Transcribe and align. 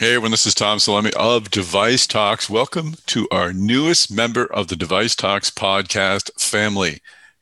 Hey 0.00 0.10
everyone, 0.10 0.30
this 0.30 0.46
is 0.46 0.54
Tom 0.54 0.78
Salemi 0.78 1.12
of 1.14 1.50
Device 1.50 2.06
Talks. 2.06 2.48
Welcome 2.48 2.94
to 3.06 3.26
our 3.32 3.52
newest 3.52 4.12
member 4.12 4.44
of 4.44 4.68
the 4.68 4.76
Device 4.76 5.16
Talks 5.16 5.50
podcast 5.50 6.40
family. 6.40 7.00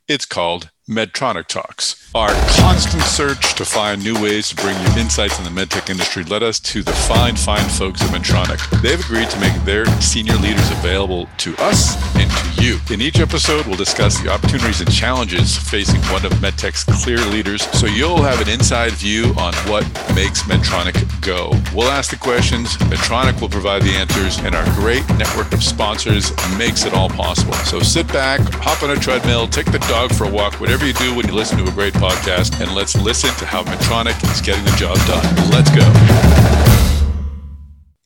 It's 0.09 0.25
called 0.25 0.71
Medtronic 0.89 1.49
Talks. 1.49 2.09
Our 2.15 2.31
constant 2.61 3.03
search 3.03 3.57
to 3.57 3.65
find 3.65 4.03
new 4.05 4.15
ways 4.23 4.51
to 4.51 4.55
bring 4.55 4.79
you 4.79 5.01
insights 5.01 5.37
in 5.37 5.45
the 5.45 5.51
medtech 5.51 5.91
industry 5.91 6.23
led 6.23 6.45
us 6.45 6.61
to 6.61 6.85
the 6.85 6.93
fine, 6.93 7.35
fine 7.35 7.69
folks 7.71 8.03
at 8.03 8.11
Medtronic. 8.11 8.61
They've 8.83 9.01
agreed 9.01 9.29
to 9.31 9.41
make 9.41 9.53
their 9.65 9.85
senior 10.01 10.37
leaders 10.37 10.71
available 10.71 11.29
to 11.39 11.57
us 11.59 11.97
and 12.15 12.31
to 12.31 12.63
you. 12.63 12.79
In 12.91 13.01
each 13.01 13.19
episode, 13.19 13.67
we'll 13.67 13.77
discuss 13.77 14.23
the 14.23 14.31
opportunities 14.31 14.81
and 14.81 14.91
challenges 14.91 15.59
facing 15.59 16.01
one 16.03 16.25
of 16.25 16.31
medtech's 16.35 16.85
clear 16.85 17.19
leaders 17.19 17.63
so 17.77 17.87
you'll 17.87 18.23
have 18.23 18.41
an 18.41 18.49
inside 18.49 18.93
view 18.93 19.35
on 19.37 19.53
what 19.69 19.85
makes 20.15 20.45
Medtronic 20.45 20.95
go. 21.21 21.51
We'll 21.75 21.91
ask 21.91 22.11
the 22.11 22.17
questions, 22.17 22.77
Medtronic 22.77 23.41
will 23.41 23.49
provide 23.49 23.83
the 23.83 23.91
answers, 23.91 24.39
and 24.39 24.55
our 24.55 24.65
great 24.77 25.07
network 25.19 25.53
of 25.53 25.65
sponsors 25.65 26.31
makes 26.57 26.85
it 26.85 26.95
all 26.95 27.11
possible. 27.11 27.55
So 27.55 27.81
sit 27.81 28.07
back, 28.09 28.41
hop 28.55 28.85
on 28.85 28.91
a 28.91 28.97
treadmill, 28.97 29.49
take 29.49 29.73
the 29.73 29.81
dog 29.81 30.15
for 30.15 30.25
a 30.25 30.31
walk, 30.31 30.61
whatever 30.61 30.76
you 30.85 30.93
do 30.93 31.15
when 31.15 31.27
you 31.27 31.33
listen 31.33 31.57
to 31.59 31.71
a 31.71 31.73
great 31.73 31.95
podcast, 31.95 32.61
and 32.61 32.75
let's 32.75 32.97
listen 32.97 33.31
to 33.39 33.47
how 33.47 33.63
Medtronic 33.63 34.23
is 34.31 34.41
getting 34.41 34.65
the 34.65 34.71
job 34.73 34.97
done. 35.07 35.51
Let's 35.51 35.71
go. 35.71 35.83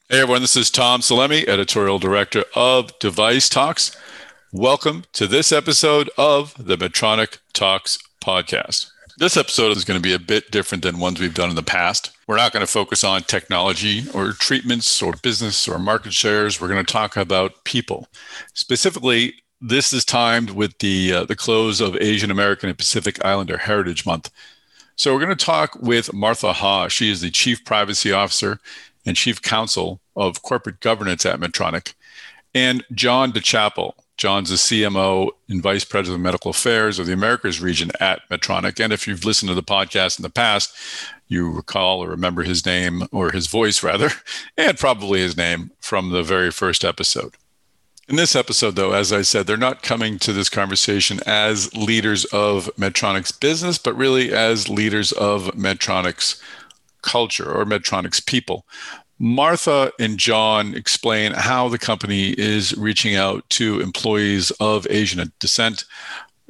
Hey 0.08 0.20
everyone, 0.20 0.42
this 0.42 0.56
is 0.56 0.70
Tom 0.70 1.00
Salemi, 1.00 1.46
editorial 1.48 1.98
director 1.98 2.44
of 2.54 2.98
Device 2.98 3.48
Talks. 3.48 3.96
Welcome 4.52 5.04
to 5.12 5.26
this 5.26 5.52
episode 5.52 6.10
of 6.18 6.54
the 6.58 6.76
Medtronic 6.76 7.38
Talks 7.52 7.98
podcast. 8.22 8.90
This 9.18 9.36
episode 9.36 9.76
is 9.76 9.84
going 9.84 9.98
to 9.98 10.02
be 10.02 10.14
a 10.14 10.18
bit 10.18 10.50
different 10.50 10.82
than 10.82 10.98
ones 10.98 11.20
we've 11.20 11.34
done 11.34 11.50
in 11.50 11.56
the 11.56 11.62
past. 11.62 12.10
We're 12.26 12.36
not 12.36 12.52
going 12.52 12.66
to 12.66 12.72
focus 12.72 13.04
on 13.04 13.22
technology 13.22 14.04
or 14.14 14.32
treatments 14.32 15.02
or 15.02 15.12
business 15.22 15.68
or 15.68 15.78
market 15.78 16.12
shares. 16.12 16.60
We're 16.60 16.68
going 16.68 16.84
to 16.84 16.92
talk 16.92 17.16
about 17.16 17.64
people, 17.64 18.08
specifically 18.54 19.34
this 19.60 19.92
is 19.92 20.04
timed 20.04 20.50
with 20.50 20.78
the 20.78 21.12
uh, 21.12 21.24
the 21.24 21.36
close 21.36 21.80
of 21.80 21.96
Asian 21.96 22.30
American 22.30 22.68
and 22.68 22.78
Pacific 22.78 23.22
Islander 23.24 23.58
Heritage 23.58 24.06
Month. 24.06 24.30
So 24.96 25.12
we're 25.12 25.24
going 25.24 25.36
to 25.36 25.44
talk 25.44 25.76
with 25.80 26.12
Martha 26.12 26.52
Ha. 26.52 26.88
She 26.88 27.10
is 27.10 27.20
the 27.20 27.30
Chief 27.30 27.64
Privacy 27.64 28.12
Officer 28.12 28.60
and 29.06 29.16
Chief 29.16 29.40
Counsel 29.40 30.00
of 30.14 30.42
Corporate 30.42 30.80
Governance 30.80 31.24
at 31.24 31.40
Medtronic, 31.40 31.94
and 32.54 32.84
John 32.92 33.32
DeChapel. 33.32 33.92
John's 34.16 34.50
the 34.50 34.56
CMO 34.56 35.30
and 35.48 35.62
Vice 35.62 35.84
President 35.84 36.20
of 36.20 36.22
Medical 36.22 36.50
Affairs 36.50 36.98
of 36.98 37.06
the 37.06 37.14
Americas 37.14 37.62
region 37.62 37.90
at 38.00 38.20
Medtronic. 38.28 38.78
And 38.78 38.92
if 38.92 39.08
you've 39.08 39.24
listened 39.24 39.48
to 39.48 39.54
the 39.54 39.62
podcast 39.62 40.18
in 40.18 40.22
the 40.22 40.28
past, 40.28 40.76
you 41.26 41.50
recall 41.50 42.04
or 42.04 42.10
remember 42.10 42.42
his 42.42 42.66
name 42.66 43.04
or 43.12 43.32
his 43.32 43.46
voice 43.46 43.82
rather, 43.82 44.10
and 44.58 44.76
probably 44.76 45.20
his 45.20 45.38
name 45.38 45.70
from 45.80 46.10
the 46.10 46.22
very 46.22 46.50
first 46.50 46.84
episode. 46.84 47.34
In 48.10 48.16
this 48.16 48.34
episode, 48.34 48.74
though, 48.74 48.90
as 48.90 49.12
I 49.12 49.22
said, 49.22 49.46
they're 49.46 49.56
not 49.56 49.84
coming 49.84 50.18
to 50.18 50.32
this 50.32 50.48
conversation 50.48 51.20
as 51.26 51.72
leaders 51.76 52.24
of 52.24 52.68
Medtronic's 52.76 53.30
business, 53.30 53.78
but 53.78 53.96
really 53.96 54.32
as 54.32 54.68
leaders 54.68 55.12
of 55.12 55.44
Medtronic's 55.54 56.42
culture 57.02 57.48
or 57.48 57.64
Medtronic's 57.64 58.18
people. 58.18 58.66
Martha 59.20 59.92
and 60.00 60.18
John 60.18 60.74
explain 60.74 61.34
how 61.34 61.68
the 61.68 61.78
company 61.78 62.30
is 62.30 62.76
reaching 62.76 63.14
out 63.14 63.48
to 63.50 63.80
employees 63.80 64.50
of 64.58 64.88
Asian 64.90 65.32
descent, 65.38 65.84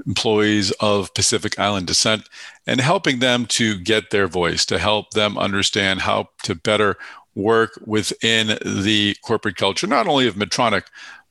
employees 0.06 0.70
of 0.81 1.12
Pacific 1.12 1.58
Island 1.58 1.86
descent, 1.86 2.27
and 2.66 2.81
helping 2.81 3.19
them 3.19 3.44
to 3.48 3.78
get 3.78 4.08
their 4.08 4.28
voice, 4.28 4.64
to 4.64 4.78
help 4.78 5.11
them 5.11 5.36
understand 5.36 6.00
how 6.00 6.31
to 6.44 6.55
better 6.55 6.97
work 7.34 7.78
within 7.84 8.58
the 8.64 9.14
corporate 9.22 9.56
culture, 9.56 9.86
not 9.86 10.08
only 10.08 10.27
of 10.27 10.36
Medtronic, 10.36 10.84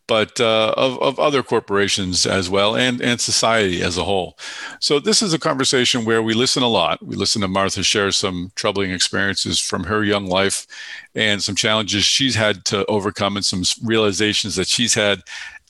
but 0.10 0.42
uh, 0.42 0.74
of, 0.76 1.00
of 1.02 1.20
other 1.20 1.44
corporations 1.44 2.26
as 2.26 2.50
well 2.50 2.76
and, 2.76 3.00
and 3.00 3.22
society 3.22 3.84
as 3.84 3.96
a 3.96 4.04
whole. 4.04 4.38
So, 4.80 5.00
this 5.00 5.22
is 5.22 5.34
a 5.34 5.40
conversation 5.40 6.04
where 6.04 6.24
we 6.24 6.34
listen 6.34 6.64
a 6.64 6.68
lot. 6.68 7.06
We 7.06 7.16
listen 7.16 7.42
to 7.44 7.48
Martha 7.48 7.84
share 7.84 8.12
some 8.12 8.52
troubling 8.56 8.90
experiences 8.90 9.60
from 9.60 9.84
her 9.84 10.04
young 10.04 10.26
life 10.26 10.66
and 11.14 11.44
some 11.44 11.56
challenges 11.56 12.04
she's 12.04 12.36
had 12.36 12.66
to 12.66 12.86
overcome 12.88 13.38
and 13.38 13.46
some 13.46 13.64
realizations 13.84 14.56
that 14.56 14.68
she's 14.68 14.96
had 14.96 15.22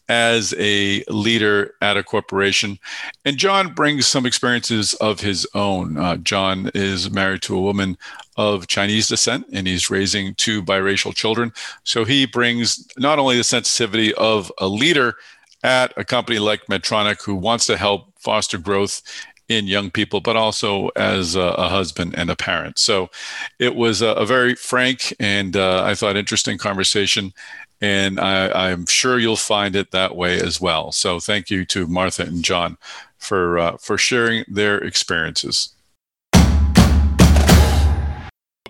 as 0.10 0.56
a 0.58 1.04
leader 1.08 1.76
at 1.82 1.96
a 1.96 2.04
corporation. 2.04 2.80
And 3.24 3.38
John 3.38 3.74
brings 3.74 4.08
some 4.08 4.26
experiences 4.26 4.96
of 4.96 5.20
his 5.20 5.48
own. 5.54 5.98
Uh, 5.98 6.18
John 6.18 6.72
is 6.74 7.12
married 7.12 7.44
to 7.44 7.56
a 7.56 7.62
woman 7.62 7.96
of 8.36 8.68
Chinese 8.68 9.08
descent 9.08 9.46
and 9.54 9.68
he's 9.68 9.92
raising 9.92 10.34
two 10.36 10.64
biracial 10.64 11.14
children. 11.14 11.54
So 11.84 12.06
he 12.06 12.26
brings 12.26 12.88
not 12.98 13.20
only 13.20 13.38
the 13.38 13.44
sensitivity 13.44 14.14
of 14.16 14.52
a 14.58 14.68
leader 14.68 15.16
at 15.64 15.94
a 15.96 16.04
company 16.04 16.40
like 16.40 16.66
Medtronic 16.66 17.24
who 17.24 17.36
wants 17.36 17.68
to 17.68 17.78
help 17.78 18.14
foster 18.18 18.58
growth 18.58 19.02
in 19.50 19.68
young 19.68 19.92
people, 19.92 20.22
but 20.22 20.36
also 20.36 20.90
as 20.90 21.36
a, 21.36 21.42
a, 21.42 21.68
husband 21.68 22.14
and 22.16 22.30
a 22.30 22.36
parent. 22.36 22.78
So 22.78 23.10
it 23.58 23.76
was 23.76 24.02
a, 24.02 24.10
a 24.10 24.26
very 24.26 24.54
frank 24.54 25.14
and 25.20 25.58
uh, 25.58 25.84
I 25.84 25.96
thought 25.96 26.16
interesting 26.16 26.58
conversation 26.60 27.34
and 27.82 28.20
I, 28.20 28.70
am 28.70 28.86
sure 28.86 29.20
you'll 29.20 29.36
find 29.36 29.76
it 29.76 29.92
that 29.92 30.16
way 30.16 30.40
as 30.40 30.60
well. 30.60 30.92
So 30.92 31.20
thank 31.20 31.50
you 31.50 31.66
to 31.66 31.88
Martha 31.88 32.24
and 32.24 32.44
John 32.44 32.78
for 33.18 33.58
uh, 33.60 33.78
for 33.78 33.98
sharing 33.98 34.46
their 34.48 34.78
experiences. 34.78 35.74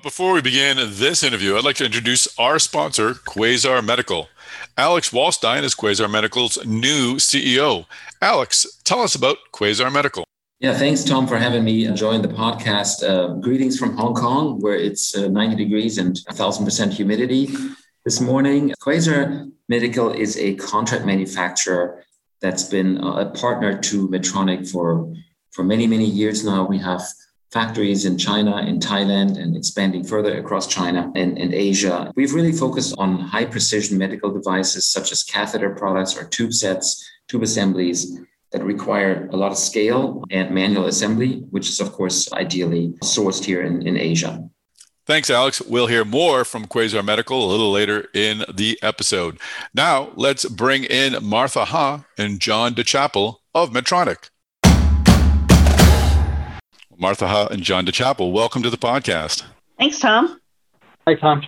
Before 0.01 0.33
we 0.33 0.41
begin 0.41 0.77
this 0.77 1.23
interview, 1.23 1.57
I'd 1.57 1.65
like 1.65 1.75
to 1.77 1.85
introduce 1.85 2.27
our 2.39 2.57
sponsor, 2.57 3.15
Quasar 3.15 3.83
Medical. 3.83 4.29
Alex 4.77 5.09
Wallstein 5.09 5.63
is 5.63 5.75
Quasar 5.75 6.09
Medical's 6.09 6.63
new 6.65 7.15
CEO. 7.15 7.85
Alex, 8.21 8.65
tell 8.85 9.01
us 9.01 9.13
about 9.13 9.37
Quasar 9.51 9.91
Medical. 9.91 10.23
Yeah, 10.61 10.73
thanks, 10.73 11.03
Tom, 11.03 11.27
for 11.27 11.37
having 11.37 11.65
me 11.65 11.89
join 11.93 12.21
the 12.21 12.29
podcast. 12.29 13.03
Uh, 13.03 13.35
greetings 13.35 13.77
from 13.77 13.95
Hong 13.97 14.13
Kong, 14.13 14.59
where 14.61 14.75
it's 14.75 15.15
uh, 15.17 15.27
90 15.27 15.55
degrees 15.55 15.97
and 15.97 16.15
1,000% 16.15 16.91
humidity 16.91 17.49
this 18.05 18.21
morning. 18.21 18.73
Quasar 18.81 19.51
Medical 19.67 20.11
is 20.11 20.37
a 20.37 20.55
contract 20.55 21.05
manufacturer 21.05 22.03
that's 22.41 22.63
been 22.63 22.97
a 22.97 23.29
partner 23.31 23.77
to 23.77 24.07
Medtronic 24.07 24.69
for, 24.69 25.13
for 25.51 25.63
many, 25.63 25.85
many 25.85 26.05
years 26.05 26.45
now. 26.45 26.65
We 26.65 26.79
have 26.79 27.03
factories 27.51 28.05
in 28.05 28.17
China, 28.17 28.57
in 28.61 28.79
Thailand, 28.79 29.37
and 29.37 29.55
expanding 29.55 30.03
further 30.03 30.39
across 30.39 30.67
China 30.67 31.11
and, 31.15 31.37
and 31.37 31.53
Asia. 31.53 32.11
We've 32.15 32.33
really 32.33 32.51
focused 32.51 32.95
on 32.97 33.19
high 33.19 33.45
precision 33.45 33.97
medical 33.97 34.31
devices 34.31 34.85
such 34.85 35.11
as 35.11 35.23
catheter 35.23 35.75
products 35.75 36.17
or 36.17 36.25
tube 36.25 36.53
sets, 36.53 37.07
tube 37.27 37.43
assemblies 37.43 38.19
that 38.51 38.63
require 38.63 39.27
a 39.31 39.37
lot 39.37 39.51
of 39.51 39.57
scale 39.57 40.23
and 40.31 40.51
manual 40.51 40.85
assembly, 40.85 41.43
which 41.51 41.69
is, 41.69 41.79
of 41.79 41.91
course, 41.91 42.31
ideally 42.33 42.93
sourced 43.03 43.43
here 43.43 43.61
in, 43.61 43.85
in 43.85 43.97
Asia. 43.97 44.49
Thanks, 45.09 45.31
Alex. 45.31 45.59
We'll 45.59 45.87
hear 45.87 46.05
more 46.05 46.45
from 46.45 46.67
Quasar 46.67 47.03
Medical 47.03 47.43
a 47.43 47.49
little 47.49 47.71
later 47.71 48.09
in 48.13 48.45
the 48.53 48.77
episode. 48.83 49.39
Now, 49.73 50.11
let's 50.13 50.45
bring 50.45 50.83
in 50.83 51.17
Martha 51.25 51.65
Ha 51.65 52.05
and 52.19 52.39
John 52.39 52.75
DeChapel 52.75 53.37
of 53.55 53.71
Medtronic. 53.71 54.29
Martha 56.95 57.27
Ha 57.27 57.47
and 57.47 57.63
John 57.63 57.87
DeChapel, 57.87 58.31
welcome 58.31 58.61
to 58.61 58.69
the 58.69 58.77
podcast. 58.77 59.45
Thanks, 59.79 59.97
Tom. 59.97 60.39
Hi, 61.07 61.15
Tom. 61.15 61.41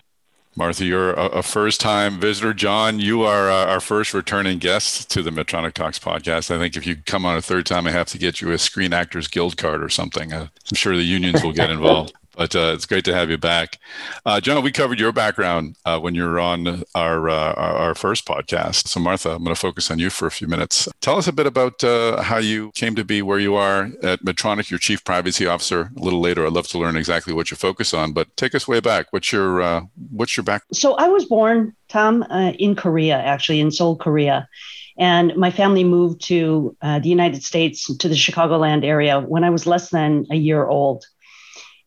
Martha, 0.55 0.83
you're 0.83 1.13
a, 1.13 1.25
a 1.27 1.43
first 1.43 1.79
time 1.79 2.19
visitor. 2.19 2.55
John, 2.55 2.99
you 2.99 3.21
are 3.21 3.51
uh, 3.51 3.67
our 3.67 3.79
first 3.79 4.15
returning 4.15 4.57
guest 4.57 5.11
to 5.11 5.21
the 5.21 5.29
Medtronic 5.29 5.73
Talks 5.73 5.99
podcast. 5.99 6.49
I 6.49 6.57
think 6.57 6.75
if 6.75 6.87
you 6.87 6.95
come 6.95 7.27
on 7.27 7.37
a 7.37 7.43
third 7.43 7.67
time, 7.67 7.85
I 7.85 7.91
have 7.91 8.07
to 8.07 8.17
get 8.17 8.41
you 8.41 8.49
a 8.49 8.57
Screen 8.57 8.91
Actors 8.91 9.27
Guild 9.27 9.55
card 9.57 9.83
or 9.83 9.89
something. 9.89 10.33
Uh, 10.33 10.47
I'm 10.71 10.75
sure 10.75 10.95
the 10.95 11.03
unions 11.03 11.43
will 11.43 11.53
get 11.53 11.69
involved 11.69 12.13
but 12.41 12.55
uh, 12.55 12.73
it's 12.73 12.87
great 12.87 13.05
to 13.05 13.13
have 13.13 13.29
you 13.29 13.37
back. 13.37 13.77
Uh, 14.25 14.41
John, 14.41 14.63
we 14.63 14.71
covered 14.71 14.99
your 14.99 15.11
background 15.11 15.77
uh, 15.85 15.99
when 15.99 16.15
you 16.15 16.23
were 16.23 16.39
on 16.39 16.81
our, 16.95 17.29
uh, 17.29 17.53
our 17.53 17.93
first 17.93 18.25
podcast. 18.25 18.87
So, 18.87 18.99
Martha, 18.99 19.29
I'm 19.29 19.43
going 19.43 19.53
to 19.53 19.61
focus 19.61 19.91
on 19.91 19.99
you 19.99 20.09
for 20.09 20.25
a 20.25 20.31
few 20.31 20.47
minutes. 20.47 20.89
Tell 21.01 21.19
us 21.19 21.27
a 21.27 21.31
bit 21.31 21.45
about 21.45 21.83
uh, 21.83 22.23
how 22.23 22.37
you 22.37 22.71
came 22.71 22.95
to 22.95 23.03
be 23.03 23.21
where 23.21 23.37
you 23.37 23.53
are 23.53 23.91
at 24.01 24.25
Medtronic, 24.25 24.71
your 24.71 24.79
chief 24.79 25.03
privacy 25.03 25.45
officer. 25.45 25.91
A 25.95 25.99
little 25.99 26.19
later, 26.19 26.47
I'd 26.47 26.53
love 26.53 26.67
to 26.69 26.79
learn 26.79 26.95
exactly 26.95 27.31
what 27.31 27.51
you 27.51 27.57
focus 27.57 27.93
on, 27.93 28.11
but 28.11 28.35
take 28.37 28.55
us 28.55 28.67
way 28.67 28.79
back. 28.79 29.13
What's 29.13 29.31
your 29.31 29.61
uh, 29.61 29.81
what's 30.09 30.35
your 30.35 30.43
back? 30.43 30.63
So, 30.73 30.95
I 30.95 31.09
was 31.09 31.25
born, 31.25 31.75
Tom, 31.89 32.23
in 32.57 32.75
Korea, 32.75 33.17
actually 33.19 33.59
in 33.59 33.69
Seoul, 33.69 33.97
Korea. 33.97 34.49
And 34.97 35.35
my 35.35 35.51
family 35.51 35.83
moved 35.83 36.21
to 36.23 36.75
the 36.81 37.01
United 37.03 37.43
States, 37.43 37.95
to 37.95 38.09
the 38.09 38.15
Chicagoland 38.15 38.83
area, 38.83 39.19
when 39.19 39.43
I 39.43 39.51
was 39.51 39.67
less 39.67 39.91
than 39.91 40.25
a 40.31 40.35
year 40.35 40.65
old. 40.65 41.05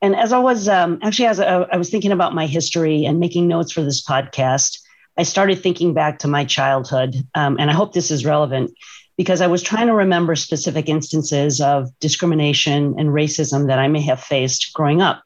And 0.05 0.15
as 0.15 0.35
I 0.35 0.39
was 0.39 0.69
um, 0.69 0.99
actually, 1.01 1.29
as 1.29 1.41
I, 1.41 1.79
was 1.79 1.89
thinking 1.89 2.13
about 2.13 2.35
my 2.35 2.47
history 2.47 3.07
and 3.07 3.19
making 3.19 3.49
notes 3.49 3.73
for 3.73 3.81
this 3.81 4.05
podcast, 4.05 4.79
I 5.17 5.23
started 5.23 5.63
thinking 5.63 5.95
back 5.95 6.19
to 6.19 6.29
my 6.29 6.45
childhood. 6.45 7.17
Um, 7.35 7.57
and 7.59 7.71
I 7.71 7.73
hope 7.73 7.95
this 7.95 8.11
is 8.11 8.23
relevant 8.23 8.71
because 9.17 9.41
I 9.41 9.47
was 9.47 9.63
trying 9.63 9.87
to 9.87 9.95
remember 9.95 10.37
specific 10.37 10.91
instances 10.91 11.59
of 11.59 11.89
discrimination 12.01 12.97
and 12.99 13.09
racism 13.09 13.69
that 13.69 13.79
I 13.79 13.89
may 13.89 14.03
have 14.03 14.21
faced 14.21 14.75
growing 14.75 15.01
up 15.01 15.23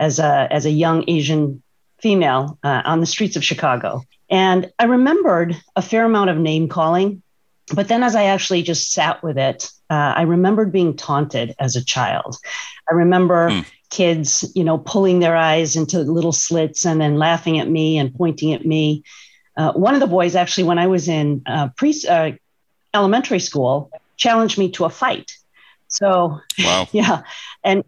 as 0.00 0.18
a, 0.18 0.48
as 0.50 0.64
a 0.64 0.70
young 0.70 1.04
Asian 1.06 1.62
female 2.00 2.58
uh, 2.64 2.80
on 2.86 3.00
the 3.00 3.06
streets 3.06 3.36
of 3.36 3.44
Chicago. 3.44 4.04
And 4.30 4.72
I 4.78 4.84
remembered 4.84 5.54
a 5.76 5.82
fair 5.82 6.06
amount 6.06 6.30
of 6.30 6.38
name 6.38 6.70
calling. 6.70 7.22
But 7.74 7.88
then, 7.88 8.02
as 8.02 8.16
I 8.16 8.24
actually 8.24 8.62
just 8.62 8.92
sat 8.92 9.22
with 9.22 9.36
it, 9.36 9.70
uh, 9.90 10.14
I 10.16 10.22
remembered 10.22 10.72
being 10.72 10.96
taunted 10.96 11.54
as 11.58 11.76
a 11.76 11.84
child. 11.84 12.36
I 12.90 12.94
remember 12.94 13.50
hmm. 13.50 13.60
Kids, 13.94 14.44
you 14.56 14.64
know, 14.64 14.76
pulling 14.76 15.20
their 15.20 15.36
eyes 15.36 15.76
into 15.76 16.00
little 16.00 16.32
slits 16.32 16.84
and 16.84 17.00
then 17.00 17.16
laughing 17.16 17.60
at 17.60 17.68
me 17.68 17.96
and 17.96 18.12
pointing 18.12 18.52
at 18.52 18.66
me. 18.66 19.04
Uh, 19.56 19.72
one 19.72 19.94
of 19.94 20.00
the 20.00 20.08
boys, 20.08 20.34
actually, 20.34 20.64
when 20.64 20.80
I 20.80 20.88
was 20.88 21.06
in 21.08 21.42
uh, 21.46 21.68
pre 21.76 21.94
uh, 22.08 22.32
elementary 22.92 23.38
school, 23.38 23.90
challenged 24.16 24.58
me 24.58 24.70
to 24.72 24.84
a 24.84 24.90
fight. 24.90 25.32
So, 25.86 26.40
wow. 26.58 26.88
yeah, 26.92 27.22
and 27.62 27.84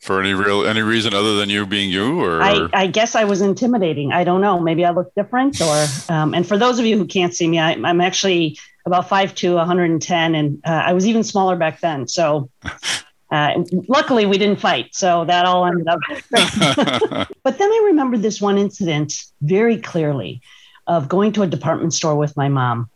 for 0.00 0.20
any 0.20 0.34
real 0.34 0.66
any 0.66 0.82
reason 0.82 1.14
other 1.14 1.36
than 1.36 1.48
you 1.48 1.64
being 1.66 1.90
you 1.90 2.22
or 2.22 2.40
I, 2.40 2.68
I 2.72 2.86
guess 2.86 3.16
i 3.16 3.24
was 3.24 3.40
intimidating 3.40 4.12
i 4.12 4.22
don't 4.22 4.40
know 4.40 4.60
maybe 4.60 4.84
i 4.84 4.90
look 4.90 5.12
different 5.16 5.60
or 5.60 5.86
um, 6.08 6.32
and 6.32 6.46
for 6.46 6.56
those 6.56 6.78
of 6.78 6.84
you 6.84 6.96
who 6.96 7.06
can't 7.06 7.34
see 7.34 7.48
me 7.48 7.58
I, 7.58 7.72
am 7.72 8.00
actually 8.00 8.56
about 8.84 9.08
5'2 9.08 9.56
110 9.56 10.34
and 10.36 10.62
uh, 10.64 10.70
i 10.70 10.92
was 10.92 11.08
even 11.08 11.24
smaller 11.24 11.56
back 11.56 11.80
then 11.80 12.06
so 12.06 12.50
uh, 13.30 13.54
luckily 13.88 14.26
we 14.26 14.38
didn't 14.38 14.60
fight 14.60 14.94
so 14.94 15.24
that 15.24 15.44
all 15.44 15.66
ended 15.66 15.88
up 15.88 15.98
but 17.42 17.58
then 17.58 17.70
i 17.70 17.82
remember 17.86 18.16
this 18.16 18.40
one 18.40 18.58
incident 18.58 19.24
very 19.42 19.78
clearly 19.78 20.40
of 20.86 21.08
going 21.08 21.32
to 21.32 21.42
a 21.42 21.46
department 21.46 21.92
store 21.92 22.16
with 22.16 22.36
my 22.36 22.48
mom 22.48 22.88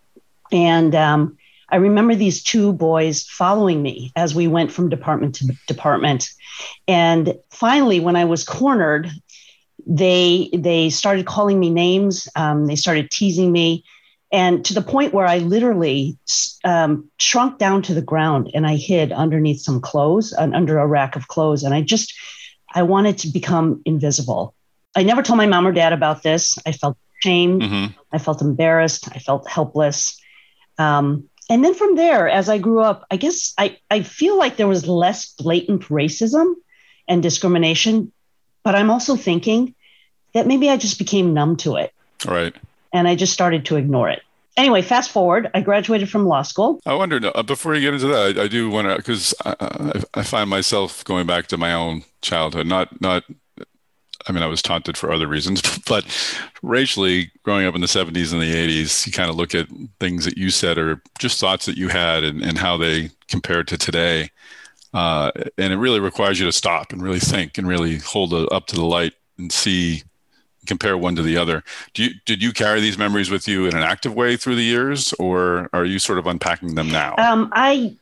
and 0.53 0.95
um, 0.95 1.37
I 1.71 1.77
remember 1.77 2.15
these 2.15 2.43
two 2.43 2.73
boys 2.73 3.25
following 3.25 3.83
me 3.83 4.13
as 4.17 4.35
we 4.35 4.49
went 4.49 4.73
from 4.73 4.89
department 4.89 5.37
to 5.37 5.53
department. 5.67 6.29
And 6.89 7.35
finally, 7.51 8.01
when 8.01 8.17
I 8.17 8.25
was 8.25 8.45
cornered, 8.45 9.11
they 9.87 10.51
they 10.53 10.91
started 10.91 11.27
calling 11.27 11.59
me 11.59 11.71
names. 11.71 12.29
Um, 12.37 12.67
they 12.67 12.77
started 12.77 13.11
teasing 13.11 13.53
me, 13.53 13.85
and 14.33 14.65
to 14.67 14.75
the 14.75 14.83
point 14.83 15.13
where 15.13 15.27
I 15.27 15.39
literally 15.39 16.17
um, 16.65 17.11
shrunk 17.19 17.59
down 17.59 17.83
to 17.83 17.95
the 17.95 18.03
ground 18.03 18.51
and 18.55 18.67
I 18.67 18.77
hid 18.77 19.11
underneath 19.13 19.61
some 19.61 19.81
clothes, 19.81 20.33
uh, 20.33 20.51
under 20.53 20.79
a 20.79 20.87
rack 20.87 21.17
of 21.17 21.29
clothes, 21.29 21.65
and 21.65 21.75
I 21.75 21.81
just 21.81 22.15
I 22.73 22.83
wanted 22.83 23.19
to 23.19 23.29
become 23.29 23.83
invisible. 23.85 24.55
I 24.95 25.03
never 25.03 25.23
told 25.23 25.37
my 25.37 25.47
mom 25.47 25.67
or 25.67 25.73
dad 25.73 25.93
about 25.93 26.23
this. 26.23 26.59
I 26.65 26.73
felt 26.73 26.97
shame. 27.23 27.61
Mm-hmm. 27.61 27.99
I 28.13 28.19
felt 28.19 28.41
embarrassed. 28.41 29.09
I 29.13 29.19
felt 29.19 29.49
helpless. 29.49 30.21
Um, 30.79 31.29
and 31.49 31.65
then 31.65 31.75
from 31.75 31.97
there, 31.97 32.29
as 32.29 32.49
I 32.49 32.59
grew 32.59 32.81
up, 32.81 33.05
I 33.11 33.17
guess 33.17 33.53
I, 33.59 33.79
I 33.91 34.03
feel 34.03 34.39
like 34.39 34.57
there 34.57 34.69
was 34.69 34.87
less 34.87 35.35
blatant 35.35 35.83
racism 35.85 36.55
and 37.09 37.23
discrimination, 37.23 38.13
but 38.63 38.77
I'm 38.77 38.91
also 38.91 39.17
thinking 39.17 39.75
that 40.33 40.47
maybe 40.47 40.71
I 40.71 40.77
just 40.77 40.99
became 40.99 41.35
numb 41.35 41.57
to 41.59 41.77
it. 41.77 41.93
Right. 42.25 42.55
And 42.93 43.09
I 43.09 43.15
just 43.15 43.33
started 43.33 43.65
to 43.67 43.77
ignore 43.77 44.09
it. 44.09 44.23
Anyway, 44.57 44.83
fast 44.83 45.11
forward, 45.11 45.51
I 45.55 45.61
graduated 45.61 46.11
from 46.11 46.27
law 46.27 46.43
school. 46.43 46.81
I 46.85 46.95
wonder, 46.95 47.21
uh, 47.35 47.43
before 47.43 47.75
you 47.75 47.81
get 47.81 47.95
into 47.95 48.09
that, 48.09 48.39
I, 48.39 48.43
I 48.43 48.49
do 48.49 48.69
want 48.69 48.89
to, 48.89 48.97
because 48.97 49.33
I, 49.45 50.03
I 50.15 50.23
find 50.23 50.51
myself 50.51 51.05
going 51.05 51.27
back 51.27 51.47
to 51.49 51.57
my 51.57 51.73
own 51.73 52.03
childhood, 52.21 52.67
not, 52.67 53.01
not 53.01 53.25
I 54.27 54.33
mean, 54.33 54.43
I 54.43 54.47
was 54.47 54.63
taunted 54.63 54.97
for 54.97 55.13
other 55.13 55.27
reasons, 55.27 55.63
but 55.89 56.05
racially, 56.63 57.31
growing 57.43 57.67
up 57.67 57.75
in 57.75 57.81
the 57.81 57.87
70s 57.87 58.33
and 58.33 58.43
the 58.43 58.55
80s, 58.55 59.07
you 59.07 59.13
kind 59.13 59.31
of 59.31 59.37
look 59.37 59.55
at 59.55 59.69
things 59.99 60.25
that 60.25 60.37
you 60.37 60.51
said 60.51 60.79
or 60.79 61.03
just 61.19 61.41
thoughts 61.41 61.67
that 61.67 61.77
you 61.77 61.89
had 61.89 62.25
and, 62.25 62.43
and 62.43 62.59
how 62.59 62.77
they 62.77 63.11
compared 63.29 63.69
to 63.69 63.79
today. 63.79 64.31
Uh, 64.93 65.31
and 65.57 65.73
it 65.73 65.77
really 65.77 66.01
requires 66.01 66.41
you 66.41 66.47
to 66.47 66.53
stop 66.53 66.93
and 66.93 67.03
really 67.03 67.21
think 67.21 67.57
and 67.57 67.69
really 67.69 67.99
hold 67.99 68.35
up 68.35 68.67
to 68.67 68.75
the 68.75 68.85
light 68.85 69.15
and 69.39 69.53
see, 69.53 70.03
compare 70.71 70.97
one 70.97 71.17
to 71.17 71.23
the 71.23 71.37
other. 71.37 71.63
Do 71.95 72.05
you, 72.05 72.11
did 72.25 72.43
you 72.43 72.53
carry 72.53 72.81
these 72.81 72.97
memories 72.97 73.29
with 73.29 73.49
you 73.49 73.67
in 73.67 73.77
an 73.77 73.83
active 73.83 74.15
way 74.15 74.37
through 74.37 74.55
the 74.55 74.65
years, 74.65 75.13
or 75.19 75.69
are 75.73 75.85
you 75.85 75.99
sort 75.99 76.19
of 76.19 76.27
unpacking 76.27 76.77
them 76.77 76.89
now? 76.91 77.17
Um, 77.19 77.51
I, 77.53 77.97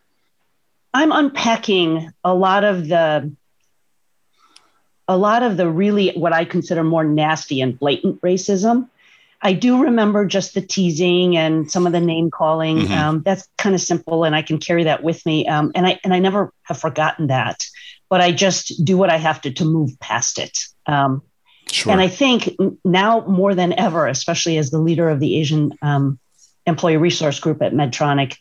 I'm 0.92 1.10
unpacking 1.10 2.12
a 2.22 2.34
lot 2.34 2.64
of 2.64 2.88
the 2.88 3.32
a 5.10 5.16
lot 5.16 5.42
of 5.42 5.56
the 5.56 5.68
really 5.70 6.10
what 6.10 6.34
I 6.34 6.44
consider 6.44 6.84
more 6.84 7.04
nasty 7.04 7.62
and 7.62 7.78
blatant 7.78 8.20
racism. 8.20 8.88
I 9.40 9.54
do 9.54 9.82
remember 9.82 10.26
just 10.26 10.54
the 10.54 10.60
teasing 10.60 11.36
and 11.36 11.70
some 11.70 11.86
of 11.86 11.92
the 11.92 12.00
name 12.00 12.30
calling. 12.30 12.78
Mm-hmm. 12.78 12.92
Um, 12.92 13.22
that's 13.22 13.48
kind 13.56 13.74
of 13.74 13.80
simple, 13.80 14.24
and 14.24 14.36
I 14.36 14.42
can 14.42 14.58
carry 14.58 14.84
that 14.84 15.02
with 15.02 15.24
me. 15.24 15.46
Um, 15.46 15.72
and 15.74 15.86
I 15.86 15.98
and 16.04 16.12
I 16.12 16.18
never 16.18 16.52
have 16.64 16.78
forgotten 16.78 17.28
that, 17.28 17.64
but 18.10 18.20
I 18.20 18.32
just 18.32 18.84
do 18.84 18.98
what 18.98 19.10
I 19.10 19.16
have 19.16 19.40
to 19.42 19.52
to 19.52 19.64
move 19.64 19.98
past 20.00 20.38
it. 20.38 20.58
Um, 20.86 21.22
sure. 21.70 21.92
And 21.92 22.00
I 22.00 22.08
think 22.08 22.56
now 22.84 23.20
more 23.26 23.54
than 23.54 23.78
ever, 23.78 24.06
especially 24.06 24.58
as 24.58 24.70
the 24.70 24.78
leader 24.78 25.08
of 25.08 25.20
the 25.20 25.38
Asian 25.38 25.72
um, 25.82 26.18
Employee 26.66 26.96
Resource 26.96 27.40
Group 27.40 27.62
at 27.62 27.72
Medtronic, 27.72 28.36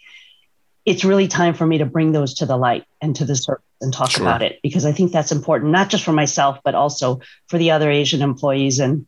it's 0.85 1.03
really 1.03 1.27
time 1.27 1.53
for 1.53 1.65
me 1.65 1.79
to 1.79 1.85
bring 1.85 2.12
those 2.12 2.35
to 2.35 2.45
the 2.45 2.57
light 2.57 2.85
and 3.01 3.15
to 3.18 3.25
the 3.25 3.35
surface 3.35 3.63
and 3.81 3.94
talk 3.94 4.12
sure. 4.12 4.24
about 4.24 4.41
it 4.41 4.59
because 4.63 4.85
I 4.85 4.91
think 4.91 5.12
that's 5.12 5.31
important, 5.31 5.71
not 5.71 5.89
just 5.89 6.03
for 6.03 6.13
myself, 6.13 6.59
but 6.63 6.75
also 6.75 7.21
for 7.47 7.57
the 7.57 7.71
other 7.71 7.91
Asian 7.91 8.21
employees. 8.21 8.79
And 8.79 9.06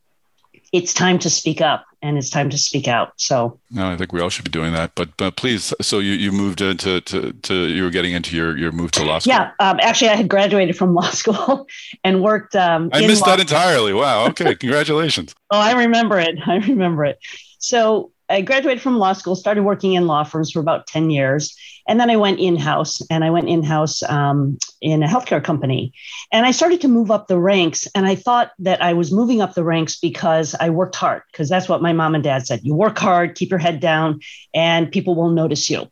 it's 0.72 0.94
time 0.94 1.20
to 1.20 1.30
speak 1.30 1.62
up 1.62 1.86
and 2.02 2.18
it's 2.18 2.30
time 2.30 2.50
to 2.50 2.58
speak 2.58 2.88
out. 2.88 3.14
So 3.18 3.60
no, 3.72 3.92
I 3.92 3.98
think 3.98 4.14
we 4.14 4.22
all 4.22 4.30
should 4.30 4.46
be 4.46 4.52
doing 4.52 4.74
that. 4.74 4.96
But 4.96 5.16
but 5.18 5.36
please, 5.36 5.74
so 5.82 6.00
you, 6.00 6.14
you 6.14 6.32
moved 6.32 6.62
into 6.62 7.02
to, 7.02 7.34
to 7.34 7.68
you 7.68 7.84
were 7.84 7.90
getting 7.90 8.14
into 8.14 8.36
your 8.36 8.58
your 8.58 8.72
move 8.72 8.92
to 8.92 9.04
law 9.04 9.20
school. 9.20 9.34
Yeah, 9.34 9.52
um, 9.60 9.80
actually, 9.82 10.10
I 10.10 10.16
had 10.16 10.28
graduated 10.28 10.78
from 10.78 10.94
law 10.96 11.10
school 11.10 11.68
and 12.04 12.24
worked. 12.24 12.56
Um, 12.56 12.90
I 12.94 13.06
missed 13.06 13.26
that 13.26 13.40
entirely. 13.40 13.94
Wow. 13.94 14.28
Okay, 14.28 14.56
congratulations. 14.56 15.36
oh, 15.52 15.60
I 15.60 15.74
remember 15.74 16.20
it. 16.20 16.38
I 16.46 16.58
remember 16.58 17.06
it. 17.06 17.20
So 17.60 18.12
I 18.30 18.42
graduated 18.42 18.82
from 18.82 19.00
law 19.00 19.14
school, 19.14 19.36
started 19.36 19.64
working 19.64 19.94
in 19.94 20.06
law 20.06 20.24
firms 20.24 20.52
for 20.52 20.60
about 20.60 20.88
10 20.88 21.10
years. 21.10 21.56
And 21.88 22.00
then 22.00 22.12
I 22.12 22.16
went 22.18 22.40
in 22.40 22.56
house 22.56 23.02
and 23.10 23.24
I 23.24 23.32
went 23.32 23.50
in 23.50 23.64
house 23.64 24.04
um, 24.04 24.60
in 24.82 25.02
a 25.02 25.08
healthcare 25.08 25.44
company. 25.44 25.92
And 26.32 26.46
I 26.46 26.52
started 26.52 26.82
to 26.82 26.88
move 26.88 27.10
up 27.10 27.28
the 27.28 27.40
ranks. 27.40 27.88
And 27.96 28.06
I 28.06 28.14
thought 28.14 28.52
that 28.60 28.84
I 28.84 28.94
was 28.94 29.12
moving 29.12 29.42
up 29.42 29.56
the 29.56 29.64
ranks 29.64 30.00
because 30.00 30.56
I 30.60 30.70
worked 30.70 30.96
hard, 30.96 31.24
because 31.32 31.50
that's 31.50 31.68
what 31.68 31.82
my 31.82 31.92
mom 31.92 32.14
and 32.14 32.24
dad 32.24 32.46
said. 32.46 32.62
You 32.64 32.76
work 32.76 33.00
hard, 33.00 33.36
keep 33.36 33.50
your 33.50 33.60
head 33.60 33.80
down, 33.80 34.20
and 34.54 34.92
people 34.92 35.16
will 35.16 35.32
notice 35.32 35.70
you. 35.70 35.90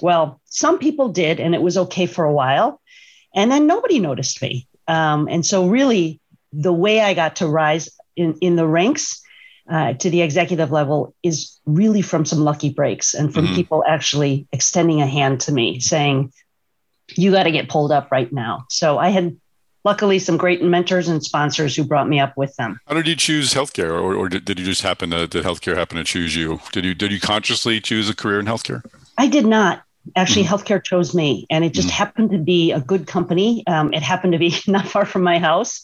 Well, 0.00 0.40
some 0.44 0.78
people 0.78 1.08
did, 1.08 1.40
and 1.40 1.54
it 1.54 1.62
was 1.62 1.76
okay 1.76 2.06
for 2.06 2.24
a 2.24 2.32
while. 2.32 2.80
And 3.34 3.50
then 3.50 3.66
nobody 3.66 3.98
noticed 3.98 4.40
me. 4.40 4.68
Um, 4.86 5.28
and 5.28 5.44
so, 5.44 5.68
really, 5.68 6.20
the 6.52 6.72
way 6.72 7.00
I 7.00 7.14
got 7.14 7.36
to 7.36 7.48
rise 7.48 7.88
in, 8.16 8.36
in 8.40 8.56
the 8.56 8.66
ranks 8.66 9.22
uh, 9.70 9.94
to 9.94 10.10
the 10.10 10.22
executive 10.22 10.72
level 10.72 11.14
is 11.22 11.58
really 11.64 12.02
from 12.02 12.24
some 12.24 12.40
lucky 12.40 12.70
breaks 12.70 13.14
and 13.14 13.32
from 13.32 13.46
mm-hmm. 13.46 13.54
people 13.54 13.84
actually 13.86 14.46
extending 14.52 15.00
a 15.00 15.06
hand 15.06 15.40
to 15.42 15.52
me 15.52 15.78
saying, 15.78 16.32
you 17.16 17.30
got 17.30 17.44
to 17.44 17.50
get 17.50 17.68
pulled 17.68 17.92
up 17.92 18.10
right 18.10 18.32
now. 18.32 18.64
So 18.68 18.98
I 18.98 19.10
had 19.10 19.36
luckily 19.84 20.18
some 20.18 20.36
great 20.36 20.62
mentors 20.62 21.08
and 21.08 21.22
sponsors 21.22 21.74
who 21.74 21.84
brought 21.84 22.08
me 22.08 22.20
up 22.20 22.36
with 22.36 22.54
them. 22.56 22.80
How 22.86 22.94
did 22.94 23.06
you 23.06 23.16
choose 23.16 23.54
healthcare 23.54 23.90
or, 23.90 24.14
or 24.14 24.28
did, 24.28 24.44
did 24.44 24.58
you 24.58 24.64
just 24.64 24.82
happen 24.82 25.10
to, 25.10 25.26
did 25.26 25.44
healthcare 25.44 25.76
happen 25.76 25.96
to 25.96 26.04
choose 26.04 26.34
you? 26.34 26.60
Did 26.72 26.84
you, 26.84 26.94
did 26.94 27.12
you 27.12 27.20
consciously 27.20 27.80
choose 27.80 28.08
a 28.10 28.14
career 28.14 28.40
in 28.40 28.46
healthcare? 28.46 28.82
I 29.16 29.28
did 29.28 29.46
not. 29.46 29.82
Actually, 30.16 30.44
mm-hmm. 30.44 30.54
healthcare 30.54 30.82
chose 30.82 31.14
me, 31.14 31.46
and 31.50 31.62
it 31.62 31.74
just 31.74 31.88
mm-hmm. 31.88 31.96
happened 31.96 32.30
to 32.30 32.38
be 32.38 32.72
a 32.72 32.80
good 32.80 33.06
company. 33.06 33.62
Um, 33.66 33.92
it 33.92 34.02
happened 34.02 34.32
to 34.32 34.38
be 34.38 34.54
not 34.66 34.88
far 34.88 35.04
from 35.04 35.22
my 35.22 35.38
house. 35.38 35.82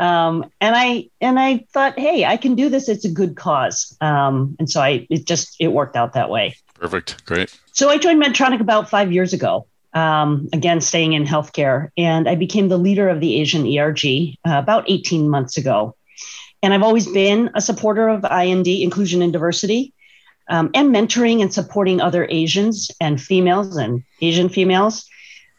Um, 0.00 0.50
and 0.62 0.74
I 0.74 1.10
and 1.20 1.38
I 1.38 1.66
thought, 1.72 1.98
hey, 1.98 2.24
I 2.24 2.38
can 2.38 2.54
do 2.54 2.70
this. 2.70 2.88
It's 2.88 3.04
a 3.04 3.10
good 3.10 3.36
cause. 3.36 3.94
Um, 4.00 4.56
and 4.58 4.68
so 4.68 4.80
I 4.80 5.06
it 5.10 5.26
just 5.26 5.54
it 5.60 5.68
worked 5.68 5.94
out 5.94 6.14
that 6.14 6.30
way. 6.30 6.56
Perfect. 6.74 7.24
Great. 7.26 7.54
So 7.72 7.90
I 7.90 7.98
joined 7.98 8.20
Medtronic 8.20 8.60
about 8.60 8.88
five 8.88 9.12
years 9.12 9.34
ago. 9.34 9.66
Um, 9.92 10.48
again, 10.52 10.80
staying 10.80 11.12
in 11.12 11.24
healthcare, 11.24 11.90
and 11.98 12.28
I 12.28 12.36
became 12.36 12.68
the 12.68 12.78
leader 12.78 13.08
of 13.08 13.20
the 13.20 13.40
Asian 13.40 13.66
ERG 13.66 14.36
uh, 14.48 14.58
about 14.58 14.88
18 14.88 15.28
months 15.28 15.56
ago. 15.56 15.96
And 16.62 16.72
I've 16.72 16.84
always 16.84 17.08
been 17.08 17.50
a 17.54 17.60
supporter 17.60 18.08
of 18.08 18.24
I&D, 18.24 18.84
inclusion 18.84 19.20
and 19.20 19.32
diversity, 19.32 19.92
um, 20.48 20.70
and 20.74 20.94
mentoring 20.94 21.42
and 21.42 21.52
supporting 21.52 22.00
other 22.00 22.26
Asians 22.30 22.90
and 23.00 23.20
females 23.20 23.76
and 23.76 24.04
Asian 24.20 24.48
females. 24.48 25.06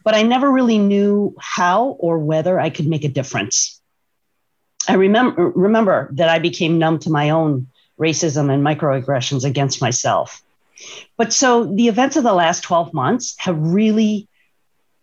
But 0.06 0.16
I 0.16 0.22
never 0.22 0.50
really 0.50 0.78
knew 0.78 1.36
how 1.40 1.98
or 2.00 2.18
whether 2.18 2.58
I 2.58 2.70
could 2.70 2.88
make 2.88 3.04
a 3.04 3.10
difference. 3.10 3.81
I 4.88 4.96
remember 4.96 5.50
remember 5.50 6.10
that 6.14 6.30
I 6.30 6.40
became 6.40 6.80
numb 6.80 7.00
to 7.00 7.10
my 7.10 7.30
own 7.30 7.68
racism 8.00 8.52
and 8.52 8.66
microaggressions 8.66 9.44
against 9.44 9.82
myself. 9.82 10.42
But 11.18 11.32
so 11.32 11.66
the 11.66 11.88
events 11.88 12.16
of 12.16 12.24
the 12.24 12.34
last 12.34 12.64
12 12.64 12.94
months 12.94 13.36
have 13.38 13.58
really 13.58 14.28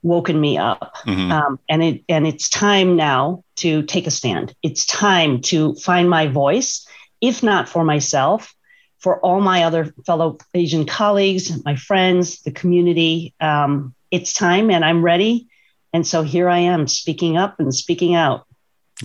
woken 0.02 0.40
me 0.40 0.58
up. 0.58 0.96
Mm-hmm. 1.06 1.30
Um, 1.30 1.58
and 1.68 1.82
it 1.82 2.04
and 2.08 2.26
it's 2.26 2.48
time 2.48 2.96
now 2.96 3.44
to 3.56 3.82
take 3.82 4.06
a 4.06 4.10
stand. 4.10 4.54
It's 4.62 4.86
time 4.86 5.40
to 5.42 5.74
find 5.76 6.10
my 6.10 6.26
voice, 6.26 6.86
if 7.20 7.42
not 7.42 7.68
for 7.68 7.84
myself, 7.84 8.54
for 8.98 9.20
all 9.20 9.40
my 9.40 9.64
other 9.64 9.92
fellow 10.06 10.38
Asian 10.54 10.86
colleagues, 10.86 11.64
my 11.64 11.76
friends, 11.76 12.42
the 12.42 12.50
community. 12.50 13.34
Um, 13.40 13.94
it's 14.10 14.32
time 14.32 14.70
and 14.70 14.84
I'm 14.84 15.04
ready. 15.04 15.48
And 15.92 16.06
so 16.06 16.22
here 16.22 16.48
I 16.48 16.58
am 16.58 16.86
speaking 16.86 17.36
up 17.36 17.60
and 17.60 17.74
speaking 17.74 18.14
out. 18.14 18.46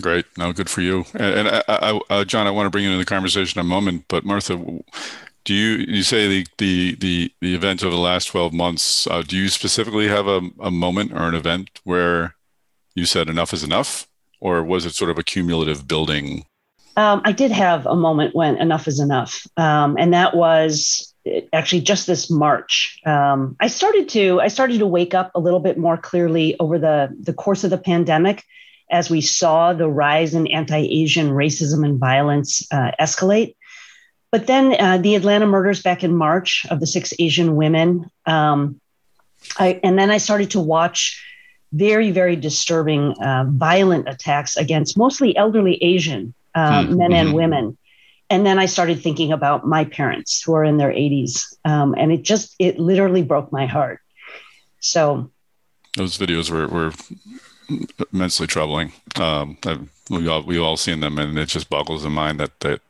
Great. 0.00 0.26
No, 0.36 0.52
good 0.52 0.68
for 0.68 0.80
you. 0.80 1.04
And, 1.14 1.48
and 1.48 1.48
I, 1.48 1.62
I, 1.68 2.00
uh, 2.10 2.24
John, 2.24 2.46
I 2.46 2.50
want 2.50 2.66
to 2.66 2.70
bring 2.70 2.84
you 2.84 2.90
into 2.90 2.98
the 2.98 3.04
conversation 3.04 3.60
in 3.60 3.66
a 3.66 3.68
moment, 3.68 4.06
but 4.08 4.24
Martha, 4.24 4.56
do 5.44 5.54
you 5.54 5.84
you 5.86 6.02
say 6.02 6.26
the 6.26 6.46
the 6.58 6.94
the, 6.96 7.32
the 7.40 7.54
event 7.54 7.82
of 7.82 7.92
the 7.92 7.98
last 7.98 8.26
12 8.26 8.52
months 8.52 9.06
uh, 9.06 9.22
do 9.22 9.36
you 9.36 9.48
specifically 9.48 10.08
have 10.08 10.26
a, 10.26 10.40
a 10.60 10.70
moment 10.70 11.12
or 11.12 11.28
an 11.28 11.34
event 11.34 11.80
where 11.84 12.34
you 12.94 13.04
said 13.04 13.28
enough 13.28 13.52
is 13.52 13.62
enough? 13.62 14.08
Or 14.40 14.62
was 14.62 14.84
it 14.84 14.94
sort 14.94 15.10
of 15.10 15.18
a 15.18 15.22
cumulative 15.22 15.86
building? 15.88 16.44
Um, 16.96 17.22
i 17.24 17.32
did 17.32 17.50
have 17.50 17.86
a 17.86 17.96
moment 17.96 18.34
when 18.34 18.56
enough 18.56 18.86
is 18.86 19.00
enough. 19.00 19.46
Um, 19.56 19.96
and 19.98 20.12
that 20.12 20.36
was 20.36 21.12
actually 21.52 21.80
just 21.80 22.06
this 22.06 22.30
march. 22.30 23.00
Um, 23.06 23.56
i 23.60 23.68
started 23.68 24.08
to 24.10 24.40
i 24.40 24.48
started 24.48 24.78
to 24.78 24.86
wake 24.86 25.14
up 25.14 25.30
a 25.34 25.40
little 25.40 25.60
bit 25.60 25.78
more 25.78 25.96
clearly 25.96 26.56
over 26.58 26.78
the 26.78 27.14
the 27.20 27.32
course 27.32 27.64
of 27.64 27.70
the 27.70 27.78
pandemic 27.78 28.44
as 28.94 29.10
we 29.10 29.20
saw 29.20 29.72
the 29.72 29.88
rise 29.88 30.34
in 30.34 30.46
anti-asian 30.46 31.30
racism 31.30 31.84
and 31.84 31.98
violence 31.98 32.66
uh, 32.72 32.92
escalate 33.00 33.54
but 34.34 34.48
then 34.48 34.74
uh, 34.80 34.98
the 34.98 35.14
Atlanta 35.14 35.46
murders 35.46 35.80
back 35.80 36.02
in 36.02 36.16
March 36.16 36.66
of 36.68 36.80
the 36.80 36.88
six 36.88 37.14
Asian 37.20 37.54
women. 37.54 38.10
Um, 38.26 38.80
I, 39.60 39.78
and 39.84 39.96
then 39.96 40.10
I 40.10 40.18
started 40.18 40.50
to 40.50 40.60
watch 40.60 41.24
very, 41.72 42.10
very 42.10 42.34
disturbing, 42.34 43.12
uh, 43.22 43.44
violent 43.46 44.08
attacks 44.08 44.56
against 44.56 44.98
mostly 44.98 45.36
elderly 45.36 45.80
Asian 45.80 46.34
uh, 46.52 46.80
mm-hmm. 46.80 46.96
men 46.96 47.12
and 47.12 47.32
women. 47.32 47.78
And 48.28 48.44
then 48.44 48.58
I 48.58 48.66
started 48.66 49.00
thinking 49.00 49.30
about 49.30 49.68
my 49.68 49.84
parents 49.84 50.42
who 50.42 50.54
are 50.54 50.64
in 50.64 50.78
their 50.78 50.90
80s. 50.90 51.54
Um, 51.64 51.94
and 51.96 52.10
it 52.10 52.22
just, 52.22 52.56
it 52.58 52.76
literally 52.76 53.22
broke 53.22 53.52
my 53.52 53.66
heart. 53.66 54.00
So 54.80 55.30
those 55.96 56.18
videos 56.18 56.50
were, 56.50 56.66
were 56.66 56.92
immensely 58.12 58.46
troubling. 58.46 58.92
Um, 59.16 59.58
we 60.10 60.28
all, 60.28 60.42
we 60.42 60.58
all 60.58 60.76
seen 60.76 61.00
them 61.00 61.18
and 61.18 61.38
it 61.38 61.48
just 61.48 61.70
boggles 61.70 62.02
the 62.02 62.10
mind 62.10 62.40
that, 62.40 62.60
that 62.60 62.80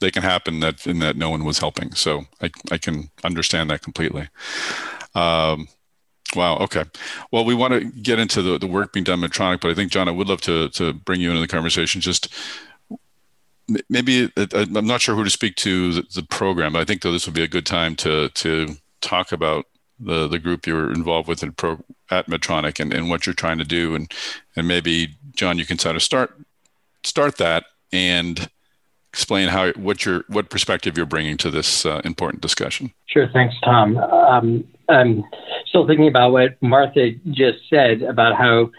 they 0.00 0.10
can 0.10 0.22
happen 0.22 0.60
that 0.60 0.86
in 0.86 0.98
that 1.00 1.16
no 1.16 1.30
one 1.30 1.44
was 1.44 1.58
helping. 1.58 1.92
So 1.94 2.24
I, 2.42 2.50
I 2.70 2.78
can 2.78 3.10
understand 3.22 3.70
that 3.70 3.82
completely. 3.82 4.28
Um, 5.14 5.68
wow. 6.34 6.56
Okay. 6.58 6.84
Well, 7.30 7.44
we 7.44 7.54
want 7.54 7.74
to 7.74 7.84
get 7.84 8.18
into 8.18 8.42
the, 8.42 8.58
the 8.58 8.66
work 8.66 8.92
being 8.92 9.04
done 9.04 9.20
Medtronic, 9.20 9.60
but 9.60 9.70
I 9.70 9.74
think 9.74 9.92
John, 9.92 10.08
I 10.08 10.12
would 10.12 10.28
love 10.28 10.40
to 10.42 10.68
to 10.70 10.92
bring 10.92 11.20
you 11.20 11.30
into 11.30 11.40
the 11.40 11.48
conversation. 11.48 12.00
Just 12.00 12.34
maybe 13.88 14.32
uh, 14.36 14.46
uh, 14.52 14.66
I'm 14.74 14.86
not 14.86 15.00
sure 15.00 15.14
who 15.14 15.24
to 15.24 15.30
speak 15.30 15.56
to 15.56 15.92
the, 15.92 16.02
the 16.14 16.22
program, 16.22 16.72
but 16.72 16.80
I 16.80 16.84
think 16.84 17.02
though 17.02 17.12
this 17.12 17.26
would 17.26 17.34
be 17.34 17.42
a 17.42 17.48
good 17.48 17.66
time 17.66 17.94
to 17.96 18.28
to 18.30 18.76
talk 19.00 19.32
about 19.32 19.66
the 19.98 20.26
the 20.28 20.38
group 20.38 20.66
you're 20.66 20.92
involved 20.92 21.28
with 21.28 21.42
in 21.42 21.52
pro, 21.52 21.78
at 22.10 22.26
Medtronic 22.26 22.80
and, 22.80 22.92
and 22.92 23.08
what 23.08 23.26
you're 23.26 23.34
trying 23.34 23.58
to 23.58 23.64
do 23.64 23.94
and 23.94 24.12
and 24.56 24.66
maybe 24.66 25.16
John 25.34 25.58
you 25.58 25.66
can 25.66 25.78
sort 25.78 25.96
of 25.96 26.02
start 26.02 26.34
start 27.04 27.36
that 27.38 27.64
and 27.92 28.48
explain 29.12 29.48
how 29.48 29.72
what 29.72 30.04
your 30.04 30.24
what 30.28 30.50
perspective 30.50 30.96
you're 30.96 31.06
bringing 31.06 31.36
to 31.38 31.50
this 31.50 31.84
uh, 31.84 32.00
important 32.04 32.42
discussion. 32.42 32.92
Sure, 33.06 33.28
thanks, 33.32 33.54
Tom. 33.64 33.96
Um, 33.98 34.64
I'm 34.88 35.24
still 35.66 35.86
thinking 35.86 36.08
about 36.08 36.32
what 36.32 36.60
Martha 36.62 37.12
just 37.30 37.58
said 37.68 38.02
about 38.02 38.36
how 38.36 38.70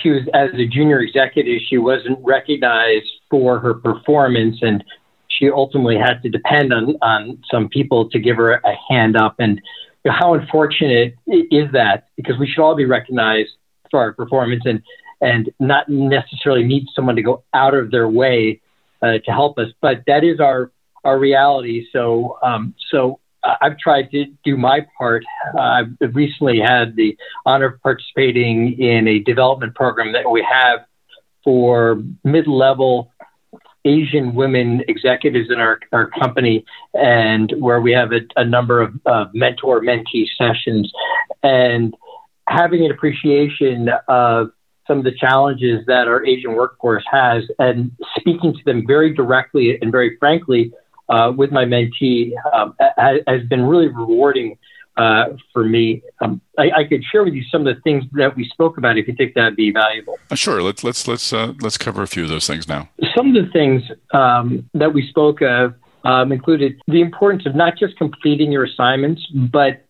she 0.00 0.10
was 0.10 0.22
as 0.32 0.50
a 0.54 0.66
junior 0.66 1.00
executive, 1.00 1.60
she 1.68 1.76
wasn't 1.76 2.18
recognized 2.22 3.10
for 3.28 3.58
her 3.58 3.74
performance, 3.74 4.58
and 4.62 4.84
she 5.28 5.50
ultimately 5.50 5.96
had 5.96 6.22
to 6.22 6.28
depend 6.28 6.72
on 6.72 6.96
on 7.02 7.42
some 7.50 7.68
people 7.68 8.08
to 8.10 8.18
give 8.18 8.36
her 8.36 8.52
a 8.52 8.74
hand 8.88 9.16
up. 9.16 9.36
And 9.38 9.60
you 10.04 10.10
know, 10.10 10.16
how 10.18 10.34
unfortunate 10.34 11.14
is 11.26 11.70
that? 11.72 12.08
Because 12.16 12.38
we 12.38 12.46
should 12.46 12.62
all 12.62 12.74
be 12.74 12.84
recognized 12.84 13.50
for 13.90 14.00
our 14.00 14.12
performance 14.12 14.62
and 14.64 14.82
and 15.20 15.50
not 15.60 15.88
necessarily 15.88 16.64
need 16.64 16.84
someone 16.96 17.14
to 17.14 17.22
go 17.22 17.44
out 17.54 17.74
of 17.74 17.92
their 17.92 18.08
way 18.08 18.60
uh, 19.02 19.18
to 19.24 19.30
help 19.30 19.56
us. 19.58 19.68
But 19.80 20.02
that 20.06 20.24
is 20.24 20.40
our 20.40 20.72
our 21.04 21.18
reality. 21.18 21.86
So 21.92 22.38
um, 22.42 22.74
so 22.90 23.20
I've 23.44 23.78
tried 23.78 24.10
to 24.12 24.26
do 24.44 24.56
my 24.56 24.86
part. 24.98 25.24
Uh, 25.56 25.60
I've 25.60 26.14
recently 26.14 26.60
had 26.60 26.96
the 26.96 27.16
honor 27.44 27.66
of 27.66 27.82
participating 27.82 28.80
in 28.80 29.08
a 29.08 29.18
development 29.20 29.74
program 29.74 30.12
that 30.12 30.30
we 30.30 30.46
have 30.48 30.80
for 31.42 32.00
mid-level 32.22 33.11
Asian 33.84 34.34
women 34.34 34.82
executives 34.88 35.50
in 35.50 35.58
our, 35.58 35.80
our 35.92 36.08
company, 36.10 36.64
and 36.94 37.52
where 37.58 37.80
we 37.80 37.92
have 37.92 38.12
a, 38.12 38.20
a 38.36 38.44
number 38.44 38.80
of 38.80 38.94
uh, 39.06 39.26
mentor 39.32 39.80
mentee 39.80 40.26
sessions, 40.38 40.92
and 41.42 41.94
having 42.48 42.84
an 42.84 42.90
appreciation 42.90 43.88
of 44.08 44.50
some 44.86 44.98
of 44.98 45.04
the 45.04 45.12
challenges 45.12 45.84
that 45.86 46.08
our 46.08 46.24
Asian 46.26 46.54
workforce 46.54 47.04
has 47.10 47.44
and 47.58 47.92
speaking 48.16 48.52
to 48.52 48.64
them 48.64 48.84
very 48.86 49.14
directly 49.14 49.78
and 49.80 49.92
very 49.92 50.16
frankly 50.18 50.72
uh, 51.08 51.32
with 51.34 51.52
my 51.52 51.64
mentee 51.64 52.32
um, 52.52 52.74
has 52.98 53.42
been 53.48 53.62
really 53.62 53.88
rewarding 53.88 54.58
uh, 54.96 55.24
for 55.52 55.64
me. 55.64 56.02
Um, 56.20 56.40
I, 56.58 56.70
I, 56.70 56.84
could 56.84 57.02
share 57.04 57.24
with 57.24 57.34
you 57.34 57.42
some 57.50 57.66
of 57.66 57.74
the 57.74 57.80
things 57.80 58.04
that 58.12 58.36
we 58.36 58.46
spoke 58.48 58.76
about 58.76 58.98
if 58.98 59.08
you 59.08 59.14
think 59.14 59.34
that'd 59.34 59.56
be 59.56 59.70
valuable. 59.70 60.18
Uh, 60.30 60.34
sure. 60.34 60.62
Let's 60.62 60.84
let's 60.84 61.08
let's 61.08 61.32
uh, 61.32 61.54
let's 61.60 61.78
cover 61.78 62.02
a 62.02 62.06
few 62.06 62.24
of 62.24 62.28
those 62.28 62.46
things 62.46 62.68
now. 62.68 62.88
Some 63.16 63.34
of 63.34 63.44
the 63.44 63.50
things 63.52 63.82
um, 64.12 64.68
that 64.74 64.92
we 64.92 65.08
spoke 65.08 65.40
of 65.40 65.74
um, 66.04 66.32
included 66.32 66.80
the 66.88 67.00
importance 67.00 67.46
of 67.46 67.54
not 67.54 67.78
just 67.78 67.96
completing 67.96 68.52
your 68.52 68.64
assignments, 68.64 69.26
but 69.32 69.84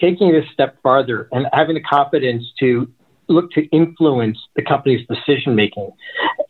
taking 0.00 0.34
it 0.34 0.44
a 0.44 0.52
step 0.52 0.76
farther 0.82 1.28
and 1.32 1.46
having 1.52 1.74
the 1.74 1.82
confidence 1.82 2.44
to 2.60 2.90
look 3.28 3.50
to 3.52 3.64
influence 3.66 4.38
the 4.56 4.62
company's 4.62 5.06
decision 5.06 5.54
making. 5.54 5.90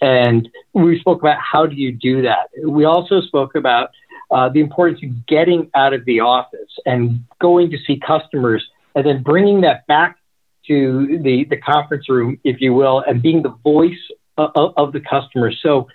And 0.00 0.48
we 0.74 0.98
spoke 1.00 1.20
about 1.20 1.38
how 1.40 1.66
do 1.66 1.74
you 1.74 1.92
do 1.92 2.22
that. 2.22 2.48
We 2.64 2.84
also 2.84 3.20
spoke 3.20 3.54
about 3.54 3.90
uh, 4.30 4.48
the 4.48 4.60
importance 4.60 5.00
of 5.02 5.26
getting 5.26 5.70
out 5.74 5.92
of 5.92 6.04
the 6.04 6.20
office 6.20 6.67
and 6.86 7.24
going 7.40 7.70
to 7.70 7.78
see 7.86 8.00
customers 8.04 8.64
and 8.94 9.06
then 9.06 9.22
bringing 9.22 9.60
that 9.62 9.86
back 9.86 10.18
to 10.66 11.18
the, 11.22 11.46
the 11.48 11.56
conference 11.56 12.08
room, 12.08 12.38
if 12.44 12.60
you 12.60 12.74
will, 12.74 13.02
and 13.06 13.22
being 13.22 13.42
the 13.42 13.54
voice 13.62 13.98
of, 14.36 14.74
of 14.76 14.92
the 14.92 15.00
customer. 15.00 15.52
So 15.62 15.88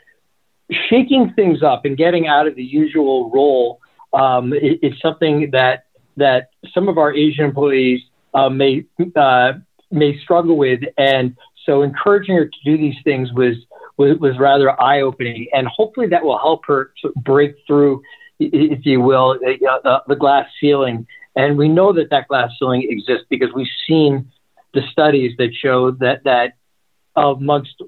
shaking 0.89 1.33
things 1.35 1.61
up 1.61 1.85
and 1.85 1.97
getting 1.97 2.27
out 2.27 2.47
of 2.47 2.55
the 2.55 2.63
usual 2.63 3.29
role 3.31 3.79
um, 4.13 4.53
is, 4.53 4.93
something 5.01 5.49
that 5.51 5.85
that 6.17 6.51
some 6.73 6.87
of 6.87 6.97
our 6.99 7.13
Asian 7.13 7.45
employees 7.45 8.01
uh, 8.33 8.49
may 8.49 8.85
uh, 9.15 9.53
may 9.91 10.19
struggle 10.19 10.57
with. 10.57 10.81
And 10.97 11.35
so 11.65 11.81
encouraging 11.81 12.35
her 12.35 12.45
to 12.45 12.57
do 12.65 12.77
these 12.77 12.95
things 13.03 13.31
was, 13.33 13.55
was, 13.97 14.17
was 14.19 14.37
rather 14.37 14.79
eye 14.81 15.01
opening. 15.01 15.47
And 15.53 15.67
hopefully 15.67 16.07
that 16.07 16.23
will 16.23 16.37
help 16.37 16.65
her 16.65 16.91
break 17.23 17.55
through, 17.65 18.01
if 18.51 18.85
you 18.85 19.01
will, 19.01 19.39
uh, 19.85 20.00
the 20.07 20.15
glass 20.15 20.47
ceiling. 20.59 21.07
And 21.35 21.57
we 21.57 21.67
know 21.67 21.93
that 21.93 22.09
that 22.12 22.27
glass 22.27 22.51
ceiling 22.59 22.85
exists 22.89 23.25
because 23.29 23.50
we've 23.53 23.67
seen 23.88 24.31
the 24.73 24.81
studies 24.91 25.35
that 25.38 25.53
show 25.53 25.91
that, 25.91 26.23
that 26.25 26.53
amongst 27.15 27.81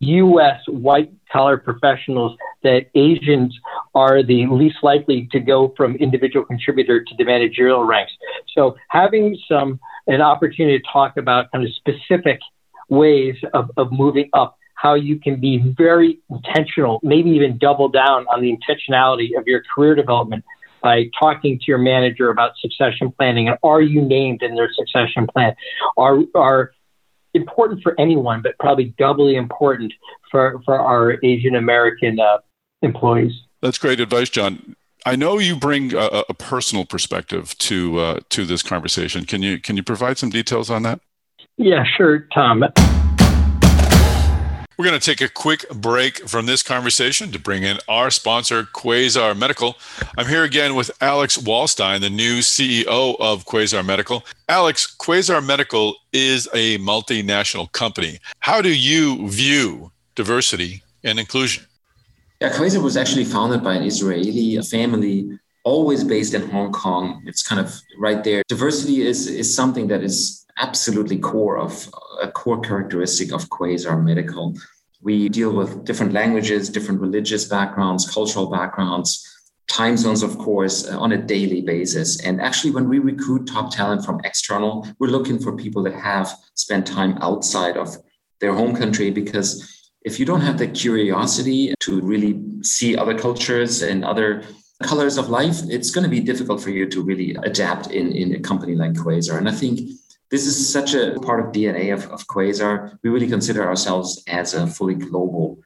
U.S. 0.00 0.60
Uh, 0.68 0.72
white 0.72 1.12
collar 1.32 1.56
professionals 1.56 2.36
that 2.62 2.86
Asians 2.94 3.56
are 3.94 4.22
the 4.22 4.46
least 4.46 4.78
likely 4.82 5.28
to 5.32 5.40
go 5.40 5.72
from 5.76 5.96
individual 5.96 6.44
contributor 6.44 7.02
to 7.02 7.14
the 7.16 7.24
managerial 7.24 7.84
ranks. 7.84 8.12
So 8.54 8.76
having 8.88 9.38
some 9.48 9.78
an 10.06 10.20
opportunity 10.20 10.78
to 10.78 10.84
talk 10.92 11.16
about 11.16 11.52
kind 11.52 11.64
of 11.64 11.70
specific 11.74 12.40
ways 12.88 13.36
of, 13.54 13.70
of 13.76 13.92
moving 13.92 14.28
up, 14.32 14.58
how 14.80 14.94
you 14.94 15.18
can 15.18 15.38
be 15.38 15.58
very 15.76 16.18
intentional, 16.30 17.00
maybe 17.02 17.30
even 17.30 17.58
double 17.58 17.88
down 17.88 18.26
on 18.28 18.40
the 18.40 18.56
intentionality 18.56 19.38
of 19.38 19.46
your 19.46 19.62
career 19.74 19.94
development 19.94 20.44
by 20.82 21.04
talking 21.18 21.58
to 21.58 21.64
your 21.68 21.78
manager 21.78 22.30
about 22.30 22.52
succession 22.58 23.12
planning 23.12 23.48
and 23.48 23.58
are 23.62 23.82
you 23.82 24.00
named 24.00 24.42
in 24.42 24.54
their 24.54 24.70
succession 24.72 25.26
plan 25.26 25.54
are 25.98 26.20
are 26.34 26.72
important 27.34 27.82
for 27.82 27.94
anyone 28.00 28.40
but 28.40 28.58
probably 28.58 28.94
doubly 28.96 29.36
important 29.36 29.92
for 30.30 30.58
for 30.64 30.80
our 30.80 31.18
asian 31.22 31.54
american 31.54 32.18
uh, 32.18 32.38
employees 32.80 33.32
that's 33.60 33.76
great 33.76 34.00
advice 34.00 34.30
john 34.30 34.74
I 35.06 35.16
know 35.16 35.38
you 35.38 35.56
bring 35.56 35.94
a, 35.94 36.24
a 36.28 36.34
personal 36.34 36.84
perspective 36.84 37.56
to 37.56 37.98
uh, 37.98 38.20
to 38.28 38.44
this 38.44 38.62
conversation. 38.62 39.24
Can 39.24 39.42
you 39.42 39.58
can 39.58 39.78
you 39.78 39.82
provide 39.82 40.18
some 40.18 40.28
details 40.28 40.68
on 40.68 40.82
that? 40.82 41.00
Yeah, 41.56 41.84
sure, 41.96 42.28
Tom. 42.34 42.64
We're 44.80 44.86
going 44.86 44.98
to 44.98 45.14
take 45.14 45.20
a 45.20 45.28
quick 45.28 45.68
break 45.68 46.26
from 46.26 46.46
this 46.46 46.62
conversation 46.62 47.32
to 47.32 47.38
bring 47.38 47.64
in 47.64 47.76
our 47.86 48.10
sponsor, 48.10 48.62
Quasar 48.62 49.36
Medical. 49.36 49.76
I'm 50.16 50.26
here 50.26 50.42
again 50.42 50.74
with 50.74 50.90
Alex 51.02 51.36
Wallstein, 51.36 52.00
the 52.00 52.08
new 52.08 52.38
CEO 52.38 53.14
of 53.20 53.44
Quasar 53.44 53.84
Medical. 53.84 54.24
Alex, 54.48 54.96
Quasar 54.98 55.44
Medical 55.44 55.96
is 56.14 56.48
a 56.54 56.78
multinational 56.78 57.70
company. 57.72 58.20
How 58.38 58.62
do 58.62 58.74
you 58.74 59.28
view 59.28 59.92
diversity 60.14 60.82
and 61.04 61.20
inclusion? 61.20 61.66
Yeah, 62.40 62.48
Quasar 62.48 62.82
was 62.82 62.96
actually 62.96 63.26
founded 63.26 63.62
by 63.62 63.74
an 63.74 63.82
Israeli 63.82 64.62
family, 64.62 65.38
always 65.62 66.04
based 66.04 66.32
in 66.32 66.48
Hong 66.48 66.72
Kong. 66.72 67.22
It's 67.26 67.46
kind 67.46 67.60
of 67.60 67.78
right 67.98 68.24
there. 68.24 68.44
Diversity 68.48 69.02
is, 69.02 69.26
is 69.26 69.54
something 69.54 69.88
that 69.88 70.02
is 70.02 70.46
absolutely 70.56 71.18
core 71.18 71.58
of 71.58 71.90
a 72.20 72.30
core 72.30 72.60
characteristic 72.60 73.32
of 73.32 73.48
Quasar 73.48 74.02
Medical. 74.02 74.56
We 75.02 75.28
deal 75.28 75.52
with 75.52 75.84
different 75.84 76.12
languages, 76.12 76.68
different 76.68 77.00
religious 77.00 77.46
backgrounds, 77.46 78.08
cultural 78.10 78.50
backgrounds, 78.50 79.26
time 79.68 79.96
zones, 79.96 80.22
of 80.22 80.36
course, 80.36 80.86
uh, 80.88 80.98
on 80.98 81.12
a 81.12 81.16
daily 81.16 81.62
basis. 81.62 82.20
And 82.20 82.40
actually, 82.40 82.72
when 82.72 82.88
we 82.88 82.98
recruit 82.98 83.46
top 83.46 83.72
talent 83.72 84.04
from 84.04 84.20
external, 84.24 84.86
we're 84.98 85.08
looking 85.08 85.38
for 85.38 85.56
people 85.56 85.82
that 85.84 85.94
have 85.94 86.34
spent 86.54 86.86
time 86.86 87.16
outside 87.20 87.76
of 87.76 87.96
their 88.40 88.52
home 88.52 88.74
country 88.74 89.10
because 89.10 89.50
if 90.02 90.18
you 90.18 90.26
don't 90.26 90.40
have 90.40 90.58
the 90.58 90.66
curiosity 90.66 91.74
to 91.80 92.00
really 92.00 92.42
see 92.62 92.96
other 92.96 93.16
cultures 93.16 93.82
and 93.82 94.04
other 94.04 94.42
colors 94.82 95.18
of 95.18 95.28
life, 95.28 95.58
it's 95.68 95.90
going 95.90 96.04
to 96.04 96.10
be 96.10 96.20
difficult 96.20 96.62
for 96.62 96.70
you 96.70 96.88
to 96.88 97.02
really 97.02 97.36
adapt 97.42 97.90
in, 97.90 98.12
in 98.12 98.34
a 98.34 98.40
company 98.40 98.74
like 98.74 98.94
Quasar. 98.94 99.36
And 99.36 99.48
I 99.48 99.52
think 99.52 99.80
this 100.30 100.46
is 100.46 100.72
such 100.72 100.94
a 100.94 101.18
part 101.20 101.40
of 101.40 101.52
DNA 101.52 101.92
of, 101.92 102.08
of 102.10 102.26
Quasar. 102.26 102.98
We 103.02 103.10
really 103.10 103.26
consider 103.26 103.66
ourselves 103.66 104.22
as 104.28 104.54
a 104.54 104.66
fully 104.66 104.94
global, 104.94 105.58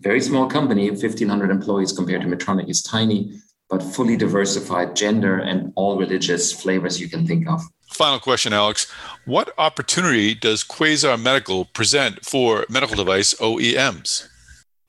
very 0.00 0.20
small 0.20 0.46
company, 0.46 0.88
1,500 0.90 1.50
employees 1.50 1.92
compared 1.92 2.22
to 2.22 2.28
Medtronic 2.28 2.68
is 2.70 2.82
tiny, 2.82 3.40
but 3.68 3.82
fully 3.82 4.16
diversified 4.16 4.94
gender 4.94 5.38
and 5.38 5.72
all 5.74 5.98
religious 5.98 6.52
flavors 6.52 7.00
you 7.00 7.08
can 7.08 7.26
think 7.26 7.48
of. 7.48 7.60
Final 7.90 8.20
question, 8.20 8.52
Alex. 8.52 8.90
What 9.24 9.52
opportunity 9.58 10.34
does 10.34 10.62
Quasar 10.62 11.20
Medical 11.20 11.64
present 11.64 12.24
for 12.24 12.64
medical 12.70 12.96
device 12.96 13.34
OEMs? 13.34 14.28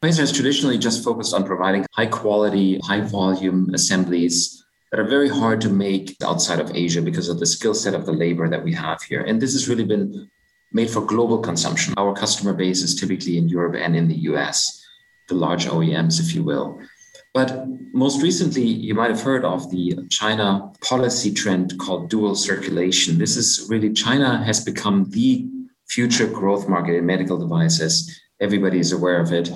Quasar 0.04 0.20
has 0.20 0.32
traditionally 0.32 0.78
just 0.78 1.04
focused 1.04 1.34
on 1.34 1.44
providing 1.44 1.86
high 1.94 2.06
quality, 2.06 2.80
high 2.84 3.02
volume 3.02 3.74
assemblies 3.74 4.64
that 4.92 5.00
are 5.00 5.08
very 5.08 5.30
hard 5.30 5.62
to 5.62 5.70
make 5.70 6.16
outside 6.24 6.60
of 6.60 6.76
Asia 6.76 7.02
because 7.02 7.30
of 7.30 7.40
the 7.40 7.46
skill 7.46 7.74
set 7.74 7.94
of 7.94 8.06
the 8.06 8.12
labor 8.12 8.50
that 8.50 8.64
we 8.64 8.74
have 8.74 9.02
here. 9.04 9.22
And 9.22 9.42
this 9.42 9.54
has 9.54 9.70
really 9.70 9.86
been 9.86 10.30
made 10.72 10.90
for 10.90 11.02
global 11.02 11.40
consumption. 11.40 11.94
Our 11.98 12.14
customer 12.14 12.54
base 12.54 12.82
is 12.82 12.96
typically 12.96 13.38
in 13.38 13.50
Europe 13.50 13.76
and 13.76 13.96
in 13.96 14.08
the 14.08 14.18
US, 14.32 14.84
the 15.28 15.36
large 15.36 15.66
OEMs, 15.66 16.20
if 16.20 16.34
you 16.34 16.44
will. 16.44 16.80
But 17.34 17.68
most 17.94 18.24
recently, 18.24 18.64
you 18.64 18.96
might 18.96 19.12
have 19.12 19.22
heard 19.22 19.46
of 19.46 19.70
the 19.70 19.96
China 20.10 20.72
policy 20.82 21.32
trend 21.32 21.78
called 21.78 22.10
dual 22.10 22.36
circulation. 22.36 23.20
This 23.20 23.38
is 23.38 23.68
really 23.70 23.94
China 23.94 24.44
has 24.44 24.64
become 24.64 25.10
the 25.12 25.48
future 25.88 26.28
growth 26.28 26.68
market 26.68 26.96
in 26.96 27.06
medical 27.06 27.38
devices. 27.38 28.20
Everybody 28.40 28.80
is 28.80 28.92
aware 28.92 29.20
of 29.22 29.32
it. 29.32 29.52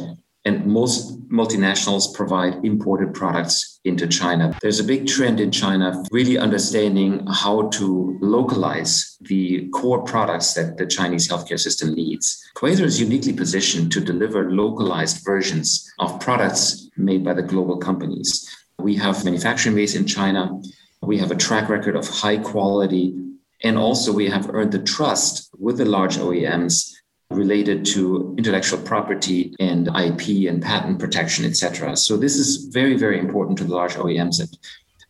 And 0.46 0.66
most 0.66 1.30
multinationals 1.30 2.14
provide 2.14 2.64
imported 2.66 3.14
products 3.14 3.80
into 3.86 4.08
China. 4.08 4.58
There's 4.62 4.80
a 4.80 4.84
big 4.84 5.08
trend 5.08 5.40
in 5.40 5.52
China 5.52 6.04
really 6.12 6.38
understanding 6.38 7.26
how 7.32 7.70
to 7.70 8.18
localize 8.22 9.18
the 9.22 9.70
core 9.70 10.04
products 10.04 10.54
that 10.54 10.78
the 10.78 10.86
Chinese 10.86 11.30
healthcare 11.30 11.60
system 11.60 11.94
needs. 11.94 12.44
Quasar 12.56 12.84
is 12.84 13.00
uniquely 13.00 13.34
positioned 13.34 13.92
to 13.94 14.02
deliver 14.02 14.52
localized 14.52 15.24
versions 15.26 15.90
of 16.00 16.20
products 16.20 16.90
made 16.98 17.24
by 17.24 17.34
the 17.34 17.42
global 17.42 17.78
companies. 17.78 18.50
We 18.80 18.96
have 18.98 19.24
manufacturing 19.24 19.76
base 19.76 19.96
in 19.96 20.06
China. 20.06 20.62
We 21.02 21.18
have 21.20 21.32
a 21.32 21.36
track 21.36 21.70
record 21.70 21.96
of 21.96 22.08
high 22.08 22.38
quality. 22.38 23.16
And 23.64 23.78
also, 23.78 24.12
we 24.12 24.30
have 24.30 24.50
earned 24.54 24.74
the 24.74 24.84
trust 24.84 25.50
with 25.58 25.78
the 25.78 25.86
large 25.86 26.18
OEMs 26.18 26.92
related 27.30 27.86
to 27.86 28.36
intellectual 28.38 28.80
property 28.80 29.56
and 29.60 29.88
IP 29.88 30.50
and 30.50 30.62
patent 30.62 31.00
protection, 31.00 31.46
etc. 31.46 31.96
So 31.98 32.18
this 32.18 32.36
is 32.36 32.66
very, 32.66 32.96
very 32.96 33.20
important 33.20 33.58
to 33.60 33.64
the 33.64 33.74
large 33.74 33.94
OEMs 33.94 34.38
that, 34.38 34.58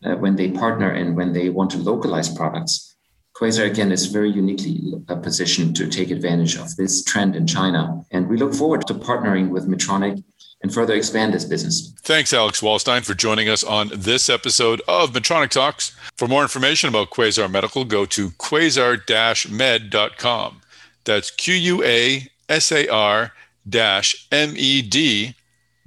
uh, 0.05 0.15
when 0.17 0.36
they 0.36 0.51
partner 0.51 0.91
and 0.91 1.15
when 1.15 1.34
they 1.34 1.50
want 1.50 1.72
to 1.72 1.77
localize 1.77 2.29
products. 2.29 2.96
Quasar 3.36 3.70
again 3.70 3.91
is 3.91 4.05
very 4.05 4.29
uniquely 4.29 4.93
uh, 5.10 5.15
positioned 5.15 5.75
to 5.75 5.88
take 5.88 6.12
advantage 6.12 6.55
of 6.55 6.75
this 6.75 7.03
trend 7.03 7.36
in 7.36 7.48
China, 7.48 8.05
and 8.12 8.29
we 8.29 8.38
look 8.38 8.53
forward 8.53 8.86
to 8.88 8.93
partnering 8.93 9.50
with 9.50 9.67
Medtronic 9.67 10.24
and 10.62 10.74
further 10.74 10.93
expand 10.93 11.34
this 11.34 11.43
business. 11.43 11.93
Thanks, 12.03 12.32
Alex 12.32 12.62
Wallstein, 12.62 13.03
for 13.03 13.13
joining 13.13 13.50
us 13.50 13.62
on 13.63 13.89
this 13.93 14.29
episode 14.29 14.82
of 14.88 15.12
Medtronic 15.12 15.50
Talks. 15.50 15.93
For 16.15 16.27
more 16.27 16.43
information 16.43 16.89
about 16.89 17.10
Quasar 17.10 17.51
Medical, 17.51 17.85
go 17.85 18.05
to 18.05 18.29
quasar-med.com. 18.29 20.61
That's 21.05 21.31
Q 21.31 21.53
U 21.53 21.83
A 21.83 22.27
S 22.50 22.72
A 22.72 22.87
R 22.87 23.33
dash 23.68 24.27
M 24.31 24.53
E 24.55 24.81
D 24.81 25.35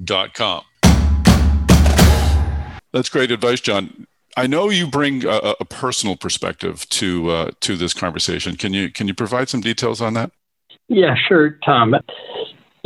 dot 0.03 0.35
com. 0.35 0.63
That's 2.93 3.09
great 3.09 3.31
advice, 3.31 3.61
John. 3.61 4.07
I 4.37 4.47
know 4.47 4.69
you 4.69 4.87
bring 4.87 5.25
a, 5.25 5.55
a 5.61 5.65
personal 5.65 6.17
perspective 6.17 6.87
to 6.91 7.31
uh, 7.31 7.51
to 7.61 7.77
this 7.77 7.95
conversation. 7.95 8.57
Can 8.57 8.75
you 8.75 8.91
can 8.91 9.09
you 9.09 9.15
provide 9.15 9.49
some 9.49 9.61
details 9.61 10.01
on 10.01 10.15
that? 10.15 10.31
Yeah, 10.89 11.15
sure, 11.29 11.59
Tom. 11.65 11.95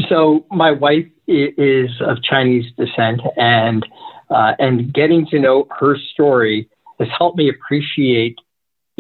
So 0.09 0.47
my 0.51 0.71
wife 0.71 1.07
is 1.27 1.91
of 2.01 2.23
Chinese 2.23 2.73
descent, 2.77 3.21
and 3.37 3.85
uh, 4.31 4.55
and 4.59 4.93
getting 4.93 5.27
to 5.27 5.39
know 5.39 5.67
her 5.79 5.97
story 6.13 6.69
has 7.01 7.09
helped 7.17 7.37
me 7.37 7.49
appreciate 7.49 8.37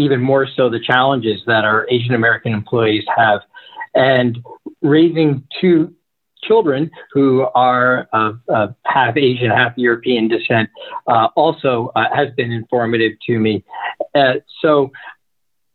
even 0.01 0.21
more 0.21 0.47
so 0.57 0.69
the 0.69 0.81
challenges 0.81 1.41
that 1.47 1.65
our 1.65 1.87
Asian 1.91 2.15
American 2.15 2.53
employees 2.53 3.05
have. 3.17 3.41
And 3.95 4.39
raising 4.83 5.45
two 5.61 5.95
children 6.43 6.91
who 7.13 7.47
are 7.55 8.09
of 8.13 8.41
uh, 8.53 8.69
half 8.85 9.17
Asian, 9.17 9.51
half 9.51 9.73
European 9.77 10.29
descent 10.29 10.71
uh, 11.07 11.29
also 11.37 11.93
uh, 11.95 12.05
has 12.15 12.29
been 12.37 12.51
informative 12.51 13.13
to 13.27 13.39
me. 13.39 13.65
Uh, 14.15 14.35
so, 14.63 14.91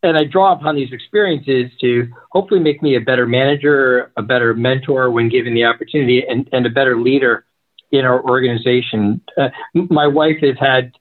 and 0.03 0.17
I 0.17 0.23
draw 0.23 0.53
upon 0.53 0.75
these 0.75 0.91
experiences 0.91 1.71
to 1.81 2.07
hopefully 2.31 2.59
make 2.59 2.81
me 2.81 2.95
a 2.95 3.01
better 3.01 3.25
manager, 3.25 4.11
a 4.17 4.21
better 4.21 4.53
mentor 4.53 5.11
when 5.11 5.29
given 5.29 5.53
the 5.53 5.65
opportunity, 5.65 6.23
and, 6.27 6.47
and 6.51 6.65
a 6.65 6.69
better 6.69 6.99
leader 6.99 7.45
in 7.91 8.05
our 8.05 8.23
organization. 8.23 9.21
Uh, 9.37 9.49
my 9.73 10.07
wife 10.07 10.37
has 10.41 10.57
had 10.59 10.91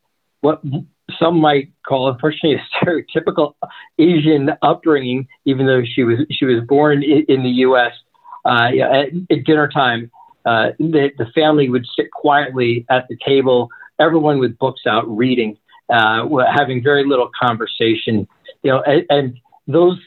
what 0.41 0.63
some 1.19 1.41
might 1.41 1.73
call, 1.87 2.09
unfortunately, 2.09 2.55
a 2.55 2.85
stereotypical 2.85 3.55
Asian 3.99 4.51
upbringing, 4.63 5.29
even 5.45 5.67
though 5.67 5.83
she 5.85 6.05
was 6.05 6.21
she 6.31 6.45
was 6.45 6.63
born 6.65 7.03
in, 7.03 7.25
in 7.29 7.43
the 7.43 7.51
U.S. 7.51 7.93
Uh, 8.45 8.71
at, 8.81 9.09
at 9.31 9.45
dinner 9.45 9.69
time, 9.69 10.11
uh, 10.45 10.71
the, 10.79 11.11
the 11.17 11.27
family 11.35 11.69
would 11.69 11.87
sit 11.97 12.11
quietly 12.11 12.85
at 12.91 13.07
the 13.09 13.17
table, 13.25 13.69
everyone 13.99 14.39
with 14.39 14.59
books 14.59 14.83
out, 14.87 15.05
reading, 15.09 15.57
uh, 15.89 16.27
having 16.55 16.83
very 16.83 17.05
little 17.07 17.31
conversation. 17.41 18.29
You 18.63 18.73
know, 18.73 18.83
and, 18.83 19.05
and 19.09 19.41
those 19.67 19.99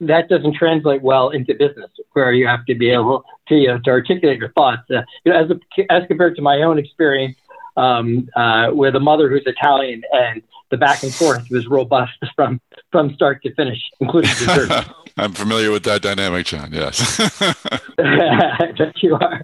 that 0.00 0.28
doesn't 0.28 0.54
translate 0.54 1.02
well 1.02 1.30
into 1.30 1.54
business, 1.54 1.90
where 2.12 2.32
you 2.32 2.46
have 2.46 2.64
to 2.66 2.74
be 2.74 2.90
able 2.90 3.24
to 3.48 3.54
you 3.54 3.68
know, 3.68 3.78
to 3.84 3.90
articulate 3.90 4.38
your 4.38 4.52
thoughts. 4.52 4.82
Uh, 4.90 5.02
you 5.24 5.32
know, 5.32 5.42
as 5.42 5.50
a, 5.50 5.92
as 5.92 6.06
compared 6.08 6.36
to 6.36 6.42
my 6.42 6.62
own 6.62 6.78
experience 6.78 7.36
um, 7.76 8.28
uh, 8.36 8.70
with 8.72 8.96
a 8.96 9.00
mother 9.00 9.28
who's 9.28 9.42
Italian, 9.46 10.02
and 10.12 10.42
the 10.70 10.76
back 10.76 11.02
and 11.02 11.14
forth 11.14 11.48
was 11.50 11.66
robust 11.66 12.12
from 12.36 12.60
from 12.90 13.14
start 13.14 13.42
to 13.42 13.54
finish, 13.54 13.78
including 14.00 14.30
dessert. 14.30 14.86
I'm 15.16 15.32
familiar 15.32 15.70
with 15.70 15.84
that 15.84 16.02
dynamic, 16.02 16.46
John. 16.46 16.72
Yes, 16.72 17.16
that 17.96 18.92
you 19.00 19.14
are. 19.14 19.42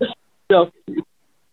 So, 0.51 0.73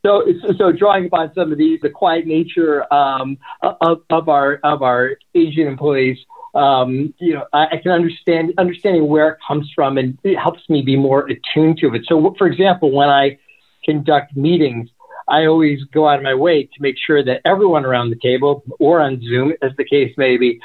so, 0.04 0.24
so 0.58 0.72
drawing 0.72 1.06
upon 1.06 1.34
some 1.36 1.52
of 1.52 1.58
the 1.60 1.78
the 1.82 1.92
quiet 1.92 2.26
nature 2.26 2.92
um, 2.92 3.38
of, 3.62 4.02
of 4.10 4.28
our 4.28 4.60
of 4.64 4.82
our 4.82 5.18
Asian 5.36 5.68
employees, 5.68 6.18
um, 6.56 7.14
you 7.20 7.36
know, 7.36 7.46
I, 7.54 7.68
I, 7.74 7.78
can 7.78 7.92
understand 7.92 8.54
understanding 8.58 9.08
where 9.08 9.30
it 9.30 9.38
comes 9.48 9.72
from, 9.76 10.00
and 10.00 10.18
it 10.24 10.38
helps 10.38 10.68
me 10.70 10.82
be 10.82 10.96
more 10.96 11.28
attuned 11.30 11.78
to 11.80 11.94
it. 11.94 12.04
So, 12.08 12.34
for 12.38 12.48
example, 12.48 12.92
when 12.92 13.10
I 13.10 13.38
conduct 13.84 14.36
meetings, 14.36 14.90
I 15.28 15.46
always 15.46 15.84
go 15.86 16.08
out 16.08 16.18
of 16.18 16.24
my 16.24 16.34
way 16.34 16.64
to 16.64 16.82
make 16.82 16.96
sure 16.98 17.24
that 17.24 17.42
everyone 17.46 17.86
around 17.86 18.10
the 18.10 18.20
table 18.22 18.64
or 18.80 19.02
on 19.02 19.22
Zoom, 19.22 19.54
as 19.62 19.72
the 19.78 19.84
case 19.84 20.14
may 20.18 20.38
be, 20.38 20.60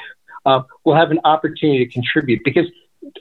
uh, 0.45 0.63
will 0.83 0.95
have 0.95 1.11
an 1.11 1.19
opportunity 1.23 1.85
to 1.85 1.91
contribute 1.91 2.41
because 2.43 2.65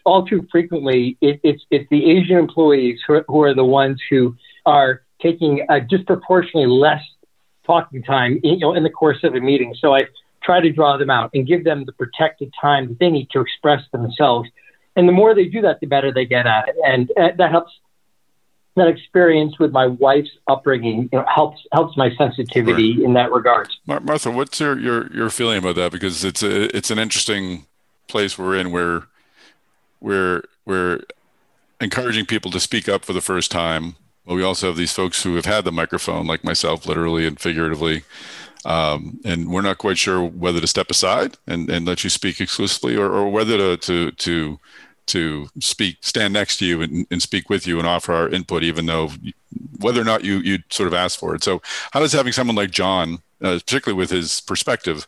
all 0.05 0.25
too 0.25 0.47
frequently 0.51 1.17
it, 1.21 1.41
it's 1.43 1.65
it's 1.71 1.89
the 1.91 2.11
Asian 2.11 2.39
employees 2.39 3.01
who 3.07 3.15
are, 3.15 3.25
who 3.27 3.43
are 3.43 3.55
the 3.55 3.65
ones 3.65 4.01
who 4.09 4.37
are 4.65 5.03
taking 5.21 5.65
a 5.69 5.81
disproportionately 5.81 6.67
less 6.67 7.03
talking 7.67 8.03
time 8.03 8.41
you 8.43 8.59
know, 8.59 8.75
in 8.75 8.83
the 8.83 8.91
course 8.91 9.19
of 9.23 9.35
a 9.35 9.41
meeting. 9.41 9.75
So 9.79 9.95
I 9.95 10.03
try 10.43 10.61
to 10.61 10.73
draw 10.73 10.97
them 10.97 11.11
out 11.11 11.31
and 11.35 11.47
give 11.47 11.65
them 11.65 11.85
the 11.85 11.93
protected 11.93 12.53
time 12.61 12.89
that 12.89 12.99
they 12.99 13.11
need 13.11 13.31
to 13.31 13.41
express 13.41 13.83
themselves. 13.93 14.49
And 14.97 15.09
the 15.09 15.13
more 15.13 15.35
they 15.35 15.47
do 15.47 15.63
that, 15.63 15.81
the 15.81 15.87
better 15.87 16.13
they 16.13 16.27
get 16.27 16.47
at 16.47 16.69
it. 16.69 16.77
And 16.85 17.11
uh, 17.19 17.29
that 17.39 17.51
helps 17.51 17.73
that 18.77 18.89
experience 18.89 19.59
with 19.59 19.73
my 19.73 19.87
wife's 19.87 20.31
upbringing 20.49 21.09
you 21.13 21.19
know, 21.19 21.25
helps 21.33 21.61
helps 21.73 21.97
my 21.97 22.15
sensitivity 22.17 22.97
right. 22.97 23.05
in 23.05 23.13
that 23.15 23.31
regard. 23.31 23.69
Martha, 23.87 24.31
what's 24.31 24.61
your, 24.61 24.79
your 24.79 25.13
your 25.13 25.31
feeling 25.31 25.59
about 25.59 25.77
that? 25.77 25.93
Because 25.93 26.25
it's 26.25 26.43
a 26.43 26.75
it's 26.77 26.91
an 26.91 26.99
interesting 26.99 27.67
place 28.09 28.39
we're 28.39 28.57
in 28.57 28.71
where 28.71 29.05
we're 30.01 30.43
we're 30.65 31.01
encouraging 31.81 32.27
people 32.27 32.51
to 32.53 32.61
speak 32.61 32.89
up 32.89 33.05
for 33.05 33.13
the 33.13 33.21
first 33.21 33.51
time. 33.51 33.97
But 34.27 34.35
we 34.35 34.43
also 34.43 34.69
have 34.69 34.77
these 34.77 34.93
folks 34.93 35.23
who 35.25 35.35
have 35.35 35.47
had 35.47 35.65
the 35.65 35.73
microphone, 35.73 36.27
like 36.27 36.45
myself, 36.45 36.87
literally 36.87 37.27
and 37.27 37.39
figuratively. 37.39 38.05
Um, 38.65 39.21
and 39.25 39.51
we're 39.51 39.63
not 39.63 39.79
quite 39.79 39.99
sure 39.99 40.25
whether 40.25 40.61
to 40.61 40.67
step 40.69 40.89
aside 40.91 41.37
and, 41.49 41.69
and 41.69 41.85
let 41.85 42.05
you 42.05 42.11
speak 42.11 42.41
exclusively 42.41 42.97
or, 42.97 43.11
or 43.11 43.29
whether 43.29 43.59
to, 43.59 43.77
to, 43.77 44.11
to 44.13 44.61
to 45.07 45.49
speak, 45.61 45.99
stand 46.01 46.33
next 46.33 46.59
to 46.59 46.67
you 46.67 46.83
and, 46.83 47.07
and 47.11 47.23
speak 47.23 47.51
with 47.51 47.67
you 47.67 47.79
and 47.79 47.87
offer 47.87 48.13
our 48.13 48.29
input, 48.29 48.63
even 48.63 48.87
though 48.87 49.11
whether 49.79 50.01
or 50.01 50.05
not 50.05 50.25
you 50.25 50.39
you 50.39 50.59
sort 50.71 50.87
of 50.87 50.95
ask 50.95 51.19
for 51.19 51.35
it. 51.35 51.43
So, 51.43 51.63
how 51.93 52.01
does 52.01 52.13
having 52.13 52.33
someone 52.33 52.57
like 52.57 52.71
John, 52.71 53.19
uh, 53.41 53.59
particularly 53.59 53.99
with 53.99 54.11
his 54.11 54.41
perspective, 54.41 55.07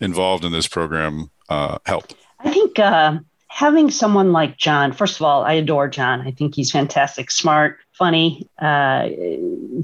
involved 0.00 0.44
in 0.44 0.52
this 0.52 0.66
program, 0.66 1.30
uh, 1.48 1.78
help? 1.86 2.12
I 2.40 2.52
think 2.52 2.78
uh, 2.78 3.18
having 3.48 3.90
someone 3.90 4.32
like 4.32 4.56
John. 4.56 4.92
First 4.92 5.16
of 5.16 5.22
all, 5.22 5.44
I 5.44 5.52
adore 5.54 5.88
John. 5.88 6.26
I 6.26 6.32
think 6.32 6.54
he's 6.54 6.70
fantastic, 6.70 7.30
smart, 7.30 7.78
funny, 7.92 8.48
uh, 8.58 9.08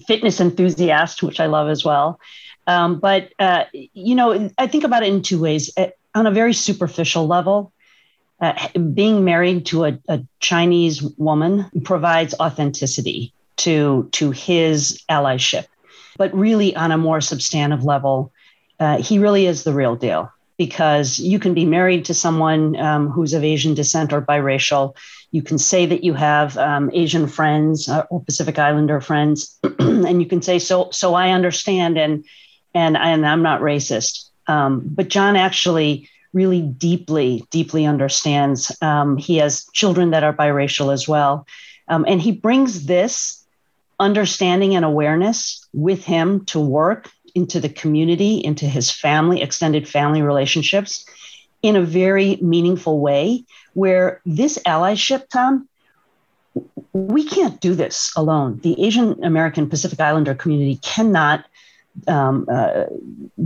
fitness 0.07 0.41
enthusiast, 0.41 1.23
which 1.23 1.39
I 1.39 1.47
love 1.47 1.69
as 1.69 1.85
well. 1.85 2.19
Um, 2.67 2.99
but 2.99 3.33
uh, 3.39 3.65
you 3.73 4.15
know, 4.15 4.51
I 4.59 4.67
think 4.67 4.85
about 4.85 5.03
it 5.03 5.13
in 5.13 5.23
two 5.23 5.41
ways. 5.41 5.71
Uh, 5.77 5.89
on 6.15 6.27
a 6.27 6.31
very 6.31 6.53
superficial 6.53 7.27
level, 7.29 7.73
uh, 8.41 8.69
being 8.95 9.25
married 9.25 9.67
to 9.67 9.85
a, 9.85 9.99
a, 10.09 10.21
Chinese 10.41 11.03
woman 11.19 11.71
provides 11.85 12.35
authenticity 12.41 13.33
to 13.57 14.09
to 14.13 14.31
his 14.31 15.03
allyship. 15.11 15.67
But 16.17 16.35
really, 16.35 16.75
on 16.75 16.93
a 16.93 16.99
more 16.99 17.21
substantive 17.21 17.85
level, 17.85 18.33
uh, 18.79 19.03
he 19.03 19.19
really 19.19 19.47
is 19.47 19.65
the 19.65 19.73
real 19.73 19.97
deal 19.97 20.33
because 20.57 21.19
you 21.19 21.39
can 21.39 21.55
be 21.55 21.65
married 21.65 22.05
to 22.05 22.15
someone 22.15 22.77
um, 22.77 23.09
who's 23.09 23.33
of 23.33 23.45
Asian 23.45 23.75
descent 23.75 24.13
or 24.13 24.21
biracial. 24.21 24.95
You 25.31 25.43
can 25.43 25.59
say 25.59 25.87
that 25.87 26.05
you 26.05 26.15
have 26.15 26.57
um, 26.59 26.91
Asian 26.93 27.27
friends 27.27 27.89
uh, 27.89 28.05
or 28.11 28.23
Pacific 28.23 28.59
Islander 28.59 29.01
friends, 29.01 29.59
and 29.79 30.21
you 30.21 30.29
can 30.29 30.43
say, 30.43 30.59
"So, 30.59 30.91
so 30.91 31.15
I 31.15 31.31
understand," 31.31 31.99
and 31.99 32.25
and 32.75 32.97
and 32.97 33.27
I'm 33.27 33.43
not 33.43 33.61
racist. 33.61 34.31
Um, 34.47 34.83
but 34.85 35.09
John 35.09 35.37
actually 35.37 36.09
really 36.33 36.63
deeply, 36.63 37.45
deeply 37.51 37.87
understands. 37.87 38.77
Um, 38.81 39.17
he 39.17 39.39
has 39.39 39.67
children 39.73 40.11
that 40.11 40.25
are 40.25 40.33
biracial 40.33 40.93
as 40.93 41.09
well. 41.09 41.47
Um, 41.89 42.05
and 42.07 42.21
he 42.21 42.33
brings 42.33 42.87
this 42.87 43.45
understanding 43.99 44.75
and 44.75 44.85
awareness 44.85 45.67
with 45.73 46.05
him 46.05 46.45
to 46.47 46.61
work 46.61 47.11
into 47.35 47.61
the 47.61 47.69
community, 47.69 48.43
into 48.43 48.67
his 48.67 48.91
family, 48.91 49.43
extended 49.43 49.89
family 49.89 50.23
relationships 50.23 51.05
in 51.63 51.77
a 51.77 51.83
very 51.83 52.37
meaningful 52.37 53.01
way. 53.01 53.45
Where 53.75 54.21
this 54.25 54.59
allyship, 54.67 55.29
Tom, 55.29 55.69
we 56.93 57.25
can't 57.25 57.61
do 57.61 57.75
this 57.75 58.13
alone. 58.17 58.61
The 58.63 58.83
Asian 58.83 59.23
American 59.25 59.69
Pacific 59.69 60.01
Islander 60.01 60.35
community 60.35 60.77
cannot 60.83 61.45
um, 62.07 62.47
uh, 62.51 62.85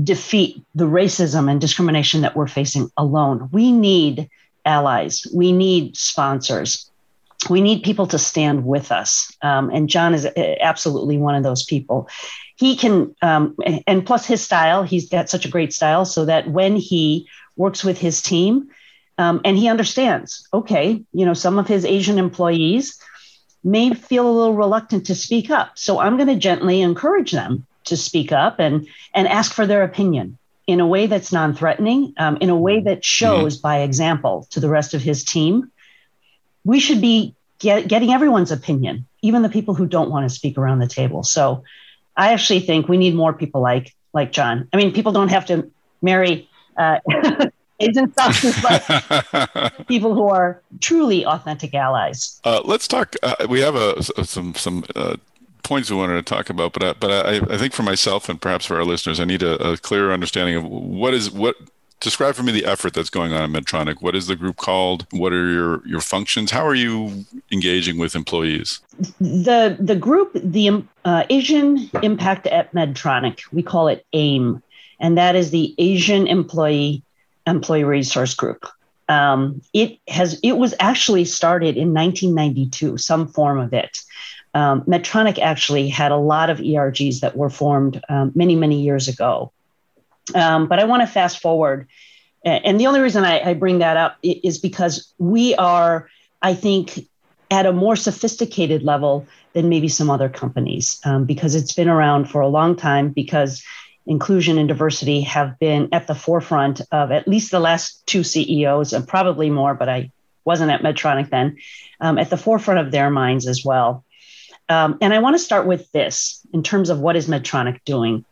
defeat 0.02 0.62
the 0.74 0.84
racism 0.84 1.50
and 1.50 1.60
discrimination 1.60 2.22
that 2.22 2.36
we're 2.36 2.46
facing 2.46 2.90
alone. 2.96 3.48
We 3.52 3.72
need 3.72 4.28
allies, 4.64 5.26
we 5.34 5.52
need 5.52 5.96
sponsors, 5.96 6.90
we 7.50 7.60
need 7.60 7.82
people 7.82 8.06
to 8.08 8.18
stand 8.18 8.64
with 8.64 8.90
us. 8.90 9.30
Um, 9.42 9.70
and 9.70 9.88
John 9.88 10.14
is 10.14 10.26
absolutely 10.60 11.18
one 11.18 11.34
of 11.34 11.42
those 11.42 11.64
people. 11.64 12.08
He 12.56 12.76
can, 12.76 13.14
um, 13.20 13.56
and 13.86 14.06
plus 14.06 14.26
his 14.26 14.42
style, 14.42 14.82
he's 14.82 15.08
got 15.08 15.28
such 15.28 15.44
a 15.44 15.50
great 15.50 15.72
style 15.72 16.04
so 16.04 16.24
that 16.24 16.50
when 16.50 16.76
he 16.76 17.28
works 17.56 17.84
with 17.84 17.98
his 17.98 18.22
team, 18.22 18.68
um, 19.18 19.40
and 19.44 19.56
he 19.56 19.68
understands, 19.68 20.48
okay, 20.52 21.02
you 21.12 21.24
know, 21.24 21.34
some 21.34 21.58
of 21.58 21.68
his 21.68 21.84
Asian 21.84 22.18
employees 22.18 22.98
may 23.62 23.94
feel 23.94 24.28
a 24.28 24.30
little 24.30 24.54
reluctant 24.54 25.06
to 25.06 25.14
speak 25.14 25.50
up. 25.50 25.70
So 25.74 26.00
I'm 26.00 26.16
going 26.16 26.28
to 26.28 26.36
gently 26.36 26.80
encourage 26.82 27.32
them 27.32 27.66
to 27.84 27.96
speak 27.96 28.32
up 28.32 28.58
and 28.58 28.86
and 29.14 29.28
ask 29.28 29.52
for 29.52 29.66
their 29.66 29.82
opinion 29.82 30.38
in 30.66 30.80
a 30.80 30.86
way 30.86 31.06
that's 31.06 31.32
non-threatening, 31.32 32.14
um, 32.16 32.38
in 32.40 32.48
a 32.48 32.56
way 32.56 32.80
that 32.80 33.04
shows 33.04 33.56
mm-hmm. 33.56 33.62
by 33.62 33.80
example 33.80 34.46
to 34.50 34.60
the 34.60 34.68
rest 34.68 34.94
of 34.94 35.02
his 35.02 35.22
team. 35.22 35.70
We 36.64 36.80
should 36.80 37.02
be 37.02 37.34
get, 37.58 37.86
getting 37.86 38.12
everyone's 38.12 38.50
opinion, 38.50 39.06
even 39.20 39.42
the 39.42 39.50
people 39.50 39.74
who 39.74 39.86
don't 39.86 40.10
want 40.10 40.28
to 40.28 40.34
speak 40.34 40.56
around 40.56 40.78
the 40.78 40.86
table. 40.86 41.22
So, 41.22 41.64
I 42.16 42.32
actually 42.32 42.60
think 42.60 42.88
we 42.88 42.96
need 42.96 43.14
more 43.14 43.32
people 43.32 43.60
like 43.60 43.94
like 44.12 44.32
John. 44.32 44.68
I 44.72 44.76
mean, 44.76 44.92
people 44.92 45.12
don't 45.12 45.28
have 45.28 45.46
to 45.46 45.70
marry. 46.00 46.48
Uh, 46.76 46.98
Asian 47.80 48.10
spouses, 48.12 48.56
but 48.62 49.86
people 49.88 50.14
who 50.14 50.28
are 50.28 50.62
truly 50.80 51.26
authentic 51.26 51.74
allies. 51.74 52.40
Uh, 52.44 52.60
let's 52.64 52.86
talk. 52.86 53.16
Uh, 53.22 53.34
we 53.48 53.60
have 53.60 53.74
a, 53.74 54.00
some 54.24 54.54
some 54.54 54.84
uh, 54.94 55.16
points 55.64 55.90
we 55.90 55.96
wanted 55.96 56.14
to 56.14 56.22
talk 56.22 56.50
about, 56.50 56.72
but 56.72 56.82
I, 56.84 56.92
but 56.92 57.10
I, 57.10 57.54
I 57.54 57.58
think 57.58 57.72
for 57.72 57.82
myself 57.82 58.28
and 58.28 58.40
perhaps 58.40 58.66
for 58.66 58.76
our 58.76 58.84
listeners, 58.84 59.18
I 59.18 59.24
need 59.24 59.42
a, 59.42 59.72
a 59.72 59.76
clearer 59.76 60.12
understanding 60.12 60.56
of 60.56 60.64
what 60.64 61.14
is 61.14 61.30
what. 61.30 61.56
Describe 62.00 62.34
for 62.34 62.42
me 62.42 62.52
the 62.52 62.66
effort 62.66 62.92
that's 62.92 63.08
going 63.08 63.32
on 63.32 63.42
at 63.42 63.48
Medtronic. 63.64 64.02
What 64.02 64.14
is 64.14 64.26
the 64.26 64.36
group 64.36 64.56
called? 64.56 65.06
What 65.10 65.32
are 65.32 65.50
your 65.50 65.86
your 65.86 66.00
functions? 66.00 66.50
How 66.50 66.66
are 66.66 66.74
you 66.74 67.24
engaging 67.50 67.98
with 67.98 68.14
employees? 68.14 68.80
The 69.20 69.76
the 69.80 69.96
group, 69.96 70.32
the 70.34 70.84
uh, 71.04 71.24
Asian 71.30 71.90
Impact 72.02 72.46
at 72.48 72.72
Medtronic, 72.74 73.40
we 73.52 73.62
call 73.62 73.88
it 73.88 74.04
AIM, 74.12 74.62
and 75.00 75.16
that 75.16 75.34
is 75.34 75.50
the 75.50 75.74
Asian 75.78 76.26
Employee 76.26 77.02
Employee 77.46 77.84
Resource 77.84 78.34
Group. 78.34 78.66
Um, 79.08 79.62
it 79.72 79.98
has 80.08 80.38
it 80.42 80.58
was 80.58 80.74
actually 80.80 81.24
started 81.24 81.76
in 81.76 81.94
1992, 81.94 82.98
some 82.98 83.28
form 83.28 83.58
of 83.58 83.72
it. 83.72 84.00
Um, 84.54 84.82
Medtronic 84.82 85.38
actually 85.38 85.88
had 85.88 86.12
a 86.12 86.16
lot 86.16 86.48
of 86.48 86.58
ERGs 86.58 87.20
that 87.20 87.36
were 87.36 87.50
formed 87.50 88.00
um, 88.08 88.32
many, 88.34 88.54
many 88.54 88.80
years 88.80 89.08
ago. 89.08 89.52
Um, 90.34 90.68
but 90.68 90.78
I 90.78 90.84
want 90.84 91.02
to 91.02 91.06
fast 91.06 91.40
forward. 91.40 91.88
And 92.44 92.78
the 92.78 92.86
only 92.86 93.00
reason 93.00 93.24
I, 93.24 93.50
I, 93.50 93.54
bring 93.54 93.78
that 93.78 93.96
up 93.96 94.18
is 94.22 94.58
because 94.58 95.14
we 95.18 95.54
are, 95.54 96.08
I 96.42 96.52
think, 96.52 97.08
at 97.50 97.64
a 97.64 97.72
more 97.72 97.96
sophisticated 97.96 98.82
level 98.82 99.26
than 99.54 99.70
maybe 99.70 99.88
some 99.88 100.10
other 100.10 100.28
companies, 100.28 101.00
um, 101.04 101.24
because 101.24 101.54
it's 101.54 101.72
been 101.72 101.88
around 101.88 102.28
for 102.28 102.42
a 102.42 102.48
long 102.48 102.76
time, 102.76 103.10
because 103.10 103.62
inclusion 104.06 104.58
and 104.58 104.68
diversity 104.68 105.22
have 105.22 105.58
been 105.58 105.88
at 105.92 106.06
the 106.06 106.14
forefront 106.14 106.82
of 106.92 107.10
at 107.10 107.26
least 107.26 107.50
the 107.50 107.60
last 107.60 108.06
two 108.06 108.22
CEOs, 108.22 108.92
and 108.92 109.08
probably 109.08 109.48
more, 109.48 109.74
but 109.74 109.88
I 109.88 110.10
wasn't 110.44 110.70
at 110.70 110.82
Medtronic 110.82 111.30
then, 111.30 111.56
um, 112.00 112.18
at 112.18 112.28
the 112.28 112.36
forefront 112.36 112.80
of 112.80 112.90
their 112.90 113.08
minds 113.08 113.46
as 113.46 113.64
well. 113.64 114.04
Um, 114.68 114.98
and 115.00 115.12
I 115.12 115.18
want 115.18 115.34
to 115.34 115.38
start 115.42 115.66
with 115.66 115.90
this 115.92 116.40
in 116.52 116.62
terms 116.62 116.90
of 116.90 117.00
what 117.00 117.16
is 117.16 117.28
Medtronic 117.28 117.84
doing. 117.84 118.24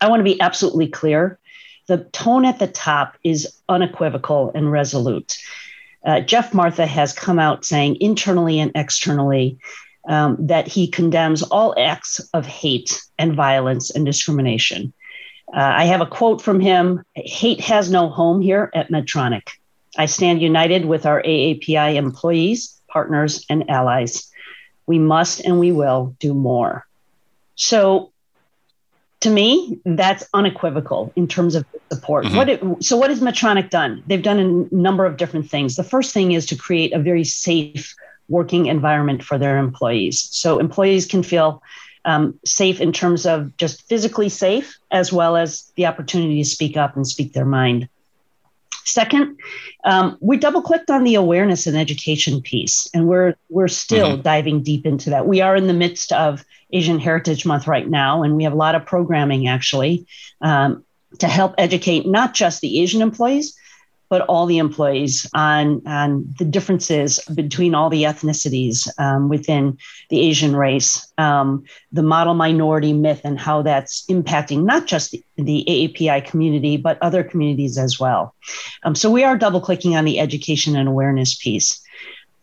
I 0.00 0.08
want 0.08 0.20
to 0.20 0.24
be 0.24 0.40
absolutely 0.40 0.88
clear. 0.88 1.38
The 1.86 1.98
tone 2.12 2.44
at 2.44 2.58
the 2.58 2.66
top 2.66 3.16
is 3.24 3.48
unequivocal 3.68 4.52
and 4.54 4.70
resolute. 4.70 5.38
Uh, 6.04 6.20
Geoff 6.20 6.54
Martha 6.54 6.86
has 6.86 7.12
come 7.12 7.38
out 7.38 7.64
saying 7.64 7.98
internally 8.00 8.58
and 8.58 8.72
externally 8.74 9.58
um, 10.08 10.36
that 10.40 10.66
he 10.66 10.88
condemns 10.88 11.42
all 11.42 11.74
acts 11.78 12.20
of 12.32 12.46
hate 12.46 13.00
and 13.18 13.34
violence 13.34 13.90
and 13.90 14.06
discrimination. 14.06 14.92
Uh, 15.52 15.60
I 15.60 15.84
have 15.84 16.00
a 16.00 16.06
quote 16.06 16.40
from 16.40 16.60
him 16.60 17.04
Hate 17.14 17.60
has 17.60 17.90
no 17.90 18.08
home 18.08 18.40
here 18.40 18.70
at 18.74 18.90
Medtronic. 18.90 19.48
I 19.98 20.06
stand 20.06 20.40
united 20.40 20.86
with 20.86 21.04
our 21.04 21.20
AAPI 21.22 21.96
employees, 21.96 22.80
partners, 22.88 23.44
and 23.50 23.68
allies 23.68 24.29
we 24.90 24.98
must 24.98 25.38
and 25.44 25.60
we 25.60 25.70
will 25.70 26.16
do 26.18 26.34
more. 26.34 26.84
So, 27.54 28.10
to 29.20 29.30
me, 29.30 29.78
that's 29.84 30.28
unequivocal 30.34 31.12
in 31.14 31.28
terms 31.28 31.54
of 31.54 31.64
support. 31.92 32.24
Mm-hmm. 32.24 32.36
What 32.36 32.48
it, 32.48 32.60
so, 32.80 32.96
what 32.96 33.08
has 33.10 33.20
Medtronic 33.20 33.70
done? 33.70 34.02
They've 34.08 34.20
done 34.20 34.40
a 34.40 34.74
number 34.74 35.06
of 35.06 35.16
different 35.16 35.48
things. 35.48 35.76
The 35.76 35.84
first 35.84 36.12
thing 36.12 36.32
is 36.32 36.44
to 36.46 36.56
create 36.56 36.92
a 36.92 36.98
very 36.98 37.22
safe 37.22 37.94
working 38.28 38.66
environment 38.66 39.22
for 39.22 39.38
their 39.38 39.58
employees, 39.58 40.28
so 40.32 40.58
employees 40.58 41.06
can 41.06 41.22
feel 41.22 41.62
um, 42.04 42.36
safe 42.44 42.80
in 42.80 42.92
terms 42.92 43.26
of 43.26 43.56
just 43.58 43.88
physically 43.88 44.28
safe, 44.28 44.76
as 44.90 45.12
well 45.12 45.36
as 45.36 45.70
the 45.76 45.86
opportunity 45.86 46.42
to 46.42 46.48
speak 46.48 46.76
up 46.76 46.96
and 46.96 47.06
speak 47.06 47.32
their 47.32 47.44
mind. 47.44 47.88
Second, 48.90 49.38
um, 49.84 50.16
we 50.20 50.36
double 50.36 50.62
clicked 50.62 50.90
on 50.90 51.04
the 51.04 51.14
awareness 51.14 51.66
and 51.66 51.76
education 51.76 52.42
piece, 52.42 52.88
and 52.92 53.06
we're 53.06 53.34
we're 53.48 53.68
still 53.68 54.12
mm-hmm. 54.12 54.22
diving 54.22 54.62
deep 54.62 54.84
into 54.84 55.10
that. 55.10 55.26
We 55.26 55.40
are 55.40 55.56
in 55.56 55.66
the 55.66 55.72
midst 55.72 56.12
of 56.12 56.44
Asian 56.72 56.98
Heritage 56.98 57.46
Month 57.46 57.66
right 57.66 57.88
now, 57.88 58.22
and 58.22 58.36
we 58.36 58.44
have 58.44 58.52
a 58.52 58.56
lot 58.56 58.74
of 58.74 58.84
programming 58.84 59.48
actually 59.48 60.06
um, 60.40 60.84
to 61.18 61.28
help 61.28 61.54
educate 61.58 62.06
not 62.06 62.34
just 62.34 62.60
the 62.60 62.80
Asian 62.80 63.02
employees, 63.02 63.56
but 64.10 64.22
all 64.22 64.44
the 64.44 64.58
employees 64.58 65.24
on, 65.34 65.80
on 65.86 66.26
the 66.38 66.44
differences 66.44 67.20
between 67.32 67.76
all 67.76 67.88
the 67.88 68.02
ethnicities 68.02 68.88
um, 68.98 69.28
within 69.28 69.78
the 70.10 70.20
Asian 70.20 70.54
race, 70.54 71.10
um, 71.16 71.64
the 71.92 72.02
model 72.02 72.34
minority 72.34 72.92
myth, 72.92 73.20
and 73.22 73.38
how 73.38 73.62
that's 73.62 74.04
impacting 74.06 74.64
not 74.64 74.86
just 74.86 75.12
the, 75.12 75.24
the 75.36 75.64
AAPI 75.66 76.26
community, 76.26 76.76
but 76.76 76.98
other 77.00 77.22
communities 77.22 77.78
as 77.78 78.00
well. 78.00 78.34
Um, 78.82 78.96
so 78.96 79.10
we 79.10 79.22
are 79.22 79.38
double 79.38 79.60
clicking 79.60 79.94
on 79.94 80.04
the 80.04 80.18
education 80.18 80.76
and 80.76 80.88
awareness 80.88 81.36
piece. 81.36 81.80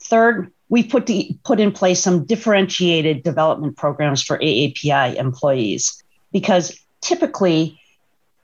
Third, 0.02 0.50
we 0.70 0.84
put, 0.84 1.06
the, 1.06 1.38
put 1.44 1.60
in 1.60 1.74
place 1.74 2.02
some 2.02 2.24
differentiated 2.24 3.24
development 3.24 3.76
programs 3.76 4.24
for 4.24 4.38
AAPI 4.38 5.16
employees 5.16 6.02
because 6.32 6.80
typically 7.02 7.78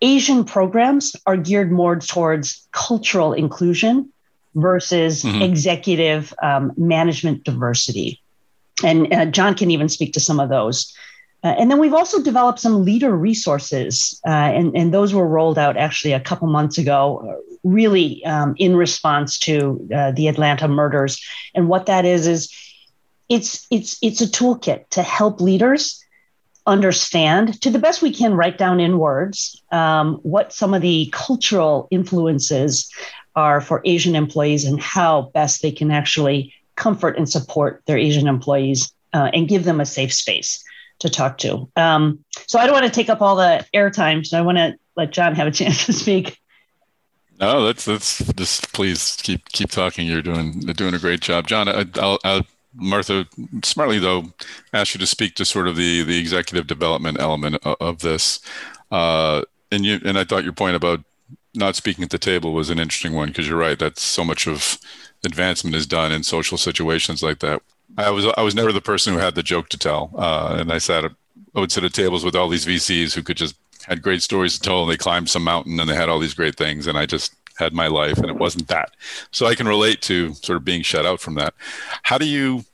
Asian 0.03 0.43
programs 0.43 1.15
are 1.25 1.37
geared 1.37 1.71
more 1.71 1.97
towards 1.97 2.67
cultural 2.73 3.31
inclusion 3.33 4.11
versus 4.53 5.23
mm-hmm. 5.23 5.41
executive 5.41 6.33
um, 6.43 6.73
management 6.77 7.45
diversity. 7.45 8.21
And 8.83 9.11
uh, 9.13 9.25
John 9.27 9.55
can 9.55 9.71
even 9.71 9.87
speak 9.87 10.13
to 10.13 10.19
some 10.19 10.41
of 10.41 10.49
those. 10.49 10.93
Uh, 11.43 11.55
and 11.57 11.71
then 11.71 11.79
we've 11.79 11.93
also 11.93 12.21
developed 12.21 12.59
some 12.59 12.83
leader 12.85 13.15
resources, 13.15 14.19
uh, 14.25 14.29
and, 14.29 14.75
and 14.75 14.93
those 14.93 15.13
were 15.13 15.27
rolled 15.27 15.57
out 15.57 15.77
actually 15.77 16.13
a 16.13 16.19
couple 16.19 16.47
months 16.47 16.77
ago, 16.77 17.41
really 17.63 18.23
um, 18.25 18.55
in 18.57 18.75
response 18.75 19.39
to 19.39 19.87
uh, 19.95 20.11
the 20.11 20.27
Atlanta 20.27 20.67
murders. 20.67 21.21
And 21.55 21.67
what 21.67 21.85
that 21.85 22.05
is 22.05 22.27
is 22.27 22.53
it's 23.29 23.65
it's 23.71 23.97
it's 24.01 24.21
a 24.21 24.27
toolkit 24.27 24.89
to 24.89 25.01
help 25.01 25.41
leaders 25.41 26.02
understand 26.65 27.59
to 27.61 27.69
the 27.69 27.79
best 27.79 28.01
we 28.01 28.13
can 28.13 28.35
write 28.35 28.57
down 28.57 28.79
in 28.79 28.97
words 28.97 29.61
um, 29.71 30.15
what 30.23 30.53
some 30.53 30.73
of 30.73 30.81
the 30.81 31.09
cultural 31.11 31.87
influences 31.91 32.89
are 33.35 33.59
for 33.59 33.81
asian 33.83 34.15
employees 34.15 34.63
and 34.63 34.79
how 34.79 35.23
best 35.33 35.61
they 35.61 35.71
can 35.71 35.91
actually 35.91 36.53
comfort 36.75 37.17
and 37.17 37.29
support 37.29 37.81
their 37.85 37.97
asian 37.97 38.27
employees 38.27 38.93
uh, 39.13 39.29
and 39.33 39.49
give 39.49 39.65
them 39.65 39.81
a 39.81 39.85
safe 39.85 40.13
space 40.13 40.63
to 40.99 41.09
talk 41.09 41.37
to 41.37 41.69
um, 41.75 42.23
so 42.47 42.59
i 42.59 42.65
don't 42.65 42.73
want 42.73 42.85
to 42.85 42.91
take 42.91 43.09
up 43.09 43.21
all 43.21 43.35
the 43.35 43.65
airtime 43.73 44.25
so 44.25 44.37
i 44.37 44.41
want 44.41 44.57
to 44.57 44.73
let 44.95 45.11
john 45.11 45.35
have 45.35 45.47
a 45.47 45.51
chance 45.59 45.85
to 45.85 45.93
speak 45.93 46.39
no, 47.39 47.65
that's 47.65 47.85
that's 47.85 48.19
just 48.35 48.71
please 48.73 49.17
keep 49.21 49.49
keep 49.49 49.69
talking. 49.69 50.07
You're 50.07 50.21
doing 50.21 50.59
doing 50.59 50.93
a 50.93 50.99
great 50.99 51.19
job, 51.19 51.47
John. 51.47 51.67
I, 51.67 51.83
will 51.83 52.19
I'll 52.23 52.45
Martha 52.75 53.27
smartly 53.63 53.99
though 53.99 54.33
asked 54.73 54.93
you 54.93 54.99
to 54.99 55.07
speak 55.07 55.35
to 55.35 55.45
sort 55.45 55.67
of 55.67 55.75
the 55.75 56.03
the 56.03 56.17
executive 56.17 56.67
development 56.67 57.19
element 57.19 57.57
of, 57.63 57.75
of 57.79 57.99
this, 57.99 58.39
uh, 58.91 59.43
and 59.71 59.85
you 59.85 59.99
and 60.05 60.17
I 60.17 60.23
thought 60.23 60.43
your 60.43 60.53
point 60.53 60.75
about 60.75 61.03
not 61.55 61.75
speaking 61.75 62.03
at 62.03 62.09
the 62.09 62.17
table 62.17 62.53
was 62.53 62.69
an 62.69 62.79
interesting 62.79 63.13
one 63.13 63.29
because 63.29 63.47
you're 63.47 63.57
right. 63.57 63.77
That's 63.77 64.01
so 64.01 64.23
much 64.23 64.47
of 64.47 64.79
advancement 65.23 65.75
is 65.75 65.85
done 65.85 66.11
in 66.11 66.23
social 66.23 66.57
situations 66.57 67.21
like 67.21 67.39
that. 67.39 67.61
I 67.97 68.09
was 68.09 68.25
I 68.37 68.41
was 68.41 68.55
never 68.55 68.71
the 68.71 68.81
person 68.81 69.13
who 69.13 69.19
had 69.19 69.35
the 69.35 69.43
joke 69.43 69.69
to 69.69 69.77
tell, 69.77 70.11
uh, 70.17 70.57
and 70.59 70.71
I 70.71 70.79
sat 70.79 71.05
I 71.55 71.59
would 71.59 71.71
sit 71.71 71.83
at 71.83 71.93
tables 71.93 72.25
with 72.25 72.35
all 72.35 72.49
these 72.49 72.65
VCs 72.65 73.13
who 73.13 73.21
could 73.21 73.37
just 73.37 73.55
had 73.85 74.01
great 74.01 74.23
stories 74.23 74.53
to 74.53 74.59
tell. 74.59 74.81
And 74.81 74.91
they 74.91 74.97
climbed 74.97 75.29
some 75.29 75.43
mountain 75.43 75.79
and 75.79 75.89
they 75.89 75.95
had 75.95 76.09
all 76.09 76.19
these 76.19 76.33
great 76.33 76.55
things, 76.55 76.87
and 76.87 76.97
I 76.97 77.05
just 77.05 77.35
had 77.57 77.73
my 77.73 77.87
life 77.87 78.17
and 78.17 78.27
it 78.27 78.37
wasn't 78.37 78.67
that. 78.67 78.91
So 79.31 79.45
I 79.45 79.55
can 79.55 79.67
relate 79.67 80.01
to 80.03 80.33
sort 80.35 80.57
of 80.57 80.65
being 80.65 80.81
shut 80.81 81.05
out 81.05 81.19
from 81.19 81.35
that. 81.35 81.53
How 82.03 82.17
do 82.17 82.25
you 82.25 82.65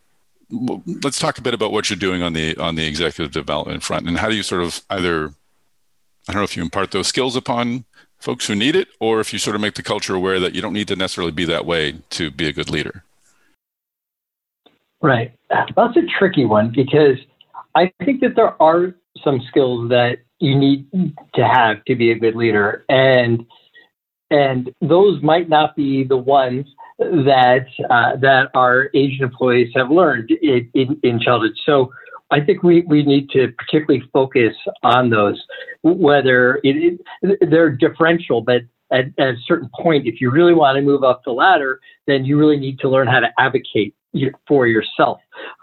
let's 1.04 1.20
talk 1.20 1.38
a 1.38 1.42
bit 1.44 1.54
about 1.54 1.72
what 1.72 1.90
you're 1.90 1.98
doing 1.98 2.24
on 2.24 2.34
the 2.34 2.58
on 2.58 2.76
the 2.76 2.86
executive 2.86 3.32
development 3.32 3.84
front 3.84 4.08
and 4.08 4.18
how 4.18 4.28
do 4.30 4.36
you 4.36 4.42
sort 4.42 4.64
of 4.64 4.82
either 4.90 5.32
I 6.28 6.34
don't 6.34 6.42
know 6.42 6.44
if 6.44 6.58
you 6.58 6.64
impart 6.64 6.92
those 6.92 7.08
skills 7.08 7.36
upon 7.36 7.86
folks 8.18 8.48
who 8.48 8.56
need 8.56 8.76
it 8.76 8.88
or 9.00 9.20
if 9.20 9.32
you 9.32 9.40
sort 9.40 9.56
of 9.56 9.62
make 9.62 9.76
the 9.76 9.84
culture 9.84 10.16
aware 10.16 10.40
that 10.40 10.56
you 10.56 10.62
don't 10.62 10.74
need 10.74 10.88
to 10.90 10.96
necessarily 10.96 11.32
be 11.32 11.46
that 11.46 11.66
way 11.66 12.00
to 12.12 12.32
be 12.32 12.48
a 12.48 12.54
good 12.54 12.70
leader. 12.70 13.04
Right. 15.02 15.32
That's 15.50 15.96
a 15.96 16.02
tricky 16.18 16.46
one 16.46 16.72
because 16.76 17.18
I 17.76 17.92
think 18.04 18.22
that 18.22 18.36
there 18.36 18.62
are 18.62 18.94
some 19.24 19.42
skills 19.48 19.90
that 19.90 20.20
you 20.40 20.58
need 20.58 20.88
to 21.36 21.48
have 21.48 21.84
to 21.86 21.96
be 21.96 22.12
a 22.12 22.16
good 22.16 22.36
leader 22.36 22.86
and 22.90 23.46
and 24.32 24.74
those 24.82 25.22
might 25.22 25.50
not 25.50 25.76
be 25.76 26.04
the 26.04 26.18
ones 26.18 26.68
that 27.00 27.66
uh, 27.90 28.16
that 28.18 28.50
our 28.54 28.90
Asian 28.94 29.24
employees 29.24 29.72
have 29.76 29.90
learned 29.90 30.30
in, 30.32 30.70
in, 30.74 31.00
in, 31.04 31.20
childhood. 31.20 31.54
So 31.66 31.92
I 32.30 32.42
think 32.42 32.62
we, 32.62 32.82
we 32.82 33.04
need 33.04 33.30
to 33.32 33.48
particularly 33.58 34.04
focus 34.14 34.54
on 34.84 35.10
those, 35.10 35.42
whether 35.82 36.60
it, 36.64 37.00
it, 37.22 37.50
they're 37.50 37.72
differential, 37.72 38.42
but 38.42 38.64
at, 38.92 39.06
at, 39.18 39.30
a 39.30 39.36
certain 39.48 39.70
point, 39.80 40.08
if 40.08 40.20
you 40.20 40.30
really 40.30 40.54
want 40.54 40.76
to 40.76 40.82
move 40.82 41.04
up 41.04 41.24
the 41.24 41.32
ladder, 41.32 41.80
then 42.06 42.26
you 42.26 42.38
really 42.38 42.58
need 42.58 42.80
to 42.80 42.90
learn 42.90 43.08
how 43.08 43.20
to 43.20 43.30
advocate 43.40 43.96
for 44.48 44.68
yourself. 44.68 45.20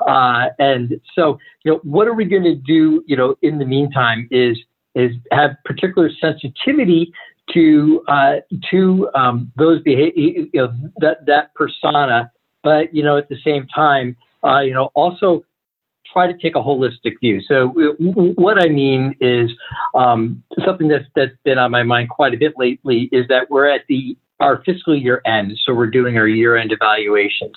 Uh, 0.07 0.47
and 0.59 1.01
so, 1.15 1.39
you 1.65 1.73
know, 1.73 1.81
what 1.83 2.07
are 2.09 2.15
we 2.15 2.25
going 2.25 2.45
to 2.45 2.55
do? 2.55 3.03
You 3.07 3.17
know, 3.17 3.37
in 3.43 3.59
the 3.59 3.65
meantime, 3.65 4.29
is 4.31 4.59
is 4.95 5.13
have 5.31 5.51
particular 5.65 6.11
sensitivity 6.21 7.13
to 7.55 8.05
uh, 8.09 8.37
to 8.71 9.09
um, 9.15 9.53
those 9.57 9.83
behavior, 9.83 10.13
you 10.17 10.49
know, 10.55 10.73
that 10.99 11.27
that 11.27 11.55
persona, 11.55 12.31
but 12.63 12.95
you 12.95 13.03
know 13.03 13.17
at 13.17 13.29
the 13.29 13.37
same 13.45 13.67
time, 13.69 14.17
uh, 14.45 14.61
you 14.61 14.75
know 14.75 14.91
also 14.95 15.45
try 16.13 16.31
to 16.31 16.39
take 16.39 16.57
a 16.57 16.61
holistic 16.61 17.19
view. 17.21 17.41
So 17.47 17.69
what 18.37 18.61
I 18.63 18.69
mean 18.69 19.15
is 19.21 19.51
um, 19.95 20.43
something 20.65 20.89
that's 20.89 21.05
that's 21.15 21.37
been 21.45 21.59
on 21.59 21.71
my 21.71 21.83
mind 21.83 22.09
quite 22.09 22.35
a 22.35 22.37
bit 22.37 22.55
lately 22.57 23.09
is 23.13 23.27
that 23.29 23.51
we're 23.51 23.69
at 23.69 23.83
the 23.89 24.17
our 24.41 24.63
fiscal 24.65 24.95
year 24.95 25.23
end, 25.25 25.59
so 25.65 25.73
we're 25.73 25.91
doing 25.91 26.19
our 26.19 26.29
year 26.29 26.57
end 26.57 26.73
evaluations, 26.73 27.55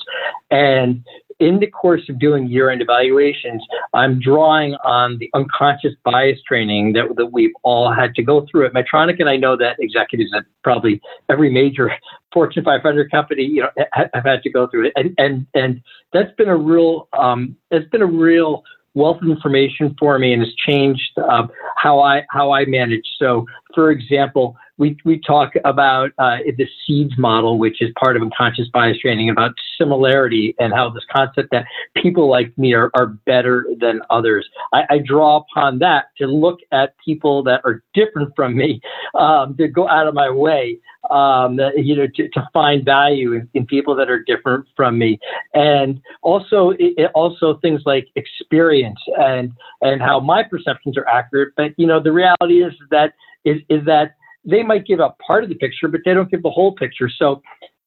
and 0.50 1.04
in 1.40 1.60
the 1.60 1.68
course 1.68 2.02
of 2.10 2.20
doing 2.20 2.48
year-end 2.48 2.82
evaluations, 2.82 3.64
I'm 3.94 4.20
drawing 4.20 4.74
on 4.84 5.18
the 5.20 5.30
unconscious 5.34 5.94
bias 6.04 6.40
training 6.48 6.94
that, 6.94 7.16
that 7.16 7.28
we've 7.28 7.54
all 7.64 7.94
had 7.94 8.14
to 8.16 8.24
go 8.24 8.46
through 8.50 8.66
at 8.66 8.74
Medtronic, 8.74 9.20
and 9.20 9.30
I 9.30 9.38
know 9.38 9.56
that 9.58 9.78
executives 9.80 10.32
at 10.36 10.44
probably 10.64 11.02
every 11.30 11.50
major 11.50 11.92
Fortune 12.34 12.64
500 12.64 13.10
company, 13.10 13.44
you 13.44 13.62
know, 13.62 13.70
have 13.94 14.26
had 14.26 14.44
to 14.44 14.50
go 14.50 14.68
through 14.68 14.88
it, 14.88 14.94
and 14.96 15.16
and 15.18 15.48
and 15.56 15.82
that's 16.14 16.32
been 16.36 16.50
a 16.50 16.58
real, 16.58 17.08
um, 17.18 17.56
it's 17.72 17.90
been 17.90 18.04
a 18.04 18.06
real 18.06 18.64
wealth 18.94 19.22
of 19.22 19.30
information 19.30 19.96
for 20.00 20.20
me 20.20 20.34
and 20.34 20.42
has 20.42 20.54
changed 20.56 21.12
uh, 21.18 21.48
how 21.78 22.00
I 22.00 22.26
how 22.30 22.52
I 22.52 22.66
manage. 22.66 23.06
So, 23.18 23.46
for 23.74 23.92
example, 23.92 24.56
we, 24.80 24.98
we 25.04 25.20
talk 25.20 25.54
about 25.66 26.12
uh, 26.18 26.38
the 26.58 26.66
SEEDS 26.88 27.18
model, 27.18 27.60
which 27.60 27.82
is 27.82 27.90
part 28.00 28.16
of 28.16 28.22
unconscious 28.22 28.70
bias 28.74 28.98
training, 29.00 29.30
about 29.30 29.52
similarity 29.78 30.56
and 30.58 30.74
how 30.74 30.90
this 30.90 31.04
concept 31.12 31.50
that 31.52 31.66
people 31.98 32.30
like 32.30 32.58
me 32.58 32.74
are, 32.74 32.90
are 32.96 33.08
better 33.08 33.66
than 33.80 34.02
others. 34.10 34.50
I, 34.74 34.84
I 34.90 34.98
draw 35.00 35.38
upon 35.38 35.80
that 35.80 36.06
to 36.18 36.28
look 36.28 36.60
at 36.72 36.96
people 37.04 37.44
that 37.44 37.62
are 37.66 37.84
different 37.94 38.34
from 38.38 38.56
me, 38.56 38.80
um, 39.20 39.56
to 39.58 39.68
go 39.68 39.88
out 39.90 40.08
of 40.08 40.14
my 40.14 40.30
way, 40.30 40.80
um, 41.12 41.60
you 41.76 41.96
know, 41.96 42.08
to, 42.16 42.30
to 42.30 42.50
find 42.54 42.86
value 42.86 43.34
in, 43.34 43.50
in, 43.54 43.66
people 43.66 43.96
that 43.96 44.10
are 44.10 44.24
different 44.24 44.66
from 44.76 44.98
me, 44.98 45.20
and 45.54 46.02
also 46.22 46.72
it, 46.72 46.94
it 46.98 47.12
also 47.16 47.58
things 47.62 47.82
like 47.86 48.08
experience 48.16 49.00
and 49.18 49.52
and 49.82 50.02
how 50.02 50.20
my 50.20 50.44
perceptions 50.44 50.98
are 50.98 51.08
accurate. 51.08 51.54
But 51.56 51.74
you 51.78 51.88
know, 51.88 52.02
the 52.02 52.12
reality 52.12 52.64
is 52.64 52.74
that 52.92 53.14
is 53.46 53.62
is 53.70 53.86
that 53.86 54.16
they 54.46 54.64
might 54.64 54.86
give 54.86 55.00
a 55.00 55.14
part 55.26 55.44
of 55.44 55.50
the 55.50 55.56
picture, 55.56 55.88
but 55.88 56.02
they 56.06 56.14
don't 56.14 56.30
give 56.30 56.44
the 56.44 56.50
whole 56.50 56.74
picture. 56.76 57.10
So, 57.10 57.42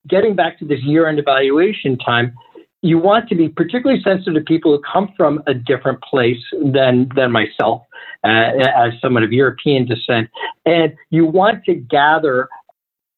getting 0.09 0.35
back 0.35 0.59
to 0.59 0.65
this 0.65 0.81
year 0.83 1.09
end 1.09 1.19
evaluation 1.19 1.97
time, 1.99 2.35
you 2.83 2.99
want 2.99 3.29
to 3.29 3.35
be 3.37 3.49
particularly 3.49 4.03
sensitive 4.03 4.35
to 4.35 4.41
people 4.41 4.77
who 4.77 4.83
come 4.83 5.13
from 5.17 5.43
a 5.47 5.55
different 5.55 6.03
place 6.03 6.43
than 6.53 7.09
than 7.15 7.31
myself, 7.31 7.83
uh, 8.25 8.29
as 8.29 8.93
someone 9.01 9.23
of 9.23 9.33
European 9.33 9.87
descent, 9.87 10.29
and 10.67 10.93
you 11.11 11.25
want 11.25 11.65
to 11.65 11.75
gather 11.75 12.49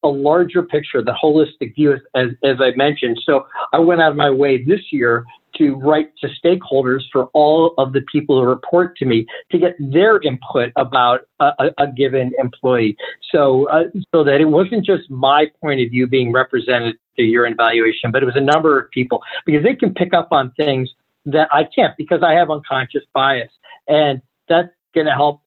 a 0.04 0.08
larger 0.08 0.62
picture, 0.62 1.02
the 1.02 1.14
holistic 1.20 1.74
view, 1.74 1.94
as, 2.14 2.28
as 2.44 2.56
I 2.60 2.72
mentioned. 2.76 3.18
So 3.24 3.46
I 3.72 3.78
went 3.78 4.02
out 4.02 4.10
of 4.10 4.16
my 4.16 4.30
way 4.30 4.62
this 4.62 4.92
year 4.92 5.24
to 5.58 5.74
write 5.76 6.10
to 6.18 6.28
stakeholders 6.44 7.02
for 7.12 7.26
all 7.32 7.74
of 7.78 7.92
the 7.92 8.02
people 8.12 8.40
who 8.40 8.46
report 8.46 8.96
to 8.98 9.04
me 9.04 9.26
to 9.50 9.58
get 9.58 9.74
their 9.78 10.20
input 10.22 10.72
about 10.76 11.22
a, 11.40 11.70
a 11.78 11.86
given 11.86 12.32
employee. 12.38 12.96
So, 13.32 13.68
uh, 13.68 13.84
so 14.14 14.24
that 14.24 14.40
it 14.40 14.46
wasn't 14.46 14.84
just 14.84 15.10
my 15.10 15.46
point 15.60 15.80
of 15.80 15.90
view 15.90 16.06
being 16.06 16.32
represented 16.32 16.96
to 17.16 17.22
your 17.22 17.46
evaluation, 17.46 18.10
but 18.10 18.22
it 18.22 18.26
was 18.26 18.36
a 18.36 18.40
number 18.40 18.78
of 18.78 18.90
people 18.90 19.22
because 19.46 19.62
they 19.62 19.74
can 19.74 19.94
pick 19.94 20.12
up 20.14 20.28
on 20.30 20.50
things 20.52 20.90
that 21.26 21.48
I 21.52 21.64
can't 21.64 21.96
because 21.96 22.22
I 22.22 22.32
have 22.32 22.50
unconscious 22.50 23.02
bias. 23.12 23.50
And 23.88 24.20
that's 24.48 24.68
going 24.94 25.06
to 25.06 25.12
help 25.12 25.40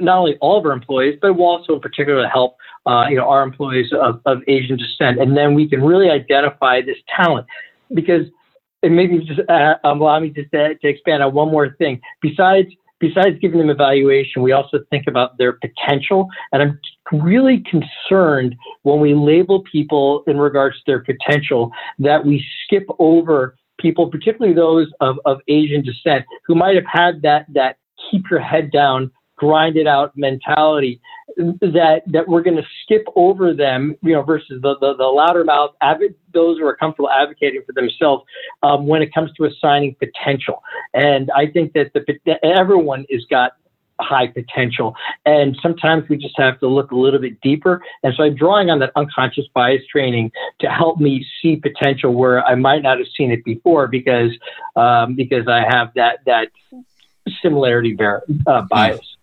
not 0.00 0.18
only 0.18 0.36
all 0.40 0.58
of 0.58 0.64
our 0.64 0.72
employees, 0.72 1.18
but 1.20 1.34
will 1.34 1.46
also 1.46 1.74
in 1.74 1.80
particular 1.80 2.26
help 2.26 2.56
uh, 2.86 3.06
you 3.08 3.16
know 3.16 3.28
our 3.28 3.42
employees 3.42 3.92
of, 3.92 4.20
of 4.24 4.42
Asian 4.48 4.76
descent, 4.76 5.20
and 5.20 5.36
then 5.36 5.54
we 5.54 5.68
can 5.68 5.82
really 5.82 6.10
identify 6.10 6.80
this 6.80 6.96
talent 7.14 7.46
because 7.92 8.26
and 8.82 8.96
maybe 8.96 9.18
just 9.20 9.40
uh, 9.48 9.74
um, 9.84 10.00
allow 10.00 10.18
me 10.20 10.30
just 10.30 10.50
to, 10.52 10.74
to 10.74 10.88
expand 10.88 11.22
on 11.22 11.34
one 11.34 11.50
more 11.50 11.74
thing. 11.78 12.00
Besides 12.22 12.68
besides 13.00 13.38
giving 13.40 13.58
them 13.58 13.70
evaluation, 13.70 14.42
we 14.42 14.52
also 14.52 14.78
think 14.90 15.06
about 15.08 15.38
their 15.38 15.54
potential. 15.54 16.28
And 16.52 16.62
I'm 16.62 16.78
really 17.24 17.64
concerned 17.70 18.54
when 18.82 19.00
we 19.00 19.14
label 19.14 19.64
people 19.72 20.22
in 20.26 20.36
regards 20.36 20.76
to 20.76 20.82
their 20.86 21.00
potential 21.00 21.72
that 21.98 22.24
we 22.24 22.44
skip 22.64 22.84
over 22.98 23.56
people, 23.80 24.10
particularly 24.10 24.54
those 24.54 24.88
of, 25.00 25.16
of 25.24 25.38
Asian 25.48 25.82
descent, 25.82 26.24
who 26.46 26.54
might 26.54 26.76
have 26.76 26.84
had 26.86 27.22
that 27.22 27.46
that 27.54 27.78
keep 28.10 28.24
your 28.30 28.40
head 28.40 28.70
down, 28.70 29.10
grind 29.40 29.76
it 29.78 29.86
out 29.86 30.12
mentality 30.16 31.00
that 31.36 32.02
that 32.06 32.28
we're 32.28 32.42
going 32.42 32.56
to 32.56 32.66
skip 32.82 33.04
over 33.16 33.54
them, 33.54 33.96
you 34.02 34.12
know, 34.12 34.22
versus 34.22 34.60
the 34.60 34.76
the, 34.80 34.94
the 34.96 35.04
louder 35.04 35.44
mouth 35.44 35.70
those 36.32 36.58
who 36.58 36.66
are 36.66 36.76
comfortable 36.76 37.10
advocating 37.10 37.62
for 37.66 37.72
themselves 37.72 38.22
um, 38.62 38.86
when 38.86 39.00
it 39.02 39.12
comes 39.14 39.32
to 39.32 39.46
assigning 39.46 39.96
potential. 39.96 40.62
And 40.92 41.30
I 41.34 41.46
think 41.46 41.72
that 41.72 41.92
the 41.94 42.04
that 42.26 42.44
everyone 42.44 43.06
has 43.10 43.24
got 43.30 43.52
high 43.98 44.26
potential. 44.26 44.94
And 45.24 45.56
sometimes 45.62 46.08
we 46.08 46.16
just 46.16 46.34
have 46.38 46.58
to 46.60 46.68
look 46.68 46.90
a 46.90 46.96
little 46.96 47.20
bit 47.20 47.40
deeper. 47.40 47.82
And 48.02 48.14
so 48.16 48.24
I'm 48.24 48.34
drawing 48.34 48.70
on 48.70 48.78
that 48.80 48.92
unconscious 48.96 49.44
bias 49.54 49.82
training 49.90 50.32
to 50.60 50.68
help 50.68 50.98
me 50.98 51.26
see 51.40 51.56
potential 51.56 52.14
where 52.14 52.44
I 52.44 52.54
might 52.54 52.82
not 52.82 52.98
have 52.98 53.08
seen 53.16 53.30
it 53.30 53.44
before 53.44 53.88
because 53.88 54.30
um, 54.76 55.16
because 55.16 55.48
I 55.48 55.64
have 55.68 55.92
that 55.94 56.20
that 56.26 56.48
similarity 57.42 57.96
uh, 58.00 58.62
hmm. 58.62 58.66
bias. 58.68 59.16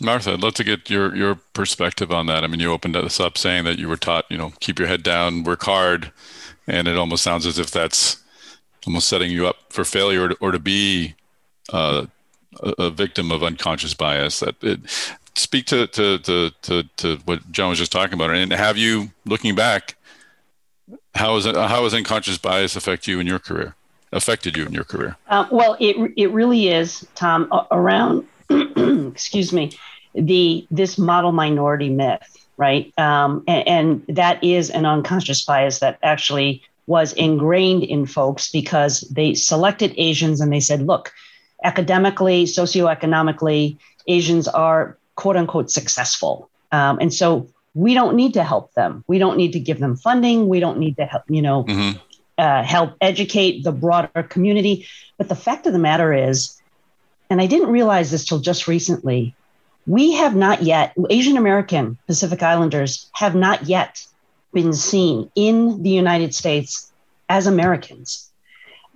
Martha, 0.00 0.32
I'd 0.32 0.40
love 0.40 0.54
to 0.54 0.64
get 0.64 0.88
your 0.88 1.14
your 1.14 1.34
perspective 1.34 2.10
on 2.10 2.26
that. 2.26 2.44
I 2.44 2.46
mean, 2.46 2.60
you 2.60 2.72
opened 2.72 2.96
us 2.96 3.20
up 3.20 3.36
saying 3.36 3.64
that 3.64 3.78
you 3.78 3.88
were 3.88 3.96
taught, 3.96 4.24
you 4.30 4.38
know, 4.38 4.52
keep 4.60 4.78
your 4.78 4.88
head 4.88 5.02
down, 5.02 5.44
work 5.44 5.62
hard, 5.64 6.12
and 6.66 6.88
it 6.88 6.96
almost 6.96 7.22
sounds 7.22 7.46
as 7.46 7.58
if 7.58 7.70
that's 7.70 8.22
almost 8.86 9.08
setting 9.08 9.30
you 9.30 9.46
up 9.46 9.56
for 9.70 9.84
failure 9.84 10.24
or 10.24 10.28
to, 10.28 10.36
or 10.40 10.50
to 10.50 10.58
be 10.58 11.14
uh, 11.72 12.06
a, 12.60 12.74
a, 12.78 12.90
victim 12.90 13.30
of 13.30 13.42
unconscious 13.42 13.94
bias. 13.94 14.40
That 14.40 14.56
it, 14.62 14.80
speak 15.34 15.66
to, 15.66 15.86
to 15.88 16.18
to, 16.18 16.50
to 16.62 16.82
to 16.96 17.16
what 17.24 17.50
John 17.52 17.70
was 17.70 17.78
just 17.78 17.92
talking 17.92 18.14
about, 18.14 18.30
and 18.30 18.52
have 18.52 18.78
you 18.78 19.10
looking 19.24 19.54
back, 19.54 19.96
how 21.14 21.36
is 21.36 21.46
it, 21.46 21.54
how 21.54 21.84
has 21.84 21.94
unconscious 21.94 22.38
bias 22.38 22.76
affect 22.76 23.06
you 23.06 23.20
in 23.20 23.26
your 23.26 23.38
career? 23.38 23.74
Affected 24.14 24.56
you 24.56 24.66
in 24.66 24.72
your 24.72 24.84
career? 24.84 25.16
Uh, 25.28 25.46
well, 25.50 25.76
it 25.80 25.96
it 26.16 26.30
really 26.32 26.68
is, 26.68 27.06
Tom, 27.14 27.48
around. 27.70 28.26
excuse 29.12 29.52
me 29.52 29.72
the 30.14 30.66
this 30.70 30.98
model 30.98 31.32
minority 31.32 31.88
myth, 31.88 32.46
right? 32.56 32.92
Um, 32.98 33.44
and, 33.46 33.68
and 33.68 34.16
that 34.16 34.42
is 34.42 34.70
an 34.70 34.86
unconscious 34.86 35.44
bias 35.44 35.78
that 35.80 35.98
actually 36.02 36.62
was 36.86 37.12
ingrained 37.14 37.84
in 37.84 38.06
folks 38.06 38.50
because 38.50 39.00
they 39.02 39.34
selected 39.34 39.94
Asians 39.96 40.40
and 40.40 40.52
they 40.52 40.60
said, 40.60 40.82
look, 40.82 41.12
academically, 41.64 42.44
socioeconomically, 42.44 43.78
Asians 44.08 44.48
are 44.48 44.98
quote 45.14 45.36
unquote 45.36 45.70
successful. 45.70 46.50
Um, 46.72 46.98
and 47.00 47.12
so 47.12 47.48
we 47.74 47.94
don't 47.94 48.16
need 48.16 48.34
to 48.34 48.44
help 48.44 48.74
them. 48.74 49.04
We 49.06 49.18
don't 49.18 49.36
need 49.36 49.52
to 49.52 49.60
give 49.60 49.78
them 49.78 49.96
funding. 49.96 50.48
We 50.48 50.60
don't 50.60 50.78
need 50.78 50.96
to 50.96 51.06
help, 51.06 51.22
you 51.28 51.40
know, 51.40 51.64
mm-hmm. 51.64 51.98
uh, 52.36 52.62
help 52.62 52.96
educate 53.00 53.62
the 53.62 53.72
broader 53.72 54.24
community. 54.24 54.86
But 55.16 55.28
the 55.28 55.36
fact 55.36 55.66
of 55.66 55.72
the 55.72 55.78
matter 55.78 56.12
is, 56.12 56.60
and 57.32 57.40
I 57.40 57.46
didn't 57.46 57.70
realize 57.70 58.10
this 58.10 58.26
till 58.26 58.40
just 58.40 58.68
recently, 58.68 59.34
we 59.86 60.12
have 60.12 60.36
not 60.36 60.62
yet, 60.62 60.92
Asian 61.08 61.38
American 61.38 61.96
Pacific 62.06 62.42
Islanders 62.42 63.08
have 63.14 63.34
not 63.34 63.66
yet 63.66 64.06
been 64.52 64.74
seen 64.74 65.30
in 65.34 65.82
the 65.82 65.88
United 65.88 66.34
States 66.34 66.92
as 67.30 67.46
Americans. 67.46 68.30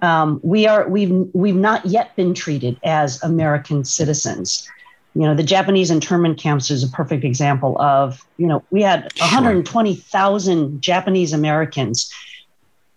Um, 0.02 0.38
we 0.42 0.66
are 0.66 0.86
we've 0.86 1.10
we've 1.32 1.56
not 1.56 1.86
yet 1.86 2.14
been 2.14 2.34
treated 2.34 2.78
as 2.84 3.22
American 3.22 3.86
citizens. 3.86 4.68
You 5.14 5.22
know, 5.22 5.34
the 5.34 5.42
Japanese 5.42 5.90
internment 5.90 6.38
camps 6.38 6.70
is 6.70 6.84
a 6.84 6.88
perfect 6.88 7.24
example 7.24 7.80
of, 7.80 8.22
you 8.36 8.46
know, 8.46 8.62
we 8.70 8.82
had 8.82 9.10
120,000 9.16 10.82
Japanese 10.82 11.32
Americans 11.32 12.12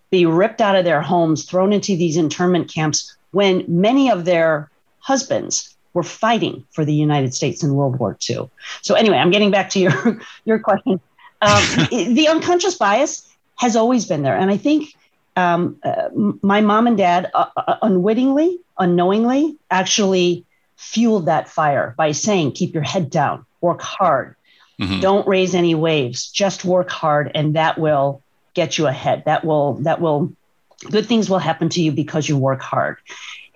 be 0.09 0.25
ripped 0.25 0.59
out 0.59 0.75
of 0.75 0.83
their 0.83 1.01
homes, 1.01 1.45
thrown 1.45 1.71
into 1.71 1.95
these 1.95 2.17
internment 2.17 2.69
camps 2.69 3.15
when 3.31 3.63
many 3.69 4.11
of 4.11 4.25
their 4.25 4.69
husbands 4.99 5.75
were 5.93 6.03
fighting 6.03 6.65
for 6.71 6.85
the 6.85 6.93
United 6.93 7.33
States 7.33 7.63
in 7.63 7.73
World 7.73 7.99
War 7.99 8.17
II. 8.29 8.49
So 8.81 8.95
anyway, 8.95 9.17
I'm 9.17 9.31
getting 9.31 9.51
back 9.51 9.69
to 9.71 9.79
your 9.79 10.21
your 10.45 10.59
question. 10.59 10.99
Um, 11.41 11.63
the 11.91 12.27
unconscious 12.29 12.75
bias 12.75 13.27
has 13.55 13.75
always 13.75 14.05
been 14.05 14.23
there, 14.23 14.37
and 14.37 14.49
I 14.51 14.57
think 14.57 14.95
um, 15.35 15.77
uh, 15.83 16.09
my 16.41 16.61
mom 16.61 16.87
and 16.87 16.97
dad, 16.97 17.31
uh, 17.33 17.47
uh, 17.55 17.77
unwittingly, 17.81 18.59
unknowingly, 18.77 19.57
actually 19.71 20.45
fueled 20.75 21.25
that 21.25 21.49
fire 21.49 21.93
by 21.97 22.11
saying, 22.11 22.53
"Keep 22.53 22.73
your 22.73 22.83
head 22.83 23.09
down, 23.09 23.45
work 23.61 23.81
hard, 23.81 24.35
mm-hmm. 24.79 24.99
don't 24.99 25.27
raise 25.27 25.55
any 25.55 25.75
waves, 25.75 26.29
just 26.29 26.65
work 26.65 26.89
hard, 26.89 27.31
and 27.35 27.55
that 27.55 27.77
will 27.77 28.21
get 28.53 28.77
you 28.77 28.87
ahead. 28.87 29.23
That 29.25 29.43
will 29.43 29.75
that 29.75 30.01
will." 30.01 30.33
Good 30.89 31.07
things 31.07 31.29
will 31.29 31.39
happen 31.39 31.67
to 31.69 31.81
you 31.81 31.91
because 31.91 32.29
you 32.29 32.37
work 32.37 32.61
hard. 32.61 32.99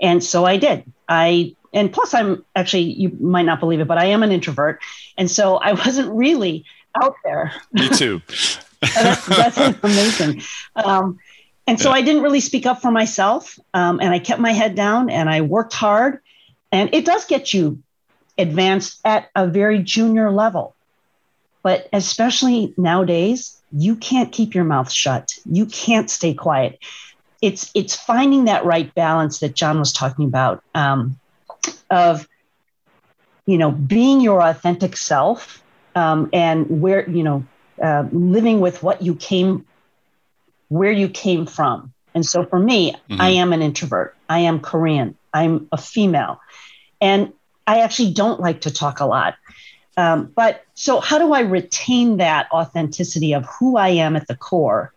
And 0.01 0.21
so 0.21 0.43
I 0.43 0.57
did. 0.57 0.83
I 1.07 1.55
and 1.73 1.91
plus 1.91 2.13
i'm 2.13 2.45
actually 2.55 2.83
you 2.83 3.09
might 3.19 3.43
not 3.43 3.59
believe 3.59 3.79
it 3.79 3.87
but 3.87 3.97
i 3.97 4.05
am 4.05 4.23
an 4.23 4.31
introvert. 4.31 4.81
And 5.17 5.29
so 5.29 5.57
i 5.57 5.73
wasn't 5.73 6.13
really 6.13 6.65
out 7.01 7.15
there. 7.23 7.53
Me 7.71 7.89
too. 7.89 8.21
That's, 8.81 9.25
that's, 9.27 9.57
amazing. 9.81 10.41
Um, 10.75 11.17
and 11.67 11.79
so 11.79 11.87
yeah. 11.87 11.95
i 11.95 12.01
didn't 12.01 12.21
really 12.21 12.41
speak 12.41 12.65
up 12.65 12.81
for 12.81 12.91
myself 12.91 13.57
um, 13.73 14.01
and 14.01 14.09
i 14.09 14.19
kept 14.19 14.41
my 14.41 14.51
head 14.51 14.75
down 14.75 15.09
and 15.09 15.29
i 15.29 15.41
worked 15.41 15.73
hard. 15.73 16.19
And 16.71 16.93
it 16.93 17.05
does 17.05 17.25
get 17.25 17.53
you 17.53 17.81
advanced 18.37 18.99
at 19.05 19.29
a 19.35 19.47
very 19.47 19.79
junior 19.79 20.31
level. 20.31 20.75
But 21.61 21.87
especially 21.93 22.73
nowadays 22.77 23.61
you 23.71 23.95
can't 23.95 24.31
keep 24.31 24.53
your 24.53 24.65
mouth 24.65 24.91
shut. 24.91 25.31
You 25.45 25.65
can't 25.65 26.09
stay 26.09 26.33
quiet 26.33 26.79
it's 27.43 27.69
it's 27.75 27.93
finding 27.93 28.45
that 28.45 28.63
right 28.63 28.95
balance 28.95 29.39
that 29.39 29.53
john 29.53 29.77
was 29.77 29.91
talking 29.91 30.25
about 30.25 30.63
um, 30.73 31.19
of 31.89 32.27
you 33.45 33.57
know 33.57 33.69
being 33.69 34.21
your 34.21 34.41
authentic 34.41 34.95
self 34.95 35.61
um, 35.95 36.29
and 36.31 36.81
where 36.81 37.07
you 37.09 37.21
know 37.21 37.45
uh, 37.81 38.05
living 38.11 38.61
with 38.61 38.81
what 38.81 39.01
you 39.01 39.13
came 39.15 39.65
where 40.69 40.91
you 40.91 41.07
came 41.07 41.45
from. 41.45 41.93
And 42.15 42.25
so 42.25 42.45
for 42.45 42.57
me 42.57 42.93
mm-hmm. 42.93 43.21
i 43.21 43.29
am 43.29 43.53
an 43.53 43.61
introvert. 43.61 44.15
I 44.29 44.39
am 44.39 44.59
korean. 44.59 45.17
I'm 45.33 45.67
a 45.71 45.77
female. 45.77 46.39
And 47.01 47.33
i 47.67 47.81
actually 47.81 48.13
don't 48.13 48.39
like 48.39 48.61
to 48.61 48.71
talk 48.71 49.01
a 49.01 49.05
lot. 49.05 49.35
Um, 49.97 50.31
but 50.33 50.63
so 50.73 51.01
how 51.01 51.19
do 51.19 51.33
i 51.33 51.41
retain 51.41 52.17
that 52.17 52.47
authenticity 52.51 53.33
of 53.33 53.45
who 53.45 53.75
i 53.77 53.89
am 53.89 54.15
at 54.15 54.27
the 54.27 54.35
core 54.35 54.93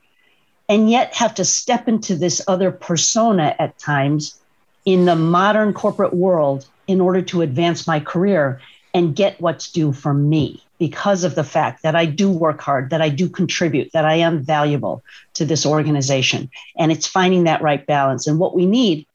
and 0.69 0.91
yet 0.91 1.15
have 1.15 1.35
to 1.35 1.45
step 1.45 1.89
into 1.89 2.17
this 2.17 2.43
other 2.49 2.71
persona 2.71 3.55
at 3.59 3.79
times 3.79 4.39
in 4.85 5.05
the 5.05 5.17
modern 5.17 5.73
corporate 5.73 6.15
world 6.15 6.67
in 6.87 7.01
order 7.01 7.23
to 7.23 7.43
advance 7.43 7.87
my 7.87 8.01
career 8.01 8.61
and 8.95 9.15
get 9.15 9.41
what's 9.41 9.71
due 9.71 9.93
from 9.93 10.29
me 10.29 10.63
because 10.79 11.25
of 11.25 11.35
the 11.35 11.45
fact 11.45 11.83
that 11.83 11.95
I 11.95 12.07
do 12.07 12.31
work 12.31 12.61
hard, 12.61 12.91
that 12.91 13.03
I 13.03 13.09
do 13.09 13.29
contribute, 13.29 13.93
that 13.93 14.05
I 14.05 14.17
am 14.17 14.43
valuable 14.43 15.03
to 15.35 15.45
this 15.45 15.65
organization. 15.65 16.51
And 16.77 16.93
it's 16.93 17.07
finding 17.07 17.45
that 17.45 17.63
right 17.63 17.85
balance. 17.85 18.27
And 18.27 18.39
what 18.39 18.55
we 18.55 18.67
need, 18.67 19.07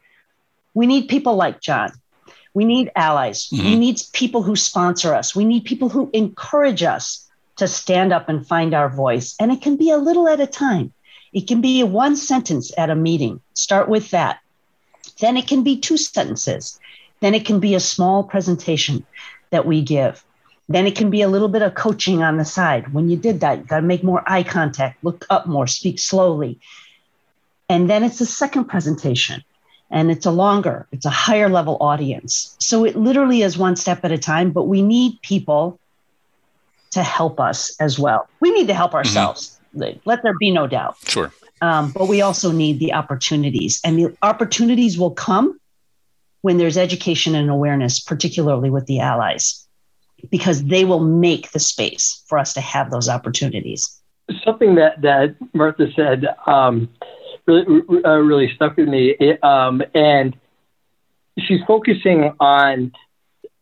we 0.73 0.87
need 0.87 1.07
people 1.07 1.35
like 1.35 1.61
John. 1.61 1.91
We 2.53 2.65
need 2.65 2.91
allies. 2.95 3.49
Mm-hmm. 3.49 3.65
We 3.65 3.79
need 3.79 4.01
people 4.13 4.43
who 4.43 4.55
sponsor 4.55 5.13
us. 5.13 5.35
We 5.35 5.45
need 5.45 5.65
people 5.65 5.89
who 5.89 6.09
encourage 6.13 6.83
us 6.83 7.27
to 7.57 7.67
stand 7.67 8.11
up 8.11 8.27
and 8.27 8.45
find 8.45 8.73
our 8.73 8.89
voice. 8.89 9.35
And 9.39 9.51
it 9.51 9.61
can 9.61 9.77
be 9.77 9.91
a 9.91 9.97
little 9.97 10.27
at 10.27 10.39
a 10.39 10.47
time. 10.47 10.93
It 11.33 11.47
can 11.47 11.61
be 11.61 11.83
one 11.83 12.15
sentence 12.15 12.71
at 12.77 12.89
a 12.89 12.95
meeting. 12.95 13.41
Start 13.53 13.87
with 13.87 14.11
that. 14.11 14.39
Then 15.19 15.37
it 15.37 15.47
can 15.47 15.63
be 15.63 15.79
two 15.79 15.97
sentences. 15.97 16.79
Then 17.21 17.33
it 17.35 17.45
can 17.45 17.59
be 17.59 17.75
a 17.75 17.79
small 17.79 18.23
presentation 18.23 19.05
that 19.51 19.65
we 19.65 19.81
give. 19.81 20.23
Then 20.67 20.87
it 20.87 20.95
can 20.95 21.09
be 21.09 21.21
a 21.21 21.27
little 21.27 21.47
bit 21.47 21.61
of 21.61 21.75
coaching 21.75 22.23
on 22.23 22.37
the 22.37 22.45
side. 22.45 22.93
When 22.93 23.09
you 23.09 23.17
did 23.17 23.41
that, 23.41 23.59
you 23.59 23.63
got 23.65 23.77
to 23.77 23.81
make 23.81 24.03
more 24.03 24.23
eye 24.25 24.43
contact, 24.43 25.03
look 25.03 25.25
up 25.29 25.45
more, 25.45 25.67
speak 25.67 25.99
slowly. 25.99 26.59
And 27.69 27.89
then 27.89 28.03
it's 28.03 28.21
a 28.21 28.25
second 28.25 28.65
presentation 28.65 29.43
and 29.89 30.09
it's 30.09 30.25
a 30.25 30.31
longer, 30.31 30.87
it's 30.91 31.05
a 31.05 31.09
higher 31.09 31.49
level 31.49 31.77
audience. 31.81 32.55
So 32.59 32.85
it 32.85 32.95
literally 32.95 33.41
is 33.41 33.57
one 33.57 33.75
step 33.75 34.03
at 34.03 34.11
a 34.11 34.17
time, 34.17 34.51
but 34.51 34.63
we 34.63 34.81
need 34.81 35.21
people 35.21 35.79
to 36.91 37.03
help 37.03 37.39
us 37.39 37.75
as 37.79 37.99
well. 37.99 38.29
We 38.39 38.51
need 38.51 38.67
to 38.67 38.73
help 38.73 38.91
mm-hmm. 38.91 38.97
ourselves. 38.97 39.50
Let 39.73 40.23
there 40.23 40.37
be 40.37 40.51
no 40.51 40.67
doubt. 40.67 40.97
Sure. 41.05 41.31
Um, 41.61 41.91
but 41.91 42.07
we 42.07 42.21
also 42.21 42.51
need 42.51 42.79
the 42.79 42.93
opportunities, 42.93 43.79
and 43.83 43.97
the 43.97 44.17
opportunities 44.21 44.97
will 44.97 45.11
come 45.11 45.59
when 46.41 46.57
there's 46.57 46.77
education 46.77 47.35
and 47.35 47.49
awareness, 47.49 47.99
particularly 47.99 48.71
with 48.71 48.87
the 48.87 48.99
allies, 48.99 49.67
because 50.31 50.63
they 50.63 50.85
will 50.85 50.99
make 50.99 51.51
the 51.51 51.59
space 51.59 52.23
for 52.27 52.39
us 52.39 52.53
to 52.55 52.61
have 52.61 52.89
those 52.89 53.07
opportunities. 53.07 54.01
Something 54.43 54.75
that, 54.75 55.01
that 55.01 55.35
Martha 55.53 55.91
said 55.95 56.25
um, 56.47 56.89
really, 57.45 57.81
uh, 58.03 58.17
really 58.17 58.51
stuck 58.55 58.77
with 58.77 58.87
me. 58.87 59.15
It, 59.19 59.43
um, 59.43 59.83
and 59.93 60.35
she's 61.37 61.61
focusing 61.67 62.33
on 62.39 62.91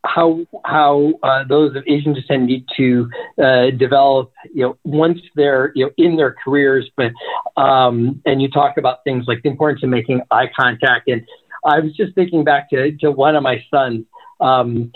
how 0.06 0.46
how 0.66 1.14
uh, 1.24 1.44
those 1.48 1.76
of 1.76 1.84
Asian 1.88 2.14
descent 2.14 2.44
need 2.44 2.66
to 2.78 3.10
uh, 3.42 3.70
develop, 3.72 4.32
you 4.54 4.64
know, 4.64 4.78
once 4.84 5.20
they're 5.36 5.72
you 5.76 5.86
know 5.86 5.92
in 5.98 6.16
their 6.16 6.36
careers. 6.44 6.90
But 6.96 7.12
um, 7.62 8.22
and 8.26 8.42
you 8.42 8.50
talk 8.50 8.78
about 8.78 9.04
things 9.04 9.26
like 9.28 9.44
the 9.44 9.50
importance 9.50 9.84
of 9.84 9.90
making 9.90 10.22
eye 10.32 10.50
contact 10.58 11.08
and 11.08 11.26
I 11.66 11.80
was 11.80 11.96
just 11.96 12.16
thinking 12.16 12.44
back 12.44 12.70
to, 12.70 12.96
to 12.98 13.12
one 13.12 13.36
of 13.36 13.44
my 13.44 13.64
sons. 13.70 14.06
Um, 14.40 14.92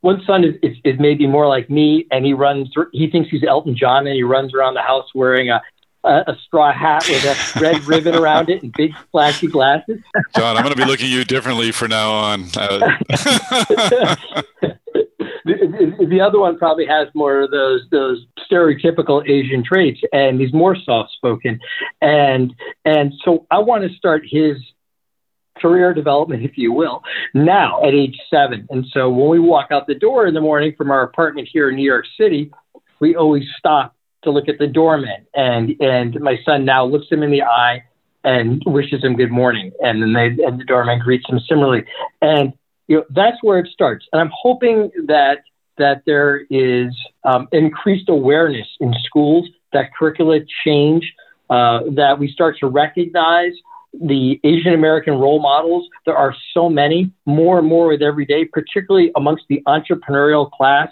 one 0.00 0.22
son 0.26 0.44
is, 0.44 0.54
is, 0.62 0.76
is 0.84 0.98
maybe 0.98 1.26
more 1.26 1.46
like 1.46 1.70
me, 1.70 2.06
and 2.10 2.24
he 2.24 2.32
runs. 2.32 2.70
He 2.92 3.08
thinks 3.10 3.30
he's 3.30 3.44
Elton 3.44 3.76
John, 3.76 4.06
and 4.06 4.16
he 4.16 4.22
runs 4.22 4.54
around 4.54 4.74
the 4.74 4.82
house 4.82 5.06
wearing 5.14 5.50
a 5.50 5.62
a, 6.04 6.24
a 6.28 6.36
straw 6.46 6.72
hat 6.72 7.04
with 7.08 7.24
a 7.24 7.60
red 7.60 7.84
ribbon 7.86 8.14
around 8.14 8.48
it 8.48 8.62
and 8.62 8.72
big 8.72 8.92
flashy 9.10 9.46
glasses. 9.46 9.98
John, 10.36 10.56
I'm 10.56 10.62
going 10.62 10.74
to 10.74 10.80
be 10.80 10.88
looking 10.88 11.06
at 11.06 11.12
you 11.12 11.24
differently 11.24 11.72
from 11.72 11.90
now 11.90 12.12
on. 12.12 12.44
Uh, 12.56 12.96
the, 15.44 16.06
the 16.08 16.20
other 16.20 16.38
one 16.38 16.58
probably 16.58 16.86
has 16.86 17.08
more 17.14 17.40
of 17.42 17.50
those 17.50 17.86
those 17.90 18.26
stereotypical 18.50 19.28
Asian 19.28 19.62
traits, 19.64 20.00
and 20.12 20.40
he's 20.40 20.52
more 20.52 20.76
soft 20.76 21.12
spoken, 21.12 21.60
and 22.00 22.54
and 22.84 23.12
so 23.24 23.46
I 23.50 23.58
want 23.58 23.88
to 23.88 23.96
start 23.96 24.22
his 24.28 24.56
career 25.58 25.92
development, 25.92 26.42
if 26.42 26.56
you 26.56 26.72
will, 26.72 27.02
now 27.34 27.82
at 27.84 27.92
age 27.92 28.18
seven. 28.30 28.66
And 28.70 28.86
so 28.92 29.10
when 29.10 29.28
we 29.28 29.38
walk 29.38 29.70
out 29.70 29.86
the 29.86 29.94
door 29.94 30.26
in 30.26 30.32
the 30.32 30.40
morning 30.40 30.74
from 30.76 30.90
our 30.90 31.02
apartment 31.02 31.48
here 31.52 31.68
in 31.68 31.76
New 31.76 31.84
York 31.84 32.06
City, 32.18 32.50
we 32.98 33.14
always 33.14 33.44
stop 33.58 33.94
to 34.22 34.30
look 34.30 34.48
at 34.48 34.58
the 34.58 34.66
doorman, 34.66 35.26
and 35.34 35.74
and 35.80 36.20
my 36.20 36.38
son 36.44 36.64
now 36.64 36.84
looks 36.84 37.06
him 37.10 37.22
in 37.22 37.30
the 37.30 37.42
eye 37.42 37.82
and 38.24 38.62
wishes 38.66 39.02
him 39.02 39.16
good 39.16 39.30
morning, 39.30 39.72
and 39.82 40.02
then 40.02 40.12
they 40.12 40.44
and 40.44 40.60
the 40.60 40.64
doorman 40.64 40.98
greets 40.98 41.28
him 41.28 41.40
similarly, 41.48 41.84
and 42.20 42.52
you 42.88 42.96
know 42.98 43.04
that's 43.10 43.42
where 43.42 43.58
it 43.58 43.68
starts. 43.72 44.06
And 44.12 44.20
I'm 44.20 44.30
hoping 44.32 44.90
that 45.06 45.38
that 45.78 46.02
there 46.04 46.42
is 46.50 46.94
um, 47.24 47.48
increased 47.52 48.08
awareness 48.08 48.68
in 48.80 48.94
schools 49.04 49.48
that 49.72 49.94
curricula 49.94 50.40
change, 50.64 51.12
uh, 51.48 51.80
that 51.92 52.18
we 52.18 52.30
start 52.30 52.56
to 52.58 52.66
recognize 52.66 53.52
the 53.92 54.38
Asian 54.44 54.74
American 54.74 55.14
role 55.14 55.40
models. 55.40 55.88
There 56.04 56.16
are 56.16 56.34
so 56.54 56.68
many, 56.68 57.10
more 57.26 57.58
and 57.58 57.66
more 57.66 57.88
with 57.88 58.02
every 58.02 58.26
day, 58.26 58.44
particularly 58.44 59.10
amongst 59.16 59.44
the 59.48 59.62
entrepreneurial 59.66 60.50
class 60.50 60.88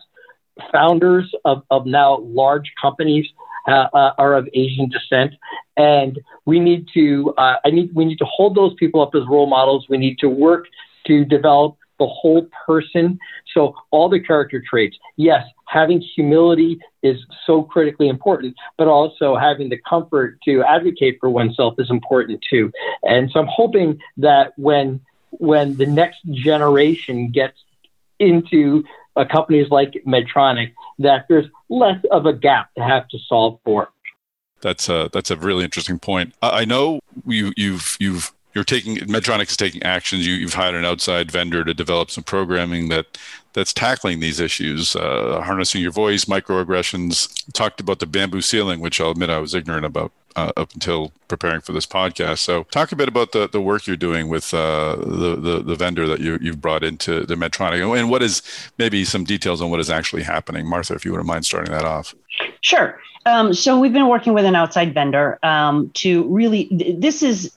founders 0.72 1.32
of, 1.44 1.62
of 1.70 1.86
now 1.86 2.18
large 2.18 2.72
companies 2.80 3.26
uh, 3.66 3.88
uh, 3.92 4.12
are 4.18 4.34
of 4.34 4.48
Asian 4.54 4.88
descent, 4.88 5.34
and 5.76 6.18
we 6.46 6.59
need 6.59 6.86
to 6.94 7.34
uh, 7.36 7.56
I 7.64 7.70
need 7.70 7.94
we 7.94 8.04
need 8.04 8.18
to 8.18 8.26
hold 8.26 8.56
those 8.56 8.74
people 8.74 9.02
up 9.02 9.14
as 9.14 9.22
role 9.28 9.46
models. 9.46 9.86
We 9.88 9.98
need 9.98 10.18
to 10.20 10.28
work 10.28 10.66
to 11.06 11.24
develop 11.24 11.76
the 11.98 12.06
whole 12.06 12.48
person. 12.66 13.18
So 13.52 13.74
all 13.90 14.09
the 14.09 14.20
character 14.20 14.62
traits. 14.68 14.96
Yes, 15.16 15.44
having 15.66 16.00
humility 16.00 16.78
is 17.02 17.18
so 17.46 17.62
critically 17.62 18.09
important, 18.09 18.54
but 18.76 18.88
also 18.88 19.36
having 19.36 19.68
the 19.68 19.78
comfort 19.88 20.38
to 20.44 20.62
advocate 20.62 21.18
for 21.20 21.28
oneself 21.28 21.74
is 21.78 21.90
important 21.90 22.44
too. 22.48 22.72
And 23.02 23.30
so 23.30 23.40
I'm 23.40 23.48
hoping 23.50 23.98
that 24.18 24.52
when 24.56 25.00
when 25.30 25.76
the 25.76 25.86
next 25.86 26.20
generation 26.30 27.30
gets 27.30 27.59
into 28.18 28.84
uh, 29.18 29.24
companies 29.30 29.68
like 29.70 30.02
Medtronic 30.06 30.72
that 31.00 31.26
there's 31.28 31.46
less 31.68 32.02
of 32.10 32.26
a 32.26 32.32
gap 32.32 32.72
to 32.76 32.82
have 32.82 33.08
to 33.08 33.18
solve 33.26 33.58
for. 33.64 33.88
That's 34.60 34.88
a 34.88 35.10
that's 35.12 35.30
a 35.30 35.36
really 35.36 35.64
interesting 35.64 35.98
point. 35.98 36.34
I 36.42 36.64
know 36.64 37.00
you 37.26 37.52
you've 37.56 37.96
you've 38.00 38.32
you're 38.59 38.64
taking 38.64 38.96
Medtronic 38.96 39.48
is 39.48 39.56
taking 39.56 39.84
actions. 39.84 40.26
You, 40.26 40.34
you've 40.34 40.54
hired 40.54 40.74
an 40.74 40.84
outside 40.84 41.30
vendor 41.30 41.62
to 41.62 41.72
develop 41.72 42.11
some 42.11 42.24
programming 42.24 42.88
that 42.88 43.16
that's 43.52 43.72
tackling 43.72 44.18
these 44.18 44.40
issues, 44.40 44.96
uh, 44.96 45.40
harnessing 45.44 45.80
your 45.80 45.92
voice, 45.92 46.24
microaggressions. 46.24 47.44
Talked 47.52 47.78
about 47.78 48.00
the 48.00 48.06
bamboo 48.06 48.40
ceiling, 48.40 48.80
which 48.80 49.00
I'll 49.00 49.12
admit 49.12 49.30
I 49.30 49.38
was 49.38 49.54
ignorant 49.54 49.86
about 49.86 50.11
uh, 50.34 50.50
up 50.56 50.72
until 50.74 51.12
preparing 51.28 51.61
for 51.61 51.72
this 51.72 51.86
podcast. 51.86 52.38
So, 52.38 52.64
talk 52.64 52.90
a 52.90 52.96
bit 52.96 53.06
about 53.06 53.30
the, 53.30 53.48
the 53.48 53.61
work 53.61 53.86
you're 53.86 53.96
doing 53.96 54.28
with 54.28 54.52
uh, 54.52 54.96
the, 54.96 55.36
the, 55.36 55.62
the 55.62 55.76
vendor 55.76 56.09
that 56.09 56.18
you 56.18 56.36
you've 56.40 56.61
brought 56.61 56.82
into 56.82 57.24
the 57.26 57.36
Medtronic, 57.36 57.96
and 57.96 58.11
what 58.11 58.24
is 58.24 58.42
maybe 58.76 59.04
some 59.04 59.22
details 59.22 59.62
on 59.62 59.70
what 59.70 59.78
is 59.78 59.88
actually 59.88 60.24
happening. 60.24 60.66
Martha, 60.66 60.94
if 60.94 61.04
you 61.04 61.12
wouldn't 61.12 61.28
mind 61.28 61.46
starting 61.46 61.72
that 61.72 61.84
off. 61.84 62.12
Sure. 62.61 63.00
Um, 63.24 63.54
so 63.54 63.78
we've 63.78 63.92
been 63.92 64.09
working 64.09 64.34
with 64.34 64.46
an 64.46 64.56
outside 64.56 64.94
vendor 64.94 65.38
um, 65.44 65.90
to 65.94 66.24
really. 66.24 66.96
This 66.98 67.22
is 67.22 67.56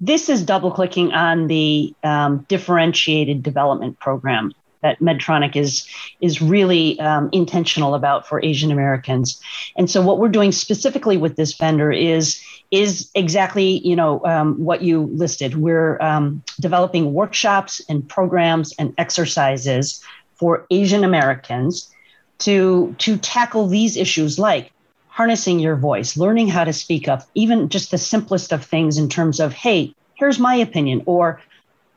this 0.00 0.28
is 0.28 0.44
double 0.44 0.70
clicking 0.70 1.12
on 1.12 1.46
the 1.46 1.94
um, 2.02 2.44
differentiated 2.48 3.42
development 3.42 3.98
program 3.98 4.52
that 4.82 5.00
Medtronic 5.00 5.56
is 5.56 5.86
is 6.20 6.40
really 6.40 6.98
um, 7.00 7.28
intentional 7.32 7.94
about 7.94 8.28
for 8.28 8.42
Asian 8.44 8.70
Americans. 8.70 9.40
And 9.76 9.90
so, 9.90 10.02
what 10.02 10.18
we're 10.18 10.28
doing 10.28 10.52
specifically 10.52 11.16
with 11.16 11.36
this 11.36 11.54
vendor 11.54 11.90
is 11.90 12.40
is 12.70 13.10
exactly 13.14 13.78
you 13.86 13.96
know 13.96 14.24
um, 14.24 14.62
what 14.62 14.82
you 14.82 15.10
listed. 15.14 15.56
We're 15.56 16.00
um, 16.00 16.42
developing 16.60 17.12
workshops 17.12 17.80
and 17.88 18.06
programs 18.08 18.74
and 18.78 18.94
exercises 18.98 20.02
for 20.34 20.66
Asian 20.70 21.04
Americans 21.04 21.90
to 22.38 22.94
to 22.98 23.16
tackle 23.18 23.66
these 23.66 23.96
issues 23.96 24.38
like 24.38 24.72
harnessing 25.16 25.58
your 25.58 25.76
voice, 25.76 26.14
learning 26.18 26.46
how 26.46 26.62
to 26.62 26.74
speak 26.74 27.08
up, 27.08 27.22
even 27.34 27.70
just 27.70 27.90
the 27.90 27.96
simplest 27.96 28.52
of 28.52 28.62
things 28.62 28.98
in 28.98 29.08
terms 29.08 29.40
of, 29.40 29.50
hey, 29.54 29.94
here's 30.14 30.38
my 30.38 30.54
opinion, 30.54 31.02
or 31.06 31.40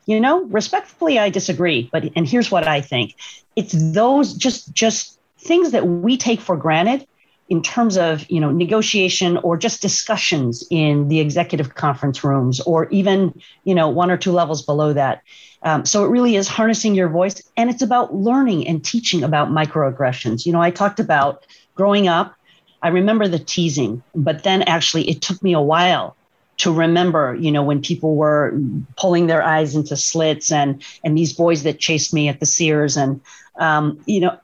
you 0.05 0.19
know 0.19 0.45
respectfully 0.45 1.19
i 1.19 1.29
disagree 1.29 1.87
but 1.91 2.03
and 2.15 2.27
here's 2.27 2.49
what 2.49 2.67
i 2.67 2.81
think. 2.81 3.15
It's 3.55 3.75
those 3.93 4.33
just 4.33 4.73
just 4.73 5.19
things 5.37 5.71
that 5.71 5.85
we 5.85 6.17
take 6.17 6.41
for 6.41 6.57
granted 6.57 7.05
in 7.49 7.61
terms 7.61 7.95
of 7.97 8.27
you 8.29 8.39
know 8.39 8.51
negotiation 8.51 9.37
or 9.37 9.55
just 9.57 9.81
discussions 9.81 10.65
in 10.71 11.09
the 11.09 11.19
executive 11.19 11.75
conference 11.75 12.23
rooms 12.23 12.59
or 12.61 12.89
even 12.89 13.39
you 13.65 13.75
know 13.75 13.87
one 13.89 14.09
or 14.09 14.17
two 14.17 14.31
levels 14.31 14.63
below 14.63 14.93
that. 14.93 15.21
Um, 15.61 15.85
so 15.85 16.05
it 16.05 16.09
really 16.09 16.37
is 16.37 16.47
harnessing 16.47 16.95
your 16.95 17.09
voice 17.09 17.43
and 17.57 17.69
it's 17.69 17.81
about 17.81 18.15
learning 18.15 18.65
and 18.65 18.83
teaching 18.83 19.23
about 19.23 19.49
microaggressions. 19.49 20.45
You 20.45 20.53
know 20.53 20.61
i 20.61 20.71
talked 20.71 20.99
about 20.99 21.45
growing 21.75 22.07
up 22.07 22.33
i 22.81 22.87
remember 22.87 23.27
the 23.27 23.39
teasing 23.39 24.01
but 24.15 24.43
then 24.43 24.61
actually 24.63 25.09
it 25.09 25.21
took 25.21 25.41
me 25.43 25.53
a 25.53 25.61
while 25.61 26.15
to 26.59 26.73
remember, 26.73 27.37
you 27.39 27.51
know, 27.51 27.63
when 27.63 27.81
people 27.81 28.15
were 28.15 28.53
pulling 28.97 29.27
their 29.27 29.41
eyes 29.41 29.75
into 29.75 29.95
slits 29.95 30.51
and 30.51 30.83
and 31.03 31.17
these 31.17 31.33
boys 31.33 31.63
that 31.63 31.79
chased 31.79 32.13
me 32.13 32.27
at 32.27 32.39
the 32.39 32.45
Sears 32.45 32.97
and 32.97 33.21
um, 33.59 33.99
you 34.05 34.19
know, 34.19 34.37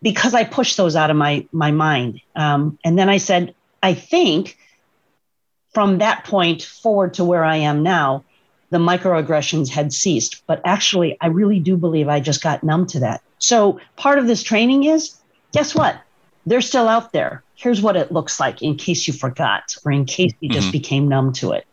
because 0.00 0.32
I 0.32 0.44
pushed 0.44 0.76
those 0.76 0.96
out 0.96 1.10
of 1.10 1.16
my 1.16 1.46
my 1.52 1.72
mind. 1.72 2.20
Um, 2.36 2.78
and 2.84 2.98
then 2.98 3.08
I 3.08 3.18
said, 3.18 3.54
I 3.82 3.94
think 3.94 4.56
from 5.74 5.98
that 5.98 6.24
point 6.24 6.62
forward 6.62 7.14
to 7.14 7.24
where 7.24 7.44
I 7.44 7.56
am 7.56 7.82
now, 7.82 8.24
the 8.70 8.78
microaggressions 8.78 9.68
had 9.68 9.92
ceased. 9.92 10.42
But 10.46 10.60
actually, 10.64 11.16
I 11.20 11.26
really 11.26 11.58
do 11.58 11.76
believe 11.76 12.08
I 12.08 12.20
just 12.20 12.42
got 12.42 12.62
numb 12.62 12.86
to 12.88 13.00
that. 13.00 13.22
So 13.38 13.80
part 13.96 14.18
of 14.18 14.28
this 14.28 14.42
training 14.42 14.84
is, 14.84 15.16
guess 15.52 15.74
what? 15.74 16.00
They're 16.46 16.60
still 16.60 16.88
out 16.88 17.12
there 17.12 17.42
here's 17.56 17.82
what 17.82 17.96
it 17.96 18.12
looks 18.12 18.38
like 18.38 18.62
in 18.62 18.76
case 18.76 19.08
you 19.08 19.12
forgot 19.12 19.74
or 19.84 19.90
in 19.90 20.04
case 20.04 20.32
you 20.40 20.48
just 20.48 20.66
mm-hmm. 20.66 20.72
became 20.72 21.08
numb 21.08 21.32
to 21.32 21.52
it. 21.52 21.66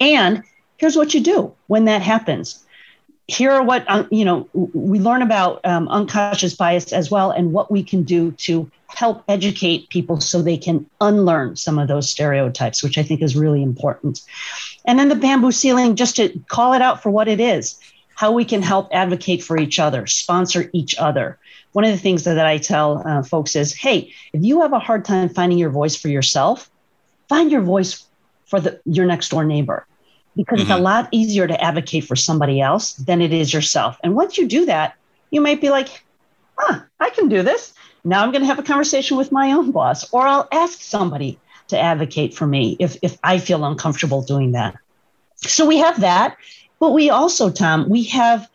And 0.00 0.42
here's 0.78 0.96
what 0.96 1.12
you 1.12 1.20
do 1.20 1.52
when 1.66 1.84
that 1.84 2.00
happens. 2.00 2.64
Here 3.26 3.50
are 3.52 3.62
what, 3.62 3.84
um, 3.88 4.08
you 4.10 4.24
know, 4.24 4.48
we 4.54 4.98
learn 4.98 5.22
about 5.22 5.60
um, 5.64 5.86
unconscious 5.88 6.54
bias 6.54 6.92
as 6.92 7.10
well 7.10 7.30
and 7.30 7.52
what 7.52 7.70
we 7.70 7.82
can 7.82 8.02
do 8.02 8.32
to 8.32 8.70
help 8.88 9.22
educate 9.28 9.88
people 9.88 10.20
so 10.20 10.42
they 10.42 10.56
can 10.56 10.84
unlearn 11.00 11.54
some 11.54 11.78
of 11.78 11.86
those 11.86 12.10
stereotypes, 12.10 12.82
which 12.82 12.98
I 12.98 13.02
think 13.02 13.22
is 13.22 13.36
really 13.36 13.62
important. 13.62 14.22
And 14.84 14.98
then 14.98 15.08
the 15.08 15.14
bamboo 15.14 15.52
ceiling, 15.52 15.94
just 15.94 16.16
to 16.16 16.40
call 16.48 16.72
it 16.72 16.82
out 16.82 17.02
for 17.02 17.10
what 17.10 17.28
it 17.28 17.40
is, 17.40 17.78
how 18.16 18.32
we 18.32 18.44
can 18.44 18.62
help 18.62 18.88
advocate 18.92 19.44
for 19.44 19.58
each 19.58 19.78
other, 19.78 20.06
sponsor 20.06 20.68
each 20.72 20.96
other, 20.98 21.38
one 21.72 21.84
of 21.84 21.90
the 21.90 21.98
things 21.98 22.24
that, 22.24 22.38
I 22.38 22.58
tell 22.58 23.06
uh, 23.06 23.22
folks 23.22 23.54
is, 23.54 23.74
hey, 23.74 24.12
if 24.32 24.42
you 24.42 24.60
have 24.62 24.72
a 24.72 24.78
hard 24.78 25.04
time 25.04 25.28
finding 25.28 25.58
your 25.58 25.70
voice 25.70 25.96
for 25.96 26.08
yourself, 26.08 26.70
find 27.28 27.50
your 27.50 27.60
voice 27.60 28.04
for 28.46 28.60
the, 28.60 28.80
your 28.84 29.06
next 29.06 29.28
door 29.28 29.44
neighbor 29.44 29.86
because 30.36 30.56
mm-hmm. 30.56 30.62
it's 30.62 30.70
a 30.70 30.74
mm-hmm. 30.74 30.82
lot 30.82 31.08
easier 31.12 31.46
to 31.46 31.60
advocate 31.62 32.04
for 32.04 32.16
somebody 32.16 32.60
else 32.60 32.94
than 32.94 33.20
it 33.20 33.32
is 33.32 33.52
yourself. 33.52 33.98
And 34.02 34.14
once 34.14 34.36
you 34.36 34.48
do 34.48 34.66
that, 34.66 34.96
you 35.30 35.40
might 35.40 35.60
be 35.60 35.70
like, 35.70 36.04
huh, 36.58 36.80
I 36.98 37.10
can 37.10 37.28
do 37.28 37.42
this. 37.42 37.72
Now 38.04 38.22
I'm 38.22 38.32
going 38.32 38.42
to 38.42 38.46
have 38.46 38.58
a 38.58 38.64
conversation 38.64 39.16
with 39.16 39.30
my 39.30 39.52
own 39.52 39.70
boss, 39.70 40.12
or 40.12 40.26
I'll 40.26 40.48
ask 40.50 40.80
somebody 40.80 41.38
to 41.68 41.78
advocate 41.78 42.34
for 42.34 42.46
me 42.46 42.76
if, 42.80 42.96
if 43.02 43.18
I 43.22 43.38
feel 43.38 43.64
uncomfortable 43.64 44.22
doing 44.22 44.52
that. 44.52 44.76
So 45.36 45.66
we 45.66 45.78
have 45.78 46.00
that. 46.00 46.36
But 46.80 46.92
we 46.92 47.10
also, 47.10 47.50
Tom, 47.50 47.88
we 47.88 48.04
have 48.04 48.48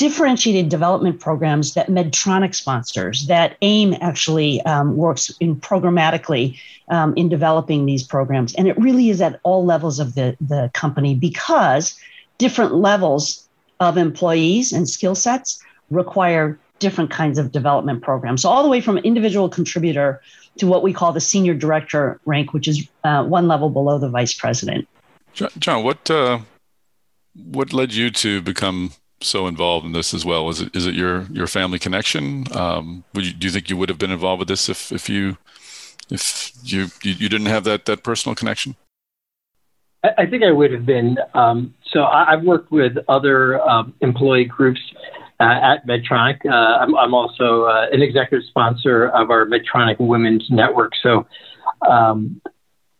differentiated 0.00 0.70
development 0.70 1.20
programs 1.20 1.74
that 1.74 1.88
Medtronic 1.88 2.54
sponsors, 2.54 3.26
that 3.26 3.58
AIM 3.60 3.94
actually 4.00 4.62
um, 4.62 4.96
works 4.96 5.30
in 5.40 5.56
programmatically 5.56 6.58
um, 6.88 7.12
in 7.18 7.28
developing 7.28 7.84
these 7.84 8.02
programs. 8.02 8.54
And 8.54 8.66
it 8.66 8.78
really 8.78 9.10
is 9.10 9.20
at 9.20 9.38
all 9.42 9.62
levels 9.62 10.00
of 10.00 10.14
the, 10.14 10.38
the 10.40 10.70
company 10.72 11.14
because 11.14 12.00
different 12.38 12.76
levels 12.76 13.46
of 13.78 13.98
employees 13.98 14.72
and 14.72 14.88
skill 14.88 15.14
sets 15.14 15.62
require 15.90 16.58
different 16.78 17.10
kinds 17.10 17.38
of 17.38 17.52
development 17.52 18.02
programs. 18.02 18.40
So, 18.40 18.48
all 18.48 18.62
the 18.62 18.70
way 18.70 18.80
from 18.80 18.96
individual 18.98 19.50
contributor 19.50 20.22
to 20.56 20.66
what 20.66 20.82
we 20.82 20.94
call 20.94 21.12
the 21.12 21.20
senior 21.20 21.52
director 21.52 22.18
rank, 22.24 22.54
which 22.54 22.66
is 22.66 22.88
uh, 23.04 23.22
one 23.24 23.48
level 23.48 23.68
below 23.68 23.98
the 23.98 24.08
vice 24.08 24.32
president. 24.32 24.88
John, 25.34 25.84
what 25.84 26.10
uh, 26.10 26.38
what 27.34 27.74
led 27.74 27.92
you 27.92 28.08
to 28.10 28.40
become 28.40 28.92
so 29.22 29.46
involved 29.46 29.86
in 29.86 29.92
this 29.92 30.14
as 30.14 30.24
well? 30.24 30.48
Is 30.48 30.60
it 30.60 30.74
is 30.74 30.86
it 30.86 30.94
your 30.94 31.22
your 31.30 31.46
family 31.46 31.78
connection? 31.78 32.46
Um, 32.56 33.04
would 33.14 33.26
you, 33.26 33.32
do 33.32 33.46
you 33.46 33.52
think 33.52 33.70
you 33.70 33.76
would 33.76 33.88
have 33.88 33.98
been 33.98 34.10
involved 34.10 34.40
with 34.40 34.48
this 34.48 34.68
if 34.68 34.92
if 34.92 35.08
you 35.08 35.36
if 36.10 36.52
you 36.62 36.88
you, 37.02 37.12
you 37.12 37.28
didn't 37.28 37.46
have 37.46 37.64
that 37.64 37.86
that 37.86 38.02
personal 38.02 38.34
connection? 38.34 38.76
I, 40.04 40.08
I 40.18 40.26
think 40.26 40.42
I 40.42 40.50
would 40.50 40.72
have 40.72 40.86
been. 40.86 41.18
Um, 41.34 41.74
so 41.92 42.04
I, 42.04 42.30
have 42.30 42.42
worked 42.42 42.70
with 42.70 42.96
other 43.08 43.60
um, 43.62 43.94
employee 44.00 44.44
groups 44.44 44.80
at 45.40 45.86
Medtronic. 45.86 46.44
Uh, 46.46 46.52
I'm, 46.52 46.96
I'm, 46.96 47.14
also 47.14 47.64
uh, 47.64 47.86
an 47.90 48.02
executive 48.02 48.46
sponsor 48.48 49.08
of 49.08 49.30
our 49.30 49.46
Medtronic 49.46 49.98
Women's 49.98 50.46
Network. 50.50 50.92
So 51.02 51.26
um, 51.88 52.40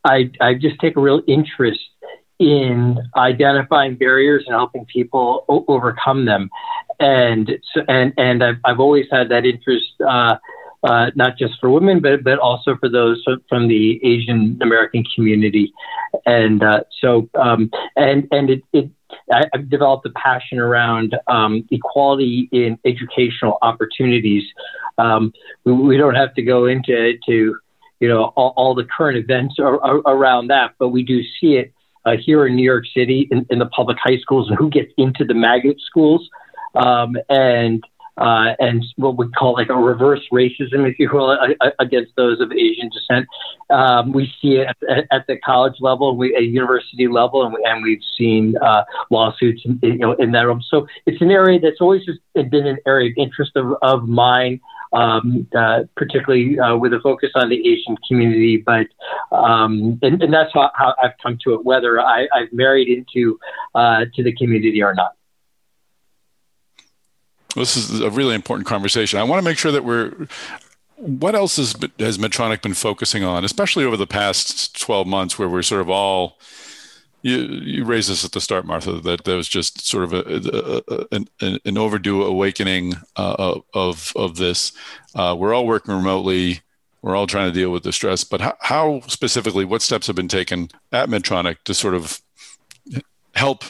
I, 0.05 0.31
I 0.41 0.55
just 0.55 0.81
take 0.81 0.97
a 0.97 1.01
real 1.01 1.23
interest 1.29 1.81
in 2.41 2.99
identifying 3.17 3.97
barriers 3.97 4.45
and 4.47 4.55
helping 4.55 4.87
people 4.87 5.45
o- 5.49 5.65
overcome 5.69 6.25
them. 6.25 6.51
And 6.99 7.51
and 7.87 8.13
and 8.17 8.43
I've, 8.43 8.57
I've 8.65 8.81
always 8.81 9.07
had 9.13 9.29
that 9.29 9.45
interest. 9.45 9.93
Uh, 10.05 10.37
uh, 10.83 11.11
not 11.15 11.37
just 11.37 11.61
for 11.61 11.69
women, 11.69 12.01
but 12.01 12.25
but 12.25 12.39
also 12.39 12.75
for 12.77 12.89
those 12.89 13.23
from 13.51 13.69
the 13.69 14.01
Asian 14.03 14.59
American 14.63 15.05
community, 15.15 15.75
and 16.25 16.63
uh, 16.63 16.81
so 17.03 17.29
um, 17.39 17.71
and 17.97 18.27
and 18.31 18.49
it, 18.49 18.63
it 18.73 18.91
I've 19.31 19.69
developed 19.69 20.07
a 20.07 20.11
passion 20.11 20.59
around 20.59 21.17
um, 21.27 21.69
equality 21.71 22.49
in 22.51 22.79
educational 22.87 23.59
opportunities. 23.61 24.45
Um, 24.97 25.35
we, 25.65 25.73
we, 25.75 25.97
don't 25.99 26.15
have 26.15 26.35
to 26.37 26.43
go 26.43 26.65
into 26.65 27.19
to 27.27 27.57
you 28.01 28.09
know 28.09 28.33
all, 28.37 28.55
all 28.57 28.75
the 28.75 28.85
current 28.85 29.19
events 29.19 29.57
around 29.59 30.47
that, 30.47 30.77
but 30.79 30.89
we 30.89 31.03
do 31.03 31.23
see 31.39 31.57
it 31.57 31.75
uh, 32.05 32.17
here 32.19 32.47
in 32.47 32.57
New 32.57 32.65
York 32.65 32.85
City 32.95 33.29
in, 33.31 33.47
in, 33.51 33.59
the 33.59 33.67
public 33.67 33.99
high 34.03 34.19
schools 34.19 34.49
and 34.49 34.59
who 34.59 34.71
gets 34.71 34.93
into 34.97 35.25
the 35.25 35.35
magnet 35.35 35.77
schools. 35.81 36.29
Um, 36.75 37.17
and 37.29 37.85
uh, 38.21 38.55
and 38.59 38.85
what 38.97 39.17
we 39.17 39.27
call 39.31 39.55
like 39.55 39.71
a 39.71 39.75
reverse 39.75 40.21
racism, 40.31 40.89
if 40.89 40.99
you 40.99 41.09
will, 41.11 41.39
against 41.79 42.15
those 42.17 42.39
of 42.41 42.53
Asian 42.53 42.91
descent. 42.91 43.27
Um, 43.71 44.13
we 44.13 44.31
see 44.43 44.59
it 44.59 44.69
at, 44.91 45.07
at, 45.11 45.27
the 45.27 45.39
college 45.39 45.77
level, 45.81 46.17
we, 46.17 46.35
at 46.37 46.43
university 46.43 47.09
level, 47.09 47.45
and, 47.45 47.55
we, 47.55 47.65
and 47.65 47.83
we've 47.83 48.03
seen 48.19 48.57
uh, 48.59 48.85
lawsuits 49.11 49.63
in, 49.65 49.79
you 49.83 49.97
know, 49.97 50.13
in 50.13 50.33
that 50.33 50.43
realm. 50.43 50.61
So 50.69 50.87
it's 51.07 51.23
an 51.23 51.31
area 51.31 51.59
that's 51.61 51.81
always 51.81 52.05
just 52.05 52.19
been 52.35 52.67
an 52.67 52.77
area 52.87 53.11
of 53.11 53.15
interest 53.17 53.53
of, 53.57 53.75
of 53.81 54.07
mine. 54.07 54.61
Um, 54.93 55.47
uh, 55.57 55.85
particularly 55.97 56.59
uh, 56.59 56.77
with 56.77 56.93
a 56.93 56.99
focus 56.99 57.31
on 57.37 57.49
the 57.49 57.69
Asian 57.69 57.97
community. 58.09 58.57
But 58.57 58.89
um, 59.31 60.01
and, 60.03 60.21
and, 60.21 60.35
that's 60.35 60.53
how, 60.53 60.69
how, 60.75 60.97
I've 61.01 61.13
come 61.23 61.39
to 61.45 61.55
it, 61.55 61.65
whether 61.65 62.01
I, 62.01 62.27
have 62.35 62.53
married 62.53 62.89
into 62.89 63.39
uh, 63.77 64.07
to 64.13 64.25
the 64.25 64.33
community 64.33 64.83
or 64.83 64.93
not. 64.93 65.13
This 67.55 67.77
is 67.77 68.01
a 68.01 68.11
really 68.11 68.35
important 68.35 68.67
conversation. 68.67 69.19
I 69.19 69.25
want 69.25 69.39
to 69.39 69.45
make 69.49 69.59
sure 69.59 69.73
that 69.73 69.85
we're. 69.85 70.27
What 70.97 71.35
else 71.35 71.57
has, 71.57 71.75
has 71.99 72.19
Medtronic 72.19 72.61
been 72.61 72.75
focusing 72.75 73.25
on, 73.25 73.43
especially 73.45 73.85
over 73.85 73.97
the 73.97 74.07
past 74.07 74.79
12 74.79 75.07
months, 75.07 75.39
where 75.39 75.49
we're 75.49 75.63
sort 75.63 75.81
of 75.81 75.89
all. 75.89 76.39
You, 77.23 77.37
you 77.37 77.85
raised 77.85 78.11
this 78.11 78.25
at 78.25 78.33
the 78.33 78.41
start, 78.41 78.65
Martha, 78.65 78.93
that 79.01 79.25
there 79.25 79.37
was 79.37 79.49
just 79.49 79.87
sort 79.87 80.05
of 80.05 80.13
a, 80.15 80.83
a, 80.89 81.07
a 81.11 81.59
an, 81.65 81.77
overdue 81.77 82.23
awakening 82.23 82.95
uh, 83.17 83.61
of, 83.75 84.13
of 84.17 84.37
this. 84.37 84.73
Uh, 85.15 85.37
we're 85.39 85.53
all 85.53 85.67
working 85.67 85.95
remotely. 85.95 86.61
We're 87.03 87.17
all 87.17 87.27
trying 87.27 87.53
to 87.53 87.59
deal 87.59 87.71
with 87.71 87.83
the 87.83 87.93
stress. 87.93 88.25
But 88.25 88.41
how, 88.41 88.57
how 88.61 89.01
specifically, 89.07 89.65
what 89.67 89.83
steps 89.83 90.07
have 90.07 90.17
been 90.17 90.29
taken 90.29 90.71
at 90.93 91.09
Medtronic 91.09 91.59
to 91.65 91.75
sort 91.75 91.95
of 91.95 92.21
help 93.35 93.65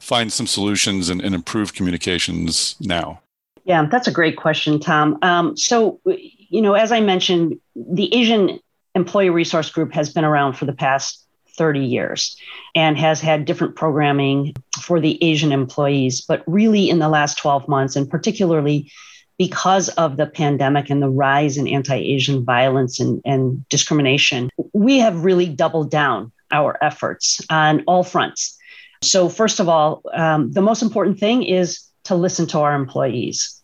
find 0.00 0.32
some 0.32 0.46
solutions 0.46 1.08
and, 1.08 1.20
and 1.20 1.34
improve 1.34 1.74
communications 1.74 2.76
now? 2.80 3.20
Yeah, 3.64 3.86
that's 3.86 4.06
a 4.06 4.12
great 4.12 4.36
question, 4.36 4.78
Tom. 4.78 5.18
Um, 5.22 5.56
so, 5.56 6.00
you 6.04 6.60
know, 6.60 6.74
as 6.74 6.92
I 6.92 7.00
mentioned, 7.00 7.58
the 7.74 8.14
Asian 8.14 8.60
Employee 8.94 9.30
Resource 9.30 9.70
Group 9.70 9.92
has 9.94 10.12
been 10.12 10.24
around 10.24 10.54
for 10.54 10.66
the 10.66 10.74
past 10.74 11.23
30 11.56 11.80
years 11.80 12.36
and 12.74 12.98
has 12.98 13.20
had 13.20 13.44
different 13.44 13.76
programming 13.76 14.54
for 14.80 15.00
the 15.00 15.22
Asian 15.22 15.52
employees. 15.52 16.20
But 16.20 16.42
really, 16.46 16.90
in 16.90 16.98
the 16.98 17.08
last 17.08 17.38
12 17.38 17.68
months, 17.68 17.96
and 17.96 18.08
particularly 18.08 18.90
because 19.38 19.88
of 19.90 20.16
the 20.16 20.26
pandemic 20.26 20.90
and 20.90 21.02
the 21.02 21.08
rise 21.08 21.56
in 21.56 21.66
anti 21.66 21.96
Asian 21.96 22.44
violence 22.44 23.00
and, 23.00 23.20
and 23.24 23.68
discrimination, 23.68 24.50
we 24.72 24.98
have 24.98 25.24
really 25.24 25.46
doubled 25.46 25.90
down 25.90 26.30
our 26.52 26.78
efforts 26.82 27.40
on 27.50 27.82
all 27.86 28.04
fronts. 28.04 28.56
So, 29.02 29.28
first 29.28 29.60
of 29.60 29.68
all, 29.68 30.02
um, 30.14 30.52
the 30.52 30.62
most 30.62 30.82
important 30.82 31.18
thing 31.18 31.42
is 31.42 31.80
to 32.04 32.14
listen 32.14 32.46
to 32.48 32.60
our 32.60 32.74
employees. 32.74 33.60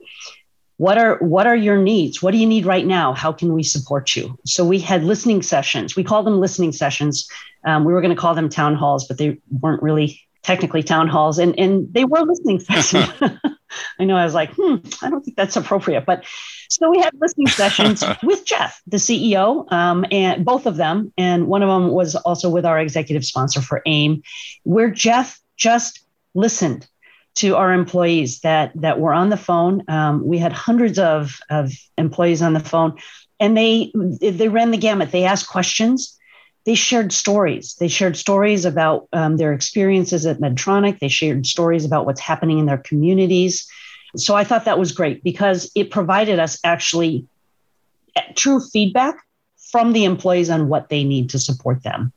What 0.80 0.96
are 0.96 1.18
what 1.18 1.46
are 1.46 1.54
your 1.54 1.76
needs? 1.76 2.22
What 2.22 2.30
do 2.30 2.38
you 2.38 2.46
need 2.46 2.64
right 2.64 2.86
now? 2.86 3.12
How 3.12 3.34
can 3.34 3.52
we 3.52 3.62
support 3.62 4.16
you? 4.16 4.38
So 4.46 4.64
we 4.64 4.78
had 4.78 5.04
listening 5.04 5.42
sessions. 5.42 5.94
We 5.94 6.02
call 6.02 6.22
them 6.22 6.40
listening 6.40 6.72
sessions. 6.72 7.28
Um, 7.66 7.84
we 7.84 7.92
were 7.92 8.00
going 8.00 8.16
to 8.16 8.18
call 8.18 8.34
them 8.34 8.48
town 8.48 8.76
halls, 8.76 9.06
but 9.06 9.18
they 9.18 9.38
weren't 9.60 9.82
really 9.82 10.18
technically 10.42 10.82
town 10.82 11.06
halls, 11.06 11.38
and 11.38 11.54
and 11.58 11.92
they 11.92 12.06
were 12.06 12.22
listening 12.22 12.60
sessions. 12.60 13.12
I 14.00 14.04
know 14.06 14.16
I 14.16 14.24
was 14.24 14.32
like, 14.32 14.52
hmm, 14.54 14.76
I 15.02 15.10
don't 15.10 15.22
think 15.22 15.36
that's 15.36 15.54
appropriate, 15.54 16.06
but 16.06 16.24
so 16.70 16.88
we 16.88 16.98
had 16.98 17.12
listening 17.20 17.48
sessions 17.48 18.02
with 18.22 18.46
Jeff, 18.46 18.80
the 18.86 18.96
CEO, 18.96 19.70
um, 19.70 20.06
and 20.10 20.46
both 20.46 20.64
of 20.64 20.76
them. 20.76 21.12
And 21.18 21.46
one 21.46 21.62
of 21.62 21.68
them 21.68 21.90
was 21.90 22.16
also 22.16 22.48
with 22.48 22.64
our 22.64 22.80
executive 22.80 23.26
sponsor 23.26 23.60
for 23.60 23.82
AIM, 23.84 24.22
where 24.62 24.90
Jeff 24.90 25.38
just 25.58 26.02
listened 26.32 26.88
to 27.40 27.56
our 27.56 27.72
employees 27.72 28.40
that 28.40 28.70
that 28.74 29.00
were 29.00 29.14
on 29.14 29.30
the 29.30 29.36
phone. 29.36 29.82
Um, 29.88 30.26
we 30.26 30.36
had 30.38 30.52
hundreds 30.52 30.98
of, 30.98 31.40
of 31.48 31.72
employees 31.96 32.42
on 32.42 32.52
the 32.52 32.60
phone, 32.60 32.98
and 33.38 33.56
they 33.56 33.92
they 34.20 34.48
ran 34.48 34.70
the 34.70 34.76
gamut. 34.76 35.10
They 35.10 35.24
asked 35.24 35.48
questions. 35.48 36.18
They 36.66 36.74
shared 36.74 37.12
stories. 37.12 37.76
They 37.80 37.88
shared 37.88 38.18
stories 38.18 38.66
about 38.66 39.08
um, 39.14 39.38
their 39.38 39.54
experiences 39.54 40.26
at 40.26 40.38
Medtronic. 40.38 40.98
They 40.98 41.08
shared 41.08 41.46
stories 41.46 41.86
about 41.86 42.04
what's 42.04 42.20
happening 42.20 42.58
in 42.58 42.66
their 42.66 42.78
communities. 42.78 43.66
So 44.16 44.34
I 44.34 44.44
thought 44.44 44.66
that 44.66 44.78
was 44.78 44.92
great 44.92 45.24
because 45.24 45.70
it 45.74 45.90
provided 45.90 46.38
us 46.38 46.58
actually 46.62 47.26
eh, 48.16 48.32
true 48.36 48.60
feedback 48.60 49.14
from 49.70 49.94
the 49.94 50.04
employees 50.04 50.50
on 50.50 50.68
what 50.68 50.90
they 50.90 51.04
need 51.04 51.30
to 51.30 51.38
support 51.38 51.82
them. 51.82 52.12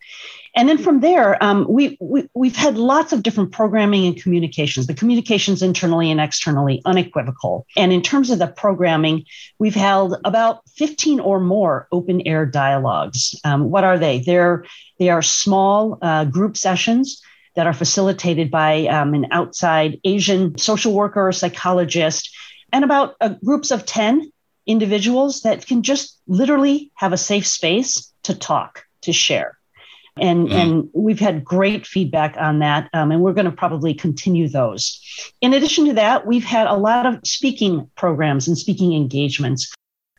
And 0.55 0.69
then 0.69 0.77
from 0.77 0.99
there, 0.99 1.41
um, 1.43 1.65
we, 1.67 1.97
we, 1.99 2.29
we've 2.35 2.55
had 2.55 2.77
lots 2.77 3.11
of 3.11 3.23
different 3.23 3.51
programming 3.51 4.05
and 4.05 4.21
communications, 4.21 4.85
the 4.85 4.93
communications 4.93 5.63
internally 5.63 6.11
and 6.11 6.21
externally, 6.21 6.81
unequivocal. 6.85 7.65
And 7.75 7.91
in 7.91 8.03
terms 8.03 8.29
of 8.29 8.37
the 8.37 8.47
programming, 8.47 9.25
we've 9.57 9.73
held 9.73 10.15
about 10.23 10.61
15 10.69 11.19
or 11.19 11.39
more 11.39 11.87
open 11.91 12.21
air 12.27 12.45
dialogues. 12.45 13.39
Um, 13.43 13.71
what 13.71 13.83
are 13.83 13.97
they? 13.97 14.19
They're, 14.19 14.65
they 14.99 15.09
are 15.09 15.23
small 15.23 15.97
uh, 16.01 16.25
group 16.25 16.55
sessions 16.55 17.21
that 17.55 17.67
are 17.67 17.73
facilitated 17.73 18.51
by 18.51 18.87
um, 18.87 19.13
an 19.13 19.27
outside 19.31 19.99
Asian 20.03 20.57
social 20.57 20.93
worker 20.93 21.27
or 21.27 21.31
psychologist, 21.31 22.35
and 22.71 22.83
about 22.83 23.15
uh, 23.21 23.29
groups 23.43 23.71
of 23.71 23.85
10 23.85 24.31
individuals 24.65 25.41
that 25.41 25.65
can 25.65 25.83
just 25.83 26.19
literally 26.27 26.91
have 26.95 27.13
a 27.13 27.17
safe 27.17 27.45
space 27.45 28.11
to 28.23 28.33
talk, 28.33 28.85
to 29.01 29.13
share. 29.13 29.57
And, 30.17 30.47
mm. 30.47 30.51
and 30.51 30.89
we've 30.93 31.19
had 31.19 31.43
great 31.43 31.87
feedback 31.87 32.35
on 32.37 32.59
that, 32.59 32.89
um, 32.93 33.11
and 33.11 33.21
we're 33.21 33.33
going 33.33 33.45
to 33.45 33.51
probably 33.51 33.93
continue 33.95 34.47
those. 34.47 35.01
In 35.41 35.53
addition 35.53 35.85
to 35.85 35.93
that, 35.93 36.27
we've 36.27 36.43
had 36.43 36.67
a 36.67 36.75
lot 36.75 37.05
of 37.05 37.19
speaking 37.23 37.89
programs 37.95 38.47
and 38.47 38.57
speaking 38.57 38.93
engagements 38.93 39.73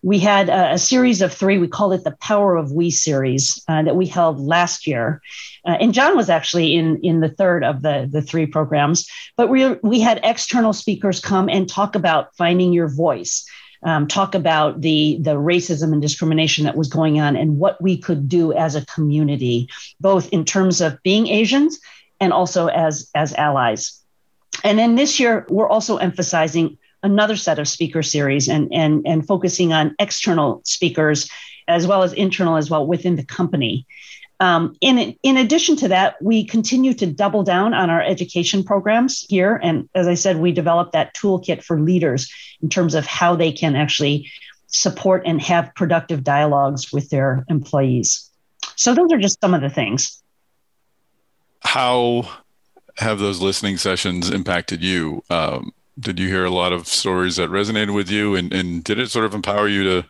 we 0.04 0.18
had 0.18 0.50
a, 0.50 0.74
a, 0.74 0.78
series 0.78 1.22
of 1.22 1.32
three. 1.32 1.56
We 1.56 1.66
called 1.66 1.94
it 1.94 2.04
the 2.04 2.16
Power 2.20 2.56
of 2.56 2.72
We 2.72 2.90
series 2.90 3.64
uh, 3.68 3.82
that 3.82 3.96
we 3.96 4.06
held 4.06 4.38
last 4.38 4.86
year, 4.86 5.22
uh, 5.66 5.78
and 5.80 5.94
John 5.94 6.14
was 6.14 6.28
actually 6.28 6.74
in 6.74 7.00
in 7.02 7.20
the 7.20 7.30
third 7.30 7.64
of 7.64 7.80
the 7.80 8.06
the 8.10 8.20
three 8.20 8.44
programs. 8.44 9.08
But 9.38 9.48
we 9.48 9.74
we 9.82 10.00
had 10.00 10.20
external 10.22 10.74
speakers 10.74 11.20
come 11.20 11.48
and 11.48 11.66
talk 11.66 11.94
about 11.94 12.36
finding 12.36 12.74
your 12.74 12.88
voice. 12.88 13.46
Um, 13.84 14.08
talk 14.08 14.34
about 14.34 14.80
the 14.80 15.18
the 15.20 15.34
racism 15.34 15.92
and 15.92 16.00
discrimination 16.00 16.64
that 16.64 16.76
was 16.76 16.88
going 16.88 17.20
on 17.20 17.36
and 17.36 17.58
what 17.58 17.80
we 17.82 17.98
could 17.98 18.28
do 18.30 18.52
as 18.54 18.74
a 18.74 18.86
community, 18.86 19.68
both 20.00 20.28
in 20.30 20.46
terms 20.46 20.80
of 20.80 21.02
being 21.02 21.26
Asians 21.26 21.78
and 22.18 22.32
also 22.32 22.68
as 22.68 23.10
as 23.14 23.34
allies. 23.34 24.00
And 24.62 24.78
then 24.78 24.94
this 24.94 25.20
year, 25.20 25.46
we're 25.50 25.68
also 25.68 25.98
emphasizing 25.98 26.78
another 27.02 27.36
set 27.36 27.58
of 27.58 27.68
speaker 27.68 28.02
series 28.02 28.48
and, 28.48 28.72
and, 28.72 29.06
and 29.06 29.26
focusing 29.26 29.72
on 29.72 29.94
external 29.98 30.62
speakers 30.64 31.30
as 31.68 31.86
well 31.86 32.02
as 32.02 32.12
internal 32.14 32.56
as 32.56 32.70
well 32.70 32.86
within 32.86 33.16
the 33.16 33.24
company. 33.24 33.86
Um, 34.40 34.76
in, 34.80 35.16
in 35.22 35.36
addition 35.36 35.76
to 35.76 35.88
that, 35.88 36.16
we 36.20 36.44
continue 36.44 36.92
to 36.94 37.06
double 37.06 37.44
down 37.44 37.72
on 37.72 37.88
our 37.88 38.02
education 38.02 38.64
programs 38.64 39.20
here. 39.28 39.60
And 39.62 39.88
as 39.94 40.06
I 40.06 40.14
said, 40.14 40.38
we 40.38 40.52
developed 40.52 40.92
that 40.92 41.14
toolkit 41.14 41.62
for 41.62 41.80
leaders 41.80 42.32
in 42.60 42.68
terms 42.68 42.94
of 42.94 43.06
how 43.06 43.36
they 43.36 43.52
can 43.52 43.76
actually 43.76 44.30
support 44.66 45.22
and 45.24 45.40
have 45.40 45.74
productive 45.74 46.24
dialogues 46.24 46.92
with 46.92 47.10
their 47.10 47.44
employees. 47.48 48.28
So, 48.76 48.94
those 48.94 49.12
are 49.12 49.18
just 49.18 49.40
some 49.40 49.54
of 49.54 49.60
the 49.60 49.70
things. 49.70 50.20
How 51.60 52.28
have 52.96 53.18
those 53.18 53.40
listening 53.40 53.76
sessions 53.76 54.30
impacted 54.30 54.82
you? 54.82 55.22
Um, 55.30 55.72
did 55.98 56.18
you 56.18 56.28
hear 56.28 56.44
a 56.44 56.50
lot 56.50 56.72
of 56.72 56.88
stories 56.88 57.36
that 57.36 57.50
resonated 57.50 57.94
with 57.94 58.10
you 58.10 58.34
and, 58.34 58.52
and 58.52 58.82
did 58.82 58.98
it 58.98 59.10
sort 59.10 59.24
of 59.24 59.34
empower 59.34 59.68
you 59.68 59.84
to 59.84 60.08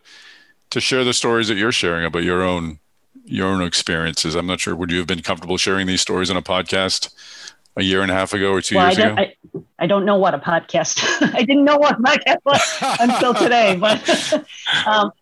to 0.70 0.81
share 0.81 1.05
the 1.05 1.12
stories 1.12 1.49
that 1.49 1.57
you're 1.57 1.70
sharing 1.70 2.05
about 2.05 2.25
your 2.25 2.43
own 2.43 2.81
your 3.25 3.49
own 3.49 3.62
experiences 3.62 4.35
i'm 4.35 4.47
not 4.47 4.61
sure 4.61 4.77
would 4.77 4.91
you 4.91 4.99
have 4.99 5.07
been 5.07 5.22
comfortable 5.22 5.57
sharing 5.57 5.87
these 5.87 6.01
stories 6.01 6.31
on 6.31 6.37
a 6.37 6.43
podcast 6.43 7.12
a 7.77 7.83
year 7.83 8.03
and 8.03 8.11
a 8.11 8.14
half 8.14 8.33
ago 8.33 8.53
or 8.53 8.61
two 8.61 8.77
well, 8.77 8.87
years 8.87 8.99
I 8.99 9.03
ago? 9.03 9.14
I, 9.20 9.62
I, 9.79 9.87
don't 9.87 10.05
know 10.05 10.16
what 10.16 10.35
a 10.35 10.39
podcast. 10.39 11.05
I 11.35 11.43
didn't 11.43 11.64
know 11.64 11.77
what 11.77 11.99
a 11.99 12.03
podcast 12.03 12.39
was 12.45 12.79
until 13.01 13.35
today, 13.35 13.77
but 13.77 14.33
um, 14.87 15.12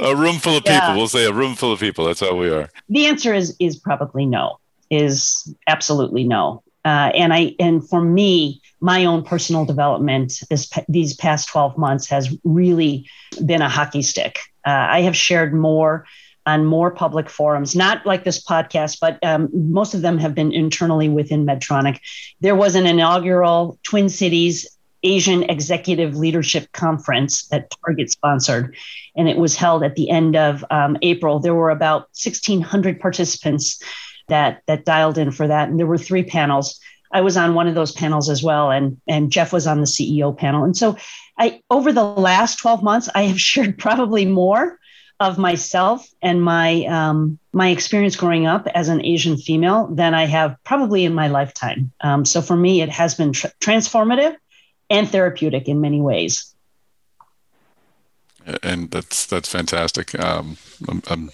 a 0.00 0.16
room 0.16 0.36
full 0.36 0.56
of 0.56 0.64
people. 0.64 0.78
Yeah. 0.78 0.96
We'll 0.96 1.08
say 1.08 1.24
a 1.24 1.32
room 1.32 1.54
full 1.54 1.72
of 1.72 1.80
people. 1.80 2.04
That's 2.04 2.20
how 2.20 2.36
we 2.36 2.50
are. 2.50 2.68
The 2.88 3.06
answer 3.06 3.34
is 3.34 3.56
is 3.58 3.76
probably 3.76 4.26
no. 4.26 4.58
Is 4.90 5.54
absolutely 5.66 6.24
no. 6.24 6.62
Uh, 6.84 7.10
and 7.14 7.32
I 7.32 7.54
and 7.58 7.86
for 7.88 8.02
me, 8.02 8.60
my 8.80 9.04
own 9.04 9.22
personal 9.22 9.64
development 9.64 10.40
this 10.50 10.70
these 10.88 11.14
past 11.14 11.48
12 11.48 11.78
months 11.78 12.08
has 12.08 12.36
really 12.44 13.08
been 13.44 13.62
a 13.62 13.68
hockey 13.68 14.02
stick. 14.02 14.38
Uh, 14.66 14.70
I 14.70 15.02
have 15.02 15.16
shared 15.16 15.54
more 15.54 16.06
on 16.46 16.66
more 16.66 16.90
public 16.90 17.30
forums, 17.30 17.76
not 17.76 18.04
like 18.04 18.24
this 18.24 18.42
podcast, 18.42 18.98
but 19.00 19.18
um, 19.24 19.48
most 19.52 19.94
of 19.94 20.02
them 20.02 20.18
have 20.18 20.34
been 20.34 20.52
internally 20.52 21.08
within 21.08 21.46
Medtronic. 21.46 21.98
There 22.40 22.56
was 22.56 22.74
an 22.74 22.86
inaugural 22.86 23.78
Twin 23.82 24.08
Cities 24.08 24.66
Asian 25.02 25.42
Executive 25.44 26.16
Leadership 26.16 26.70
Conference 26.72 27.46
that 27.48 27.72
Target 27.84 28.10
sponsored, 28.10 28.76
and 29.16 29.28
it 29.28 29.36
was 29.36 29.56
held 29.56 29.82
at 29.82 29.96
the 29.96 30.10
end 30.10 30.36
of 30.36 30.64
um, 30.70 30.96
April. 31.02 31.40
There 31.40 31.54
were 31.54 31.70
about 31.70 32.02
1,600 32.22 33.00
participants 33.00 33.82
that 34.28 34.62
that 34.66 34.84
dialed 34.84 35.18
in 35.18 35.30
for 35.32 35.48
that, 35.48 35.68
and 35.68 35.78
there 35.78 35.86
were 35.86 35.98
three 35.98 36.22
panels. 36.22 36.80
I 37.12 37.20
was 37.20 37.36
on 37.36 37.54
one 37.54 37.68
of 37.68 37.74
those 37.74 37.92
panels 37.92 38.30
as 38.30 38.42
well, 38.42 38.70
and 38.70 39.00
and 39.08 39.32
Jeff 39.32 39.52
was 39.52 39.66
on 39.66 39.80
the 39.80 39.86
CEO 39.86 40.36
panel. 40.36 40.64
And 40.64 40.76
so, 40.76 40.96
I 41.38 41.60
over 41.70 41.92
the 41.92 42.04
last 42.04 42.58
12 42.58 42.82
months, 42.82 43.08
I 43.14 43.22
have 43.24 43.40
shared 43.50 43.78
probably 43.78 44.24
more 44.24 44.78
of 45.22 45.38
myself 45.38 46.08
and 46.20 46.42
my 46.42 46.84
um, 46.84 47.38
my 47.52 47.68
experience 47.68 48.16
growing 48.16 48.46
up 48.46 48.66
as 48.66 48.88
an 48.88 49.04
Asian 49.04 49.36
female 49.36 49.86
than 49.86 50.14
I 50.14 50.26
have 50.26 50.56
probably 50.64 51.04
in 51.04 51.14
my 51.14 51.28
lifetime. 51.28 51.92
Um, 52.00 52.24
so 52.24 52.42
for 52.42 52.56
me, 52.56 52.82
it 52.82 52.88
has 52.88 53.14
been 53.14 53.32
tr- 53.32 53.48
transformative 53.60 54.36
and 54.90 55.08
therapeutic 55.08 55.68
in 55.68 55.80
many 55.80 56.00
ways. 56.00 56.54
And 58.62 58.90
that's 58.90 59.26
that's 59.26 59.48
fantastic. 59.48 60.18
Um, 60.18 60.56
I'm, 60.88 61.02
I'm 61.06 61.30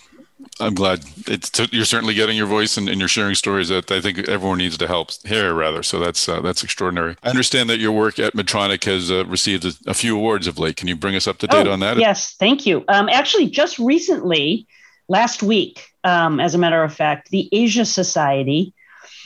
I'm 0.61 0.75
glad 0.75 1.05
it's 1.27 1.51
t- 1.51 1.69
you're 1.73 1.85
certainly 1.85 2.15
getting 2.15 2.37
your 2.37 2.47
voice 2.47 2.77
and, 2.77 2.89
and, 2.89 2.99
you're 2.99 3.09
sharing 3.09 3.35
stories 3.35 3.69
that 3.69 3.91
I 3.91 4.01
think 4.01 4.19
everyone 4.29 4.59
needs 4.59 4.77
to 4.79 4.87
help 4.87 5.11
hear 5.25 5.55
rather. 5.55 5.83
So 5.83 5.99
that's 5.99 6.29
uh, 6.29 6.41
that's 6.41 6.65
extraordinary. 6.65 7.17
I 7.23 7.31
understand 7.31 7.71
that 7.71 7.79
your 7.79 7.93
work 7.93 8.19
at 8.19 8.35
Medtronic 8.35 8.85
has 8.85 9.11
uh, 9.11 9.25
received 9.27 9.65
a, 9.65 9.73
a, 9.87 9.95
few 9.95 10.17
awards 10.17 10.47
of 10.47 10.59
late. 10.59 10.77
Can 10.77 10.89
you 10.89 10.97
bring 10.97 11.15
us 11.15 11.27
up 11.27 11.39
to 11.39 11.47
date 11.47 11.67
oh, 11.67 11.73
on 11.73 11.81
that? 11.81 11.99
Yes, 11.99 12.35
thank 12.35 12.67
you. 12.67 12.85
Um, 12.89 13.09
actually, 13.09 13.51
just 13.51 13.79
recently, 13.79 14.67
last 15.09 15.43
week, 15.43 15.93
um, 16.05 16.41
as 16.41 16.55
a 16.55 16.59
matter 16.59 16.83
of 16.83 16.93
fact, 16.93 17.31
the 17.31 17.49
Asia 17.53 17.85
Society 17.85 18.75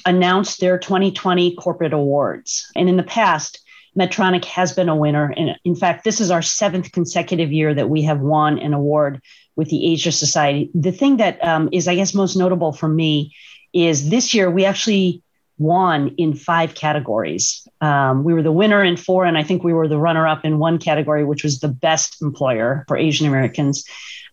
announced 0.05 0.61
their 0.61 0.79
2020 0.79 1.55
corporate 1.55 1.93
awards, 1.93 2.71
and 2.77 2.89
in 2.89 2.97
the 2.97 3.03
past. 3.03 3.59
Medtronic 3.95 4.47
has 4.47 4.73
been 4.73 4.89
a 4.89 4.97
winner. 4.97 5.35
And 5.37 5.59
in 5.67 5.75
fact, 5.75 6.03
this 6.03 6.19
is 6.19 6.31
our 6.31 6.41
seventh 6.41 6.93
consecutive 6.93 7.53
year 7.53 7.75
that 7.75 7.91
we 7.91 8.01
have 8.05 8.21
won 8.21 8.59
an 8.59 8.73
award 8.73 9.21
with 9.57 9.69
the 9.69 9.93
Asia 9.93 10.13
Society. 10.13 10.71
The 10.75 10.93
thing 10.93 11.19
that 11.19 11.43
um, 11.45 11.69
is, 11.73 11.89
I 11.89 11.95
guess, 11.95 12.15
most 12.15 12.37
notable 12.37 12.73
for 12.73 12.89
me 12.89 13.35
is 13.73 14.11
this 14.11 14.35
year 14.35 14.51
we 14.51 14.65
actually 14.65 15.23
won 15.59 16.15
in 16.17 16.35
five 16.35 16.75
categories. 16.75 17.67
Um, 17.81 18.25
we 18.25 18.35
were 18.35 18.43
the 18.43 18.53
winner 18.53 18.83
in 18.83 18.97
four, 18.97 19.25
and 19.25 19.39
I 19.39 19.43
think 19.43 19.63
we 19.63 19.73
were 19.73 19.89
the 19.89 19.99
runner 19.99 20.27
up 20.27 20.45
in 20.45 20.59
one 20.59 20.79
category, 20.79 21.25
which 21.25 21.45
was 21.45 21.61
the 21.61 21.69
best 21.69 22.21
employer 22.23 22.85
for 22.89 22.97
Asian 22.97 23.27
Americans. 23.27 23.85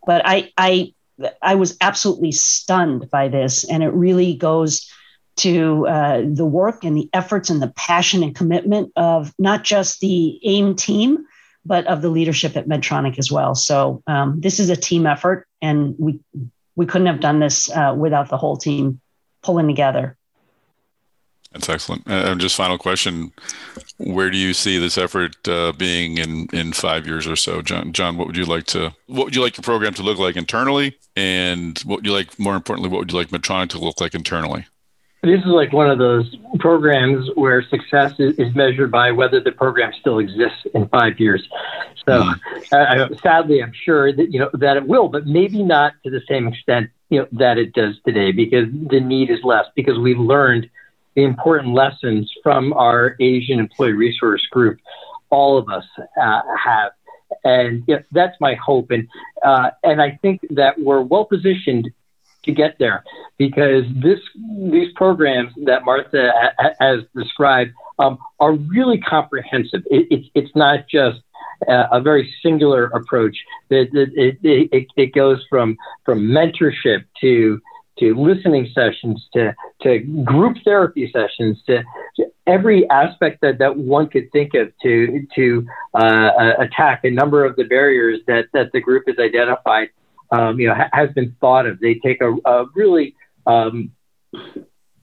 But 0.05 0.21
I, 0.25 0.51
I, 0.57 0.93
I 1.41 1.55
was 1.55 1.77
absolutely 1.81 2.31
stunned 2.31 3.09
by 3.09 3.27
this, 3.27 3.63
and 3.69 3.83
it 3.83 3.93
really 3.93 4.33
goes 4.33 4.89
to 5.37 5.87
uh, 5.87 6.21
the 6.25 6.45
work 6.45 6.83
and 6.83 6.97
the 6.97 7.09
efforts 7.13 7.49
and 7.49 7.61
the 7.61 7.73
passion 7.75 8.23
and 8.23 8.35
commitment 8.35 8.91
of 8.95 9.33
not 9.39 9.63
just 9.63 9.99
the 9.99 10.39
AIM 10.43 10.75
team, 10.75 11.25
but 11.69 11.85
of 11.85 12.01
the 12.01 12.09
leadership 12.09 12.57
at 12.57 12.67
Medtronic 12.67 13.19
as 13.19 13.31
well. 13.31 13.53
So 13.53 14.01
um, 14.07 14.41
this 14.41 14.59
is 14.59 14.71
a 14.71 14.75
team 14.75 15.05
effort, 15.05 15.47
and 15.61 15.95
we 15.99 16.19
we 16.75 16.87
couldn't 16.87 17.07
have 17.07 17.19
done 17.19 17.39
this 17.39 17.69
uh, 17.69 17.93
without 17.95 18.29
the 18.29 18.37
whole 18.37 18.57
team 18.57 18.99
pulling 19.43 19.67
together. 19.67 20.17
That's 21.51 21.69
excellent. 21.69 22.03
And 22.07 22.41
just 22.41 22.55
final 22.55 22.79
question: 22.79 23.31
Where 23.97 24.31
do 24.31 24.37
you 24.37 24.53
see 24.55 24.79
this 24.79 24.97
effort 24.97 25.47
uh, 25.47 25.71
being 25.73 26.17
in 26.17 26.47
in 26.51 26.73
five 26.73 27.05
years 27.05 27.27
or 27.27 27.35
so, 27.35 27.61
John? 27.61 27.93
John, 27.93 28.17
what 28.17 28.25
would 28.25 28.37
you 28.37 28.45
like 28.45 28.65
to 28.67 28.91
what 29.05 29.25
would 29.25 29.35
you 29.35 29.43
like 29.43 29.55
your 29.55 29.63
program 29.63 29.93
to 29.93 30.03
look 30.03 30.17
like 30.17 30.37
internally, 30.37 30.97
and 31.15 31.77
what 31.79 31.97
would 31.97 32.05
you 32.05 32.13
like 32.13 32.39
more 32.39 32.55
importantly, 32.55 32.89
what 32.89 32.97
would 32.97 33.11
you 33.11 33.17
like 33.17 33.29
Medtronic 33.29 33.69
to 33.69 33.79
look 33.79 34.01
like 34.01 34.15
internally? 34.15 34.65
This 35.21 35.41
is 35.41 35.47
like 35.47 35.73
one 35.73 35.89
of 35.89 35.97
those 35.97 36.33
programs 36.59 37.29
where 37.35 37.61
success 37.63 38.13
is, 38.19 38.55
measured 38.55 38.89
by 38.89 39.11
whether 39.11 39.41
the 39.41 39.51
program 39.51 39.91
still 39.99 40.19
exists 40.19 40.65
in 40.73 40.87
five 40.87 41.19
years. 41.19 41.45
So, 42.07 42.31
uh, 42.71 43.09
sadly, 43.21 43.61
I'm 43.61 43.73
sure 43.73 44.13
that 44.13 44.31
you 44.31 44.39
know 44.39 44.49
that 44.53 44.77
it 44.77 44.87
will, 44.87 45.09
but 45.09 45.27
maybe 45.27 45.61
not 45.61 45.93
to 46.03 46.09
the 46.09 46.21
same 46.27 46.47
extent 46.47 46.89
you 47.09 47.19
know 47.19 47.27
that 47.33 47.57
it 47.57 47.73
does 47.73 47.95
today, 48.05 48.31
because 48.31 48.67
the 48.71 49.01
need 49.01 49.29
is 49.29 49.39
less. 49.43 49.65
Because 49.75 49.99
we've 49.99 50.19
learned 50.19 50.69
the 51.15 51.23
important 51.23 51.73
lessons 51.73 52.31
from 52.41 52.71
our 52.73 53.17
Asian 53.19 53.59
Employee 53.59 53.93
Resource 53.93 54.45
Group. 54.51 54.79
All 55.31 55.57
of 55.57 55.67
us 55.69 55.85
uh, 56.19 56.41
have, 56.63 56.91
and 57.43 57.83
you 57.87 57.95
know, 57.97 58.03
that's 58.13 58.37
my 58.39 58.55
hope. 58.55 58.89
And 58.91 59.07
uh, 59.43 59.71
and 59.83 60.01
I 60.01 60.17
think 60.21 60.41
that 60.51 60.79
we're 60.79 61.01
well 61.01 61.25
positioned 61.25 61.91
to 62.43 62.51
get 62.51 62.77
there 62.79 63.03
because 63.37 63.83
this 63.95 64.19
these 64.71 64.91
programs 64.95 65.51
that 65.65 65.83
Martha 65.83 66.31
has 66.79 66.99
described 67.15 67.71
um, 67.99 68.17
are 68.39 68.53
really 68.53 68.99
comprehensive. 68.99 69.81
It, 69.89 70.07
it's 70.09 70.27
it's 70.35 70.55
not 70.55 70.87
just 70.89 71.19
a 71.67 71.99
very 72.01 72.33
singular 72.41 72.85
approach. 72.85 73.35
It, 73.69 73.89
it, 73.93 74.37
it, 74.41 74.87
it, 74.95 75.13
goes 75.13 75.43
from 75.49 75.77
from 76.05 76.21
mentorship 76.21 77.03
to 77.21 77.59
to 77.99 78.15
listening 78.15 78.69
sessions 78.73 79.27
to 79.33 79.53
to 79.81 79.99
group 80.23 80.57
therapy 80.63 81.11
sessions 81.13 81.61
to, 81.67 81.83
to 82.15 82.25
every 82.47 82.89
aspect 82.89 83.41
that, 83.41 83.59
that 83.59 83.75
one 83.75 84.07
could 84.07 84.31
think 84.31 84.53
of 84.53 84.71
to 84.81 85.27
to 85.35 85.67
uh, 85.93 86.53
attack 86.59 87.01
a 87.03 87.09
number 87.09 87.45
of 87.45 87.55
the 87.57 87.65
barriers 87.65 88.19
that 88.27 88.45
that 88.53 88.71
the 88.71 88.79
group 88.79 89.03
has 89.07 89.17
identified 89.19 89.89
um, 90.31 90.59
you 90.59 90.67
know, 90.67 90.75
ha- 90.75 90.89
has 90.93 91.09
been 91.11 91.35
thought 91.39 91.65
of. 91.65 91.79
They 91.79 91.95
take 91.95 92.21
a, 92.21 92.35
a 92.45 92.65
really 92.75 93.15
um, 93.45 93.91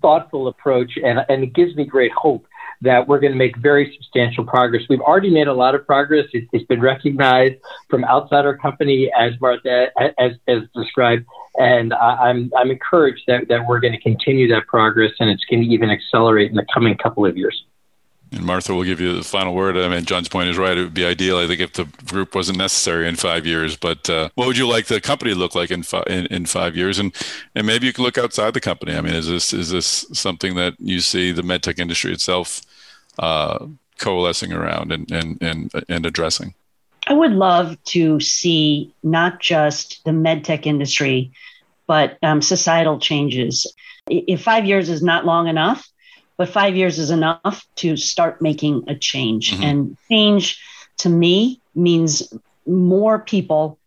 thoughtful 0.01 0.49
approach, 0.49 0.93
and, 1.03 1.25
and 1.29 1.43
it 1.43 1.55
gives 1.55 1.75
me 1.75 1.85
great 1.85 2.13
hope 2.13 2.47
that 2.83 3.09
we're 3.09 3.19
going 3.19 3.33
to 3.33 3.39
make 3.39 3.57
very 3.57 3.93
substantial 3.95 4.45
progress. 4.45 4.83
We've 4.89 5.01
already 5.01 5.31
made 5.31 5.49
a 5.49 5.53
lot 5.53 5.75
of 5.75 5.87
progress. 5.87 6.27
It, 6.33 6.49
has 6.53 6.63
been 6.65 6.81
recognized 6.81 7.57
from 7.89 8.05
outside 8.05 8.45
our 8.45 8.57
company, 8.57 9.11
as 9.19 9.33
Martha 9.41 9.89
as, 10.19 10.33
as 10.47 10.63
described, 10.75 11.25
and 11.57 11.93
I, 11.95 12.29
I'm 12.29 12.53
I'm 12.57 12.71
encouraged 12.71 13.23
that, 13.29 13.49
that 13.49 13.67
we're 13.67 13.81
going 13.81 13.95
to 13.95 14.01
continue 14.01 14.49
that 14.49 14.67
progress, 14.67 15.13
and 15.21 15.31
it's 15.31 15.45
going 15.45 15.63
to 15.63 15.69
even 15.69 15.91
accelerate 15.91 16.51
in 16.51 16.57
the 16.57 16.67
coming 16.73 16.97
couple 16.97 17.25
of 17.25 17.37
years. 17.37 17.65
And 18.33 18.45
Martha 18.45 18.75
will 18.75 18.83
give 18.83 19.01
you 19.01 19.15
the 19.15 19.23
final 19.23 19.55
word. 19.55 19.77
I 19.77 19.89
mean, 19.89 20.05
John's 20.05 20.29
point 20.29 20.49
is 20.49 20.59
right. 20.59 20.77
It 20.77 20.83
would 20.83 20.95
be 20.95 21.05
ideal, 21.05 21.39
I 21.39 21.47
think, 21.47 21.61
if 21.61 21.75
the 21.75 21.85
group 22.07 22.35
wasn't 22.35 22.59
necessary 22.59 23.07
in 23.07 23.15
five 23.15 23.47
years. 23.47 23.77
But 23.77 24.11
uh, 24.11 24.31
what 24.35 24.49
would 24.49 24.59
you 24.59 24.67
like 24.67 24.87
the 24.87 25.01
company 25.01 25.33
to 25.33 25.39
look 25.39 25.55
like 25.55 25.71
in, 25.71 25.85
fi- 25.85 26.03
in, 26.09 26.27
in 26.27 26.47
five 26.47 26.77
years? 26.77 26.99
And 26.99 27.15
and 27.55 27.67
maybe 27.67 27.87
you 27.87 27.93
could 27.93 28.03
look 28.03 28.19
outside 28.19 28.53
the 28.53 28.61
company. 28.61 28.97
I 28.97 29.01
mean, 29.01 29.15
is 29.15 29.29
this 29.29 29.53
is 29.53 29.71
this 29.71 30.07
something 30.13 30.57
that 30.57 30.75
you 30.79 31.01
see 31.01 31.31
the 31.31 31.43
medtech 31.43 31.79
industry 31.79 32.13
itself 32.13 32.63
uh, 33.21 33.67
coalescing 33.99 34.53
around 34.53 34.91
and 34.91 35.11
and 35.13 35.39
and 35.41 35.71
and 35.89 36.05
addressing? 36.05 36.55
I 37.07 37.13
would 37.13 37.33
love 37.33 37.83
to 37.85 38.19
see 38.19 38.93
not 39.05 39.39
just 39.39 40.05
the 40.05 40.11
medtech 40.11 40.67
industry, 40.67 41.31
but 41.87 42.19
um, 42.23 42.43
societal 42.43 42.99
changes. 42.99 43.73
If 44.09 44.43
five 44.43 44.65
years 44.65 44.89
is 44.89 45.03
not 45.03 45.25
long 45.25 45.47
enough, 45.47 45.89
but 46.37 46.49
five 46.49 46.77
years 46.77 46.99
is 46.99 47.11
enough 47.11 47.67
to 47.77 47.97
start 47.97 48.43
making 48.43 48.85
a 48.89 48.95
change. 48.95 49.53
Mm-hmm. 49.53 49.63
And 49.63 49.97
change 50.09 50.63
to 50.99 51.09
me 51.09 51.61
means 51.75 52.33
more 52.67 53.19
people 53.19 53.79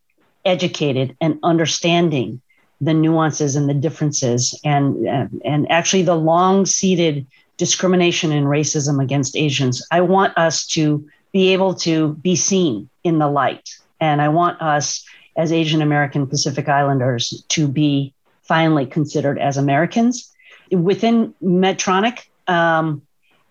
educated 0.46 1.16
and 1.22 1.38
understanding 1.44 2.42
the 2.82 2.94
nuances 2.94 3.56
and 3.56 3.70
the 3.70 3.74
differences 3.74 4.58
and 4.64 5.06
and, 5.06 5.42
and 5.44 5.70
actually 5.70 6.04
the 6.04 6.16
long 6.16 6.66
seated 6.66 7.26
discrimination 7.58 8.32
and 8.32 8.48
racism 8.48 9.04
against 9.04 9.36
Asians. 9.36 9.86
I 9.92 10.02
want 10.02 10.36
us 10.38 10.66
to 10.68 11.06
be 11.34 11.54
able 11.54 11.76
to 11.76 12.14
be 12.16 12.36
seen 12.36 12.90
in 13.04 13.20
the 13.20 13.28
light. 13.28 13.70
And 14.00 14.22
I 14.22 14.30
want 14.30 14.62
us 14.62 15.06
as 15.36 15.52
Asian 15.52 15.82
American 15.82 16.26
Pacific 16.26 16.70
Islanders 16.70 17.44
to 17.50 17.68
be 17.68 18.14
finally 18.44 18.86
considered 18.86 19.38
as 19.38 19.58
Americans. 19.58 20.34
Within 20.72 21.34
Medtronic, 21.44 22.29
um, 22.50 23.04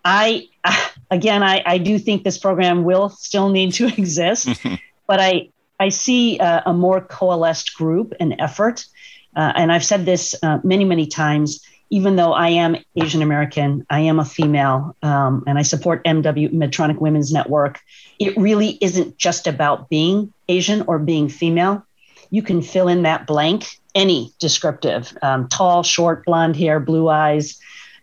I 0.03 0.47
again, 1.11 1.43
I, 1.43 1.63
I 1.65 1.77
do 1.77 1.97
think 1.97 2.23
this 2.23 2.37
program 2.37 2.83
will 2.83 3.09
still 3.09 3.49
need 3.49 3.73
to 3.73 3.87
exist, 3.97 4.49
but 5.07 5.19
I 5.19 5.49
I 5.79 5.89
see 5.89 6.39
a, 6.39 6.63
a, 6.65 6.73
more 6.73 6.99
coalesced 6.99 7.73
group 7.75 8.13
and 8.19 8.35
effort. 8.39 8.85
Uh, 9.33 9.53
and 9.55 9.71
I've 9.71 9.85
said 9.85 10.05
this 10.05 10.35
uh, 10.43 10.59
many, 10.63 10.83
many 10.83 11.07
times. 11.07 11.63
even 11.91 12.17
though 12.17 12.33
I 12.33 12.49
am 12.49 12.75
Asian 13.01 13.21
American, 13.21 13.85
I 13.89 14.01
am 14.01 14.19
a 14.19 14.25
female, 14.25 14.95
um, 15.01 15.43
and 15.47 15.57
I 15.57 15.63
support 15.63 16.03
MW 16.03 16.51
Medtronic 16.51 16.99
Women's 16.99 17.31
Network. 17.31 17.79
It 18.19 18.35
really 18.37 18.77
isn't 18.81 19.17
just 19.17 19.47
about 19.47 19.89
being 19.89 20.33
Asian 20.49 20.83
or 20.85 20.99
being 20.99 21.29
female. 21.29 21.83
You 22.29 22.43
can 22.43 22.61
fill 22.61 22.89
in 22.89 23.03
that 23.03 23.25
blank, 23.25 23.79
any 23.95 24.33
descriptive 24.39 25.17
um, 25.21 25.47
tall, 25.47 25.81
short, 25.83 26.25
blonde 26.25 26.57
hair, 26.57 26.79
blue 26.79 27.07
eyes, 27.07 27.57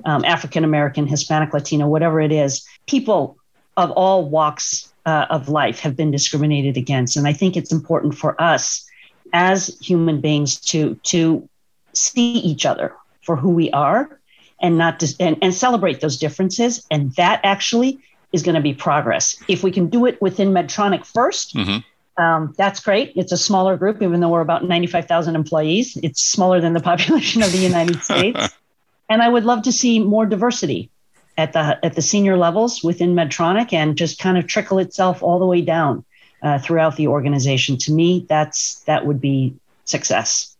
um, 0.04 0.24
African 0.24 0.64
American, 0.64 1.06
Hispanic, 1.06 1.52
Latino, 1.52 1.86
whatever 1.88 2.20
it 2.20 2.32
is. 2.32 2.66
People 2.86 3.36
of 3.76 3.90
all 3.92 4.28
walks 4.28 4.92
uh, 5.04 5.26
of 5.30 5.48
life 5.48 5.80
have 5.80 5.96
been 5.96 6.10
discriminated 6.10 6.76
against. 6.76 7.16
And 7.16 7.26
I 7.26 7.32
think 7.32 7.56
it's 7.56 7.72
important 7.72 8.16
for 8.16 8.40
us 8.40 8.88
as 9.32 9.76
human 9.80 10.20
beings 10.20 10.56
to, 10.56 10.94
to 11.04 11.48
see 11.92 12.32
each 12.32 12.66
other 12.66 12.94
for 13.22 13.36
who 13.36 13.50
we 13.50 13.70
are 13.70 14.18
and 14.60 14.78
not 14.78 14.98
dis- 14.98 15.16
and, 15.20 15.36
and 15.42 15.54
celebrate 15.54 16.00
those 16.00 16.16
differences. 16.16 16.86
And 16.90 17.12
that 17.12 17.40
actually 17.44 17.98
is 18.32 18.42
going 18.42 18.54
to 18.54 18.60
be 18.60 18.74
progress. 18.74 19.36
If 19.48 19.62
we 19.62 19.70
can 19.70 19.88
do 19.88 20.06
it 20.06 20.20
within 20.20 20.52
Medtronic 20.52 21.00
1st 21.00 21.54
mm-hmm. 21.54 22.22
um, 22.22 22.54
that's 22.56 22.80
great. 22.80 23.12
It's 23.14 23.32
a 23.32 23.36
smaller 23.36 23.76
group, 23.76 24.02
even 24.02 24.20
though 24.20 24.30
we're 24.30 24.40
about 24.40 24.64
95,000 24.64 25.36
employees. 25.36 25.96
It's 26.02 26.22
smaller 26.22 26.60
than 26.60 26.72
the 26.72 26.80
population 26.80 27.42
of 27.42 27.52
the 27.52 27.58
United 27.58 28.02
States. 28.02 28.48
And 29.08 29.22
I 29.22 29.28
would 29.28 29.44
love 29.44 29.62
to 29.62 29.72
see 29.72 30.00
more 30.00 30.26
diversity 30.26 30.90
at 31.38 31.52
the 31.52 31.78
at 31.84 31.94
the 31.94 32.02
senior 32.02 32.36
levels 32.36 32.82
within 32.82 33.14
Medtronic 33.14 33.72
and 33.72 33.96
just 33.96 34.18
kind 34.18 34.38
of 34.38 34.46
trickle 34.46 34.78
itself 34.78 35.22
all 35.22 35.38
the 35.38 35.46
way 35.46 35.60
down 35.60 36.04
uh, 36.42 36.58
throughout 36.58 36.96
the 36.96 37.06
organization. 37.08 37.76
To 37.78 37.92
me, 37.92 38.26
that's 38.28 38.80
that 38.80 39.06
would 39.06 39.20
be 39.20 39.54
success. 39.84 40.56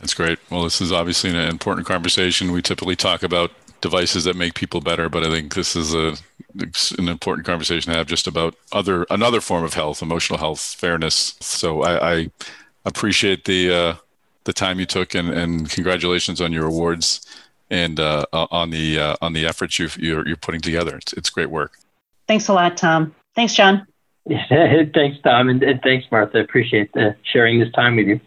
That's 0.00 0.14
great. 0.14 0.38
Well, 0.50 0.64
this 0.64 0.80
is 0.80 0.92
obviously 0.92 1.30
an 1.30 1.36
important 1.36 1.86
conversation. 1.86 2.52
We 2.52 2.62
typically 2.62 2.96
talk 2.96 3.22
about 3.22 3.52
devices 3.80 4.24
that 4.24 4.36
make 4.36 4.54
people 4.54 4.80
better, 4.80 5.08
but 5.08 5.24
I 5.24 5.30
think 5.30 5.54
this 5.54 5.76
is 5.76 5.94
a 5.94 6.16
an 6.98 7.08
important 7.08 7.46
conversation 7.46 7.92
to 7.92 7.98
have 7.98 8.06
just 8.06 8.26
about 8.26 8.54
other 8.72 9.06
another 9.10 9.40
form 9.40 9.64
of 9.64 9.74
health, 9.74 10.02
emotional 10.02 10.38
health, 10.38 10.60
fairness. 10.60 11.36
So 11.40 11.82
I, 11.82 12.12
I 12.12 12.30
appreciate 12.84 13.44
the 13.44 13.72
uh, 13.72 13.94
the 14.44 14.52
time 14.52 14.78
you 14.78 14.86
took 14.86 15.14
and, 15.14 15.30
and 15.30 15.70
congratulations 15.70 16.40
on 16.40 16.52
your 16.52 16.66
awards 16.66 17.26
and 17.70 17.98
uh, 17.98 18.24
on 18.32 18.70
the 18.70 18.98
uh, 18.98 19.16
on 19.20 19.32
the 19.32 19.46
efforts 19.46 19.78
you 19.78 19.88
you're, 19.96 20.26
you're 20.26 20.36
putting 20.36 20.60
together. 20.60 20.96
It's, 20.96 21.12
it's 21.14 21.30
great 21.30 21.50
work. 21.50 21.78
Thanks 22.28 22.48
a 22.48 22.52
lot, 22.52 22.76
Tom. 22.76 23.14
Thanks, 23.34 23.54
John. 23.54 23.86
thanks, 24.28 25.18
Tom, 25.22 25.48
and, 25.48 25.62
and 25.62 25.80
thanks, 25.82 26.06
Martha. 26.10 26.40
Appreciate 26.40 26.92
the, 26.94 27.14
sharing 27.30 27.60
this 27.60 27.70
time 27.72 27.96
with 27.96 28.06
you. 28.06 28.20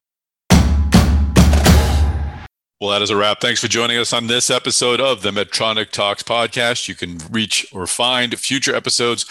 Well, 2.80 2.91
that 2.91 3.01
is 3.01 3.09
a 3.09 3.15
wrap. 3.15 3.41
Thanks 3.41 3.59
for 3.59 3.68
joining 3.68 3.97
us 3.97 4.13
on 4.13 4.28
this 4.28 4.51
episode 4.51 5.01
of 5.01 5.24
the 5.24 5.32
Medtronic 5.32 5.89
Talks 5.89 6.22
podcast. 6.22 6.88
You 6.88 6.93
can 6.93 7.18
reach 7.32 7.65
or 7.74 7.88
find 7.88 8.38
future 8.39 8.76
episodes 8.76 9.26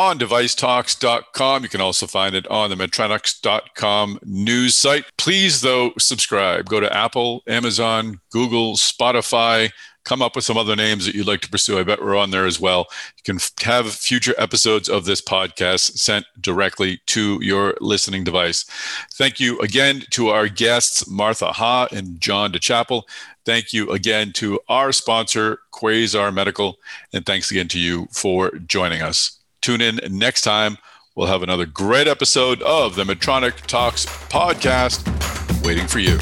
on 0.00 0.18
devicetalks.com. 0.18 1.62
You 1.62 1.68
can 1.68 1.82
also 1.82 2.06
find 2.06 2.34
it 2.34 2.46
on 2.46 2.70
the 2.70 2.76
Medtronics.com 2.76 4.18
news 4.24 4.74
site. 4.74 5.04
Please, 5.18 5.60
though, 5.60 5.92
subscribe. 5.98 6.64
Go 6.64 6.80
to 6.80 6.90
Apple, 6.90 7.42
Amazon, 7.46 8.18
Google, 8.30 8.76
Spotify. 8.76 9.70
Come 10.04 10.22
up 10.22 10.34
with 10.34 10.46
some 10.46 10.56
other 10.56 10.74
names 10.74 11.04
that 11.04 11.14
you'd 11.14 11.26
like 11.26 11.42
to 11.42 11.50
pursue. 11.50 11.78
I 11.78 11.82
bet 11.82 12.00
we're 12.00 12.16
on 12.16 12.30
there 12.30 12.46
as 12.46 12.58
well. 12.58 12.86
You 13.18 13.34
can 13.34 13.38
have 13.60 13.92
future 13.92 14.32
episodes 14.38 14.88
of 14.88 15.04
this 15.04 15.20
podcast 15.20 15.98
sent 15.98 16.24
directly 16.40 17.02
to 17.08 17.38
your 17.42 17.74
listening 17.82 18.24
device. 18.24 18.64
Thank 19.12 19.38
you 19.38 19.58
again 19.58 20.04
to 20.12 20.30
our 20.30 20.48
guests, 20.48 21.06
Martha 21.10 21.52
Ha 21.52 21.88
and 21.92 22.18
John 22.18 22.52
DeChapel. 22.52 23.02
Thank 23.44 23.74
you 23.74 23.90
again 23.90 24.32
to 24.36 24.60
our 24.70 24.92
sponsor, 24.92 25.58
Quasar 25.74 26.32
Medical. 26.32 26.78
And 27.12 27.26
thanks 27.26 27.50
again 27.50 27.68
to 27.68 27.78
you 27.78 28.08
for 28.10 28.50
joining 28.60 29.02
us. 29.02 29.39
Tune 29.60 29.80
in 29.80 30.00
next 30.10 30.42
time. 30.42 30.78
We'll 31.14 31.26
have 31.26 31.42
another 31.42 31.66
great 31.66 32.06
episode 32.06 32.62
of 32.62 32.94
the 32.94 33.04
Medtronic 33.04 33.56
Talks 33.66 34.06
podcast 34.06 35.04
waiting 35.64 35.86
for 35.86 35.98
you. 35.98 36.18